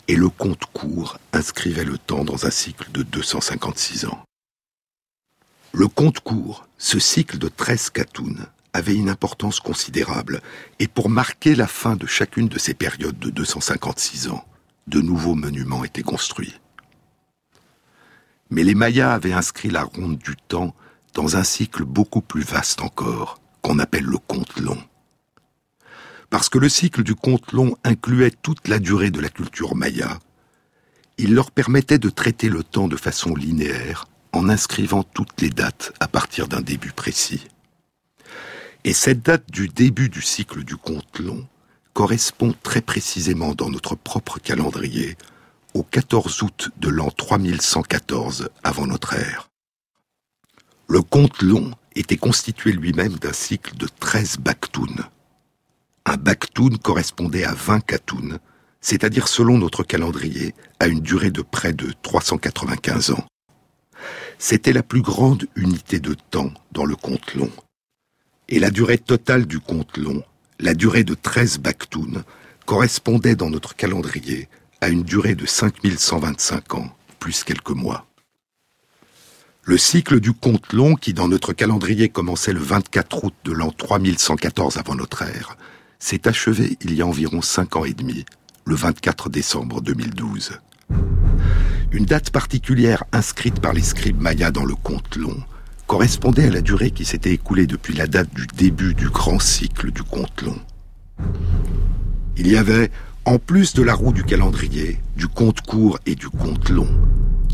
et 0.08 0.16
le 0.16 0.30
compte 0.30 0.64
court 0.72 1.18
inscrivait 1.34 1.84
le 1.84 1.98
temps 1.98 2.24
dans 2.24 2.46
un 2.46 2.50
cycle 2.50 2.90
de 2.92 3.02
256 3.02 4.06
ans. 4.06 4.24
Le 5.72 5.86
compte 5.86 6.20
court, 6.20 6.66
ce 6.78 6.98
cycle 6.98 7.36
de 7.36 7.48
13 7.48 7.90
katouns, 7.90 8.46
avait 8.72 8.94
une 8.94 9.10
importance 9.10 9.60
considérable, 9.60 10.40
et 10.78 10.88
pour 10.88 11.10
marquer 11.10 11.54
la 11.54 11.66
fin 11.66 11.94
de 11.94 12.06
chacune 12.06 12.48
de 12.48 12.58
ces 12.58 12.72
périodes 12.72 13.18
de 13.18 13.28
256 13.28 14.28
ans, 14.28 14.46
de 14.86 15.02
nouveaux 15.02 15.34
monuments 15.34 15.84
étaient 15.84 16.02
construits. 16.02 16.58
Mais 18.48 18.62
les 18.62 18.74
Mayas 18.74 19.12
avaient 19.12 19.32
inscrit 19.34 19.70
la 19.70 19.82
ronde 19.82 20.16
du 20.16 20.36
temps 20.48 20.74
dans 21.12 21.36
un 21.36 21.44
cycle 21.44 21.84
beaucoup 21.84 22.22
plus 22.22 22.42
vaste 22.42 22.80
encore, 22.80 23.40
qu'on 23.60 23.78
appelle 23.78 24.04
le 24.04 24.18
compte 24.18 24.58
long. 24.58 24.78
Parce 26.34 26.48
que 26.48 26.58
le 26.58 26.68
cycle 26.68 27.04
du 27.04 27.14
compte 27.14 27.52
long 27.52 27.76
incluait 27.84 28.32
toute 28.32 28.66
la 28.66 28.80
durée 28.80 29.12
de 29.12 29.20
la 29.20 29.28
culture 29.28 29.76
maya, 29.76 30.18
il 31.16 31.32
leur 31.32 31.52
permettait 31.52 32.00
de 32.00 32.10
traiter 32.10 32.48
le 32.48 32.64
temps 32.64 32.88
de 32.88 32.96
façon 32.96 33.36
linéaire 33.36 34.06
en 34.32 34.48
inscrivant 34.48 35.04
toutes 35.04 35.40
les 35.40 35.50
dates 35.50 35.92
à 36.00 36.08
partir 36.08 36.48
d'un 36.48 36.60
début 36.60 36.90
précis. 36.90 37.46
Et 38.82 38.92
cette 38.92 39.22
date 39.22 39.48
du 39.48 39.68
début 39.68 40.08
du 40.08 40.22
cycle 40.22 40.64
du 40.64 40.74
compte 40.76 41.20
long 41.20 41.46
correspond 41.92 42.52
très 42.64 42.80
précisément 42.80 43.54
dans 43.54 43.70
notre 43.70 43.94
propre 43.94 44.40
calendrier 44.40 45.16
au 45.72 45.84
14 45.84 46.42
août 46.42 46.70
de 46.78 46.88
l'an 46.88 47.12
3114 47.12 48.48
avant 48.64 48.88
notre 48.88 49.14
ère. 49.14 49.50
Le 50.88 51.00
compte 51.00 51.42
long 51.42 51.70
était 51.94 52.16
constitué 52.16 52.72
lui-même 52.72 53.18
d'un 53.18 53.32
cycle 53.32 53.76
de 53.76 53.86
13 54.00 54.38
baktoun. 54.38 55.06
Un 56.06 56.16
baktoun 56.16 56.78
correspondait 56.78 57.44
à 57.44 57.54
20 57.54 57.80
katouns, 57.80 58.38
c'est-à-dire 58.80 59.28
selon 59.28 59.58
notre 59.58 59.82
calendrier, 59.82 60.54
à 60.80 60.86
une 60.86 61.00
durée 61.00 61.30
de 61.30 61.42
près 61.42 61.72
de 61.72 61.92
395 62.02 63.10
ans. 63.10 63.24
C'était 64.38 64.72
la 64.72 64.82
plus 64.82 65.02
grande 65.02 65.46
unité 65.56 66.00
de 66.00 66.14
temps 66.30 66.52
dans 66.72 66.84
le 66.84 66.96
compte 66.96 67.34
long 67.34 67.50
et 68.48 68.58
la 68.58 68.70
durée 68.70 68.98
totale 68.98 69.46
du 69.46 69.60
compte 69.60 69.96
long, 69.96 70.22
la 70.60 70.74
durée 70.74 71.04
de 71.04 71.14
13 71.14 71.58
Baktoun, 71.58 72.24
correspondait 72.66 73.36
dans 73.36 73.50
notre 73.50 73.74
calendrier 73.74 74.48
à 74.80 74.88
une 74.88 75.02
durée 75.02 75.34
de 75.34 75.46
5125 75.46 76.74
ans, 76.74 76.96
plus 77.18 77.44
quelques 77.44 77.70
mois. 77.70 78.06
Le 79.62 79.78
cycle 79.78 80.20
du 80.20 80.32
compte 80.32 80.72
long, 80.74 80.94
qui 80.94 81.14
dans 81.14 81.28
notre 81.28 81.54
calendrier 81.54 82.10
commençait 82.10 82.52
le 82.52 82.60
24 82.60 83.24
août 83.24 83.34
de 83.44 83.52
l'an 83.52 83.70
3114 83.70 84.76
avant 84.76 84.94
notre 84.94 85.22
ère, 85.22 85.56
s'est 86.04 86.28
achevé 86.28 86.76
il 86.82 86.92
y 86.92 87.00
a 87.00 87.06
environ 87.06 87.40
cinq 87.40 87.76
ans 87.76 87.86
et 87.86 87.94
demi, 87.94 88.26
le 88.66 88.74
24 88.74 89.30
décembre 89.30 89.80
2012. 89.80 90.60
Une 91.92 92.04
date 92.04 92.28
particulière 92.28 93.04
inscrite 93.12 93.58
par 93.58 93.72
les 93.72 93.82
scribes 93.82 94.20
mayas 94.20 94.50
dans 94.50 94.66
le 94.66 94.74
compte 94.74 95.16
long 95.16 95.36
correspondait 95.86 96.48
à 96.48 96.50
la 96.50 96.60
durée 96.60 96.90
qui 96.90 97.06
s'était 97.06 97.32
écoulée 97.32 97.66
depuis 97.66 97.94
la 97.94 98.06
date 98.06 98.34
du 98.34 98.46
début 98.46 98.92
du 98.92 99.08
grand 99.08 99.38
cycle 99.38 99.92
du 99.92 100.02
compte 100.02 100.42
long. 100.42 100.58
Il 102.36 102.48
y 102.48 102.58
avait, 102.58 102.90
en 103.24 103.38
plus 103.38 103.72
de 103.72 103.82
la 103.82 103.94
roue 103.94 104.12
du 104.12 104.24
calendrier, 104.24 105.00
du 105.16 105.26
compte 105.26 105.62
court 105.62 105.98
et 106.04 106.16
du 106.16 106.28
compte 106.28 106.68
long, 106.68 106.88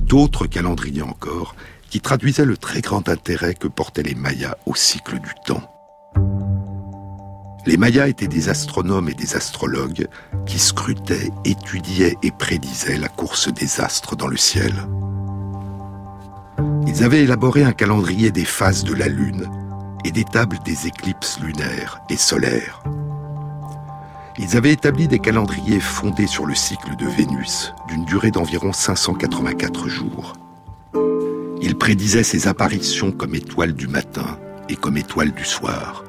d'autres 0.02 0.48
calendriers 0.48 1.02
encore 1.02 1.54
qui 1.88 2.00
traduisaient 2.00 2.44
le 2.44 2.56
très 2.56 2.80
grand 2.80 3.08
intérêt 3.08 3.54
que 3.54 3.68
portaient 3.68 4.02
les 4.02 4.16
Mayas 4.16 4.56
au 4.66 4.74
cycle 4.74 5.20
du 5.20 5.30
temps. 5.46 6.49
Les 7.66 7.76
Mayas 7.76 8.08
étaient 8.08 8.26
des 8.26 8.48
astronomes 8.48 9.08
et 9.08 9.14
des 9.14 9.36
astrologues 9.36 10.08
qui 10.46 10.58
scrutaient, 10.58 11.30
étudiaient 11.44 12.16
et 12.22 12.30
prédisaient 12.30 12.98
la 12.98 13.08
course 13.08 13.52
des 13.52 13.80
astres 13.80 14.16
dans 14.16 14.28
le 14.28 14.38
ciel. 14.38 14.72
Ils 16.86 17.04
avaient 17.04 17.22
élaboré 17.22 17.62
un 17.62 17.72
calendrier 17.72 18.30
des 18.30 18.44
phases 18.44 18.84
de 18.84 18.94
la 18.94 19.08
Lune 19.08 19.48
et 20.04 20.10
des 20.10 20.24
tables 20.24 20.58
des 20.64 20.86
éclipses 20.86 21.38
lunaires 21.40 22.00
et 22.08 22.16
solaires. 22.16 22.82
Ils 24.38 24.56
avaient 24.56 24.72
établi 24.72 25.06
des 25.06 25.18
calendriers 25.18 25.80
fondés 25.80 26.26
sur 26.26 26.46
le 26.46 26.54
cycle 26.54 26.96
de 26.96 27.06
Vénus, 27.06 27.74
d'une 27.88 28.06
durée 28.06 28.30
d'environ 28.30 28.72
584 28.72 29.88
jours. 29.88 30.32
Ils 31.60 31.76
prédisaient 31.76 32.22
ses 32.22 32.48
apparitions 32.48 33.12
comme 33.12 33.34
étoiles 33.34 33.74
du 33.74 33.86
matin 33.86 34.38
et 34.70 34.76
comme 34.76 34.96
étoiles 34.96 35.32
du 35.32 35.44
soir. 35.44 36.04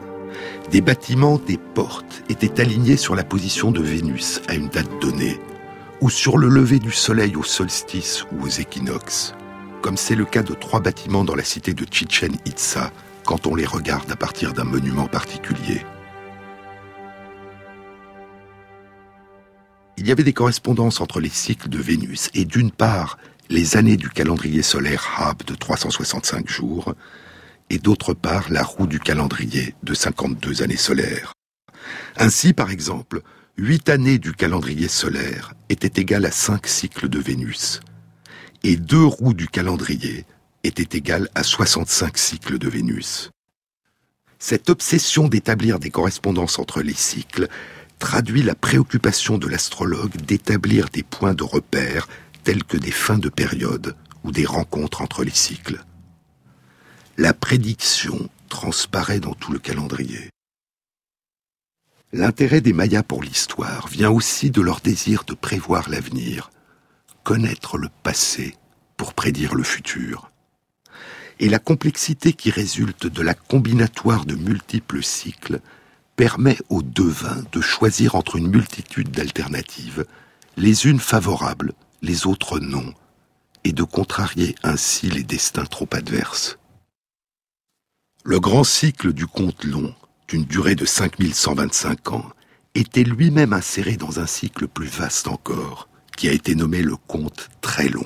Des 0.72 0.82
bâtiments, 0.82 1.38
des 1.38 1.57
portes 1.57 2.24
étaient 2.30 2.61
alignés 2.61 2.97
sur 2.97 3.15
la 3.15 3.24
position 3.24 3.72
de 3.72 3.82
Vénus 3.82 4.41
à 4.47 4.55
une 4.55 4.69
date 4.69 4.89
donnée, 5.01 5.39
ou 5.99 6.09
sur 6.09 6.38
le 6.38 6.47
lever 6.47 6.80
du 6.80 6.91
soleil 6.91 7.36
au 7.36 7.43
solstice 7.43 8.26
ou 8.32 8.45
aux 8.45 8.49
équinoxes 8.49 9.36
comme 9.82 9.97
c'est 9.97 10.15
le 10.15 10.26
cas 10.26 10.43
de 10.43 10.53
trois 10.53 10.80
bâtiments 10.80 11.24
dans 11.24 11.36
la 11.36 11.43
cité 11.43 11.74
de 11.74 11.86
Chichen 11.91 12.36
Itza 12.45 12.91
quand 13.26 13.47
on 13.47 13.55
les 13.55 13.65
regarde 13.65 14.11
à 14.11 14.15
partir 14.15 14.53
d'un 14.53 14.63
monument 14.63 15.07
particulier. 15.07 15.82
Il 19.97 20.07
y 20.07 20.11
avait 20.11 20.24
des 20.24 20.34
correspondances 20.34 21.01
entre 21.01 21.19
les 21.19 21.30
cycles 21.30 21.69
de 21.69 21.78
Vénus 21.78 22.30
et 22.34 22.45
d'une 22.45 22.72
part 22.72 23.17
les 23.49 23.76
années 23.76 23.97
du 23.97 24.09
calendrier 24.09 24.61
solaire 24.61 25.07
Hab 25.17 25.43
de 25.43 25.55
365 25.55 26.47
jours 26.47 26.95
et 27.72 27.80
d'autre 27.80 28.13
part 28.13 28.51
la 28.51 28.63
roue 28.63 28.86
du 28.86 28.99
calendrier 28.99 29.76
de 29.82 29.93
52 29.93 30.61
années 30.61 30.76
solaires. 30.76 31.32
Ainsi, 32.17 32.51
par 32.51 32.69
exemple, 32.69 33.22
huit 33.57 33.88
années 33.88 34.19
du 34.19 34.34
calendrier 34.34 34.89
solaire 34.89 35.53
étaient 35.69 36.01
égales 36.01 36.26
à 36.26 36.32
cinq 36.32 36.67
cycles 36.67 37.07
de 37.07 37.17
Vénus, 37.17 37.80
et 38.63 38.76
deux 38.76 39.05
roues 39.05 39.34
du 39.34 39.47
calendrier 39.47 40.26
étaient 40.65 40.97
égales 40.97 41.30
à 41.34 41.43
65 41.43 42.17
cycles 42.17 42.57
de 42.57 42.67
Vénus. 42.67 43.32
Cette 44.38 44.69
obsession 44.69 45.30
d'établir 45.30 45.80
des 45.80 45.91
correspondances 45.91 46.59
entre 46.59 46.82
les 46.82 46.93
cycles 46.93 47.47
traduit 47.99 48.43
la 48.43 48.55
préoccupation 48.55 49.38
de 49.38 49.47
l'astrologue 49.47 50.17
d'établir 50.17 50.89
des 50.89 51.03
points 51.03 51.36
de 51.36 51.43
repère 51.43 52.09
tels 52.43 52.65
que 52.65 52.76
des 52.76 52.91
fins 52.91 53.19
de 53.19 53.30
période 53.30 53.95
ou 54.26 54.34
des 54.34 54.45
rencontres 54.45 55.01
entre 55.01 55.24
les 55.24 55.32
cycles. 55.32 55.82
La 57.18 57.34
prédiction 57.34 58.30
transparaît 58.47 59.20
dans 59.20 59.34
tout 59.34 59.51
le 59.51 59.59
calendrier. 59.59 60.30
L'intérêt 62.14 62.62
des 62.62 62.72
Mayas 62.72 63.03
pour 63.03 63.22
l'histoire 63.22 63.89
vient 63.89 64.09
aussi 64.09 64.49
de 64.49 64.62
leur 64.62 64.80
désir 64.80 65.26
de 65.26 65.34
prévoir 65.34 65.89
l'avenir, 65.89 66.51
connaître 67.24 67.78
le 67.78 67.89
passé 68.03 68.55
pour 68.95 69.14
prédire 69.14 69.55
le 69.55 69.64
futur. 69.64 70.32
Et 71.39 71.49
la 71.49 71.59
complexité 71.59 72.32
qui 72.32 72.49
résulte 72.49 73.07
de 73.07 73.22
la 73.22 73.34
combinatoire 73.34 74.26
de 74.26 74.36
multiples 74.36 75.03
cycles 75.03 75.59
permet 76.16 76.57
aux 76.70 76.82
devins 76.82 77.43
de 77.51 77.59
choisir 77.59 78.16
entre 78.16 78.38
une 78.38 78.47
multitude 78.47 79.12
d'alternatives, 79.12 80.05
les 80.55 80.88
unes 80.88 80.99
favorables, 80.99 81.74
les 82.01 82.26
autres 82.26 82.59
non, 82.59 82.93
et 83.66 83.74
de 83.74 83.84
contrarier 83.84 84.55
ainsi 84.64 85.09
les 85.09 85.24
destins 85.24 85.66
trop 85.66 85.89
adverses. 85.91 86.57
Le 88.24 88.39
grand 88.39 88.63
cycle 88.63 89.13
du 89.13 89.26
conte 89.26 89.63
long, 89.63 89.95
d'une 90.28 90.45
durée 90.45 90.76
de 90.76 90.86
5125 90.86 92.11
ans, 92.11 92.30
était 92.76 93.03
lui-même 93.03 93.51
inséré 93.51 93.97
dans 93.97 94.19
un 94.19 94.28
cycle 94.28 94.67
plus 94.67 94.88
vaste 94.88 95.28
encore, 95.28 95.89
qui 96.15 96.30
a 96.30 96.32
été 96.32 96.53
nommé 96.53 96.84
le 96.84 96.95
conte 96.95 97.49
très 97.61 97.89
long. 97.89 98.05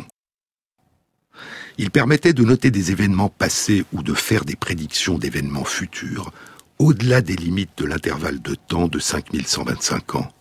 Il 1.77 1.91
permettait 1.91 2.31
de 2.31 2.45
noter 2.45 2.71
des 2.71 2.91
événements 2.91 3.27
passés 3.27 3.83
ou 3.91 4.03
de 4.03 4.13
faire 4.13 4.45
des 4.45 4.55
prédictions 4.55 5.17
d'événements 5.17 5.65
futurs 5.65 6.31
au-delà 6.79 7.19
des 7.19 7.35
limites 7.35 7.77
de 7.77 7.83
l'intervalle 7.83 8.41
de 8.41 8.55
temps 8.55 8.87
de 8.87 8.99
5125 8.99 10.15
ans. 10.15 10.31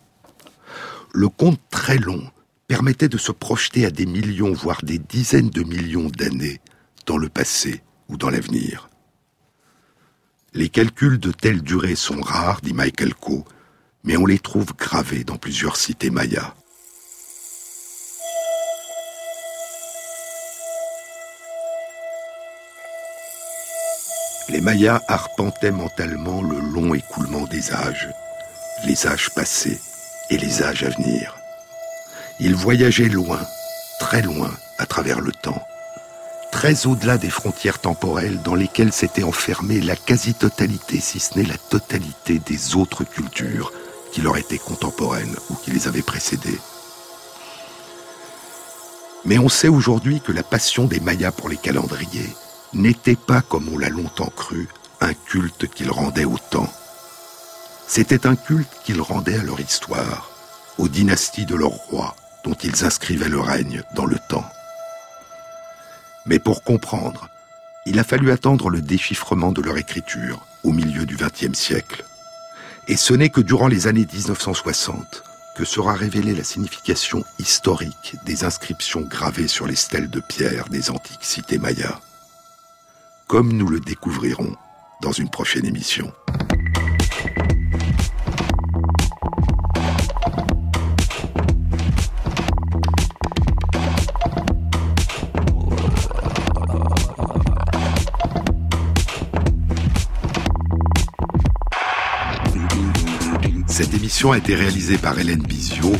Le 1.12 1.28
conte 1.28 1.60
très 1.70 1.98
long 1.98 2.22
permettait 2.68 3.08
de 3.08 3.18
se 3.18 3.32
projeter 3.32 3.84
à 3.86 3.90
des 3.90 4.06
millions, 4.06 4.52
voire 4.52 4.84
des 4.84 4.98
dizaines 4.98 5.50
de 5.50 5.64
millions 5.64 6.10
d'années 6.10 6.60
dans 7.06 7.18
le 7.18 7.28
passé 7.28 7.82
ou 8.08 8.16
dans 8.16 8.30
l'avenir. 8.30 8.88
Les 10.54 10.68
calculs 10.68 11.18
de 11.18 11.32
telle 11.32 11.62
durée 11.62 11.96
sont 11.96 12.20
rares, 12.20 12.60
dit 12.62 12.72
Michael 12.72 13.14
Coe, 13.14 13.44
mais 14.04 14.16
on 14.16 14.24
les 14.24 14.38
trouve 14.38 14.74
gravés 14.76 15.24
dans 15.24 15.36
plusieurs 15.36 15.76
cités 15.76 16.10
mayas. 16.10 16.54
les 24.54 24.60
Mayas 24.60 25.02
arpentaient 25.08 25.72
mentalement 25.72 26.40
le 26.40 26.60
long 26.60 26.94
écoulement 26.94 27.44
des 27.46 27.72
âges, 27.72 28.08
les 28.84 29.06
âges 29.06 29.30
passés 29.30 29.80
et 30.30 30.38
les 30.38 30.62
âges 30.62 30.84
à 30.84 30.90
venir. 30.90 31.34
Ils 32.38 32.54
voyageaient 32.54 33.08
loin, 33.08 33.40
très 33.98 34.22
loin, 34.22 34.52
à 34.78 34.86
travers 34.86 35.20
le 35.20 35.32
temps, 35.32 35.66
très 36.64 36.86
au-delà 36.86 37.18
des 37.18 37.28
frontières 37.28 37.78
temporelles 37.78 38.40
dans 38.40 38.54
lesquelles 38.54 38.94
s'était 38.94 39.22
enfermée 39.22 39.82
la 39.82 39.96
quasi-totalité, 39.96 40.98
si 40.98 41.20
ce 41.20 41.38
n'est 41.38 41.44
la 41.44 41.58
totalité 41.58 42.38
des 42.38 42.74
autres 42.74 43.04
cultures 43.04 43.70
qui 44.12 44.22
leur 44.22 44.38
étaient 44.38 44.56
contemporaines 44.56 45.36
ou 45.50 45.56
qui 45.56 45.72
les 45.72 45.88
avaient 45.88 46.00
précédées. 46.00 46.58
Mais 49.26 49.36
on 49.36 49.50
sait 49.50 49.68
aujourd'hui 49.68 50.22
que 50.22 50.32
la 50.32 50.42
passion 50.42 50.86
des 50.86 51.00
Mayas 51.00 51.32
pour 51.32 51.50
les 51.50 51.58
calendriers 51.58 52.34
n'était 52.72 53.14
pas, 53.14 53.42
comme 53.42 53.68
on 53.70 53.76
l'a 53.76 53.90
longtemps 53.90 54.32
cru, 54.34 54.66
un 55.02 55.12
culte 55.12 55.68
qu'ils 55.68 55.90
rendaient 55.90 56.24
au 56.24 56.38
temps. 56.38 56.72
C'était 57.86 58.26
un 58.26 58.36
culte 58.36 58.72
qu'ils 58.86 59.02
rendaient 59.02 59.38
à 59.38 59.44
leur 59.44 59.60
histoire, 59.60 60.30
aux 60.78 60.88
dynasties 60.88 61.44
de 61.44 61.56
leurs 61.56 61.76
rois, 61.90 62.16
dont 62.42 62.54
ils 62.54 62.86
inscrivaient 62.86 63.28
le 63.28 63.40
règne 63.40 63.82
dans 63.94 64.06
le 64.06 64.16
temps. 64.30 64.48
Mais 66.26 66.38
pour 66.38 66.62
comprendre, 66.62 67.28
il 67.86 67.98
a 67.98 68.04
fallu 68.04 68.30
attendre 68.30 68.70
le 68.70 68.80
déchiffrement 68.80 69.52
de 69.52 69.60
leur 69.60 69.76
écriture 69.76 70.46
au 70.62 70.72
milieu 70.72 71.04
du 71.04 71.16
XXe 71.16 71.58
siècle. 71.58 72.04
Et 72.88 72.96
ce 72.96 73.14
n'est 73.14 73.28
que 73.28 73.40
durant 73.40 73.68
les 73.68 73.86
années 73.86 74.06
1960 74.10 75.22
que 75.54 75.64
sera 75.64 75.94
révélée 75.94 76.34
la 76.34 76.44
signification 76.44 77.24
historique 77.38 78.16
des 78.24 78.44
inscriptions 78.44 79.02
gravées 79.02 79.48
sur 79.48 79.66
les 79.66 79.76
stèles 79.76 80.10
de 80.10 80.20
pierre 80.20 80.68
des 80.68 80.90
antiques 80.90 81.22
cités 81.22 81.58
mayas. 81.58 82.00
Comme 83.28 83.52
nous 83.52 83.68
le 83.68 83.80
découvrirons 83.80 84.56
dans 85.00 85.12
une 85.12 85.30
prochaine 85.30 85.66
émission. 85.66 86.12
Émission 104.14 104.30
a 104.30 104.38
été 104.38 104.54
réalisée 104.54 104.96
par 104.96 105.18
Hélène 105.18 105.42
Bizio, 105.42 105.92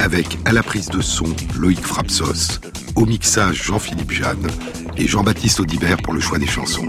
avec 0.00 0.38
à 0.44 0.50
la 0.50 0.60
prise 0.60 0.88
de 0.88 1.00
son 1.00 1.36
Loïc 1.56 1.80
Frapsos, 1.80 2.58
au 2.96 3.06
mixage 3.06 3.62
Jean-Philippe 3.62 4.10
Jeanne 4.10 4.48
et 4.96 5.06
Jean-Baptiste 5.06 5.60
Audibert 5.60 5.98
pour 5.98 6.12
le 6.12 6.18
choix 6.18 6.38
des 6.38 6.48
chansons. 6.48 6.88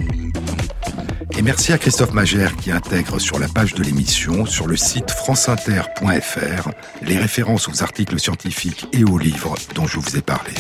Et 1.38 1.44
merci 1.44 1.72
à 1.72 1.78
Christophe 1.78 2.14
Magère 2.14 2.56
qui 2.56 2.72
intègre 2.72 3.20
sur 3.20 3.38
la 3.38 3.48
page 3.48 3.76
de 3.76 3.84
l'émission, 3.84 4.48
sur 4.48 4.66
le 4.66 4.76
site 4.76 5.12
franceinter.fr, 5.12 6.70
les 7.04 7.18
références 7.20 7.68
aux 7.68 7.84
articles 7.84 8.20
scientifiques 8.20 8.88
et 8.92 9.04
aux 9.04 9.20
livres 9.20 9.54
dont 9.76 9.86
je 9.86 10.00
vous 10.00 10.18
ai 10.18 10.22
parlé. 10.22 10.54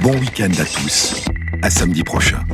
Bon 0.00 0.16
week-end 0.16 0.52
à 0.60 0.64
tous, 0.64 1.24
à 1.60 1.70
samedi 1.70 2.04
prochain. 2.04 2.44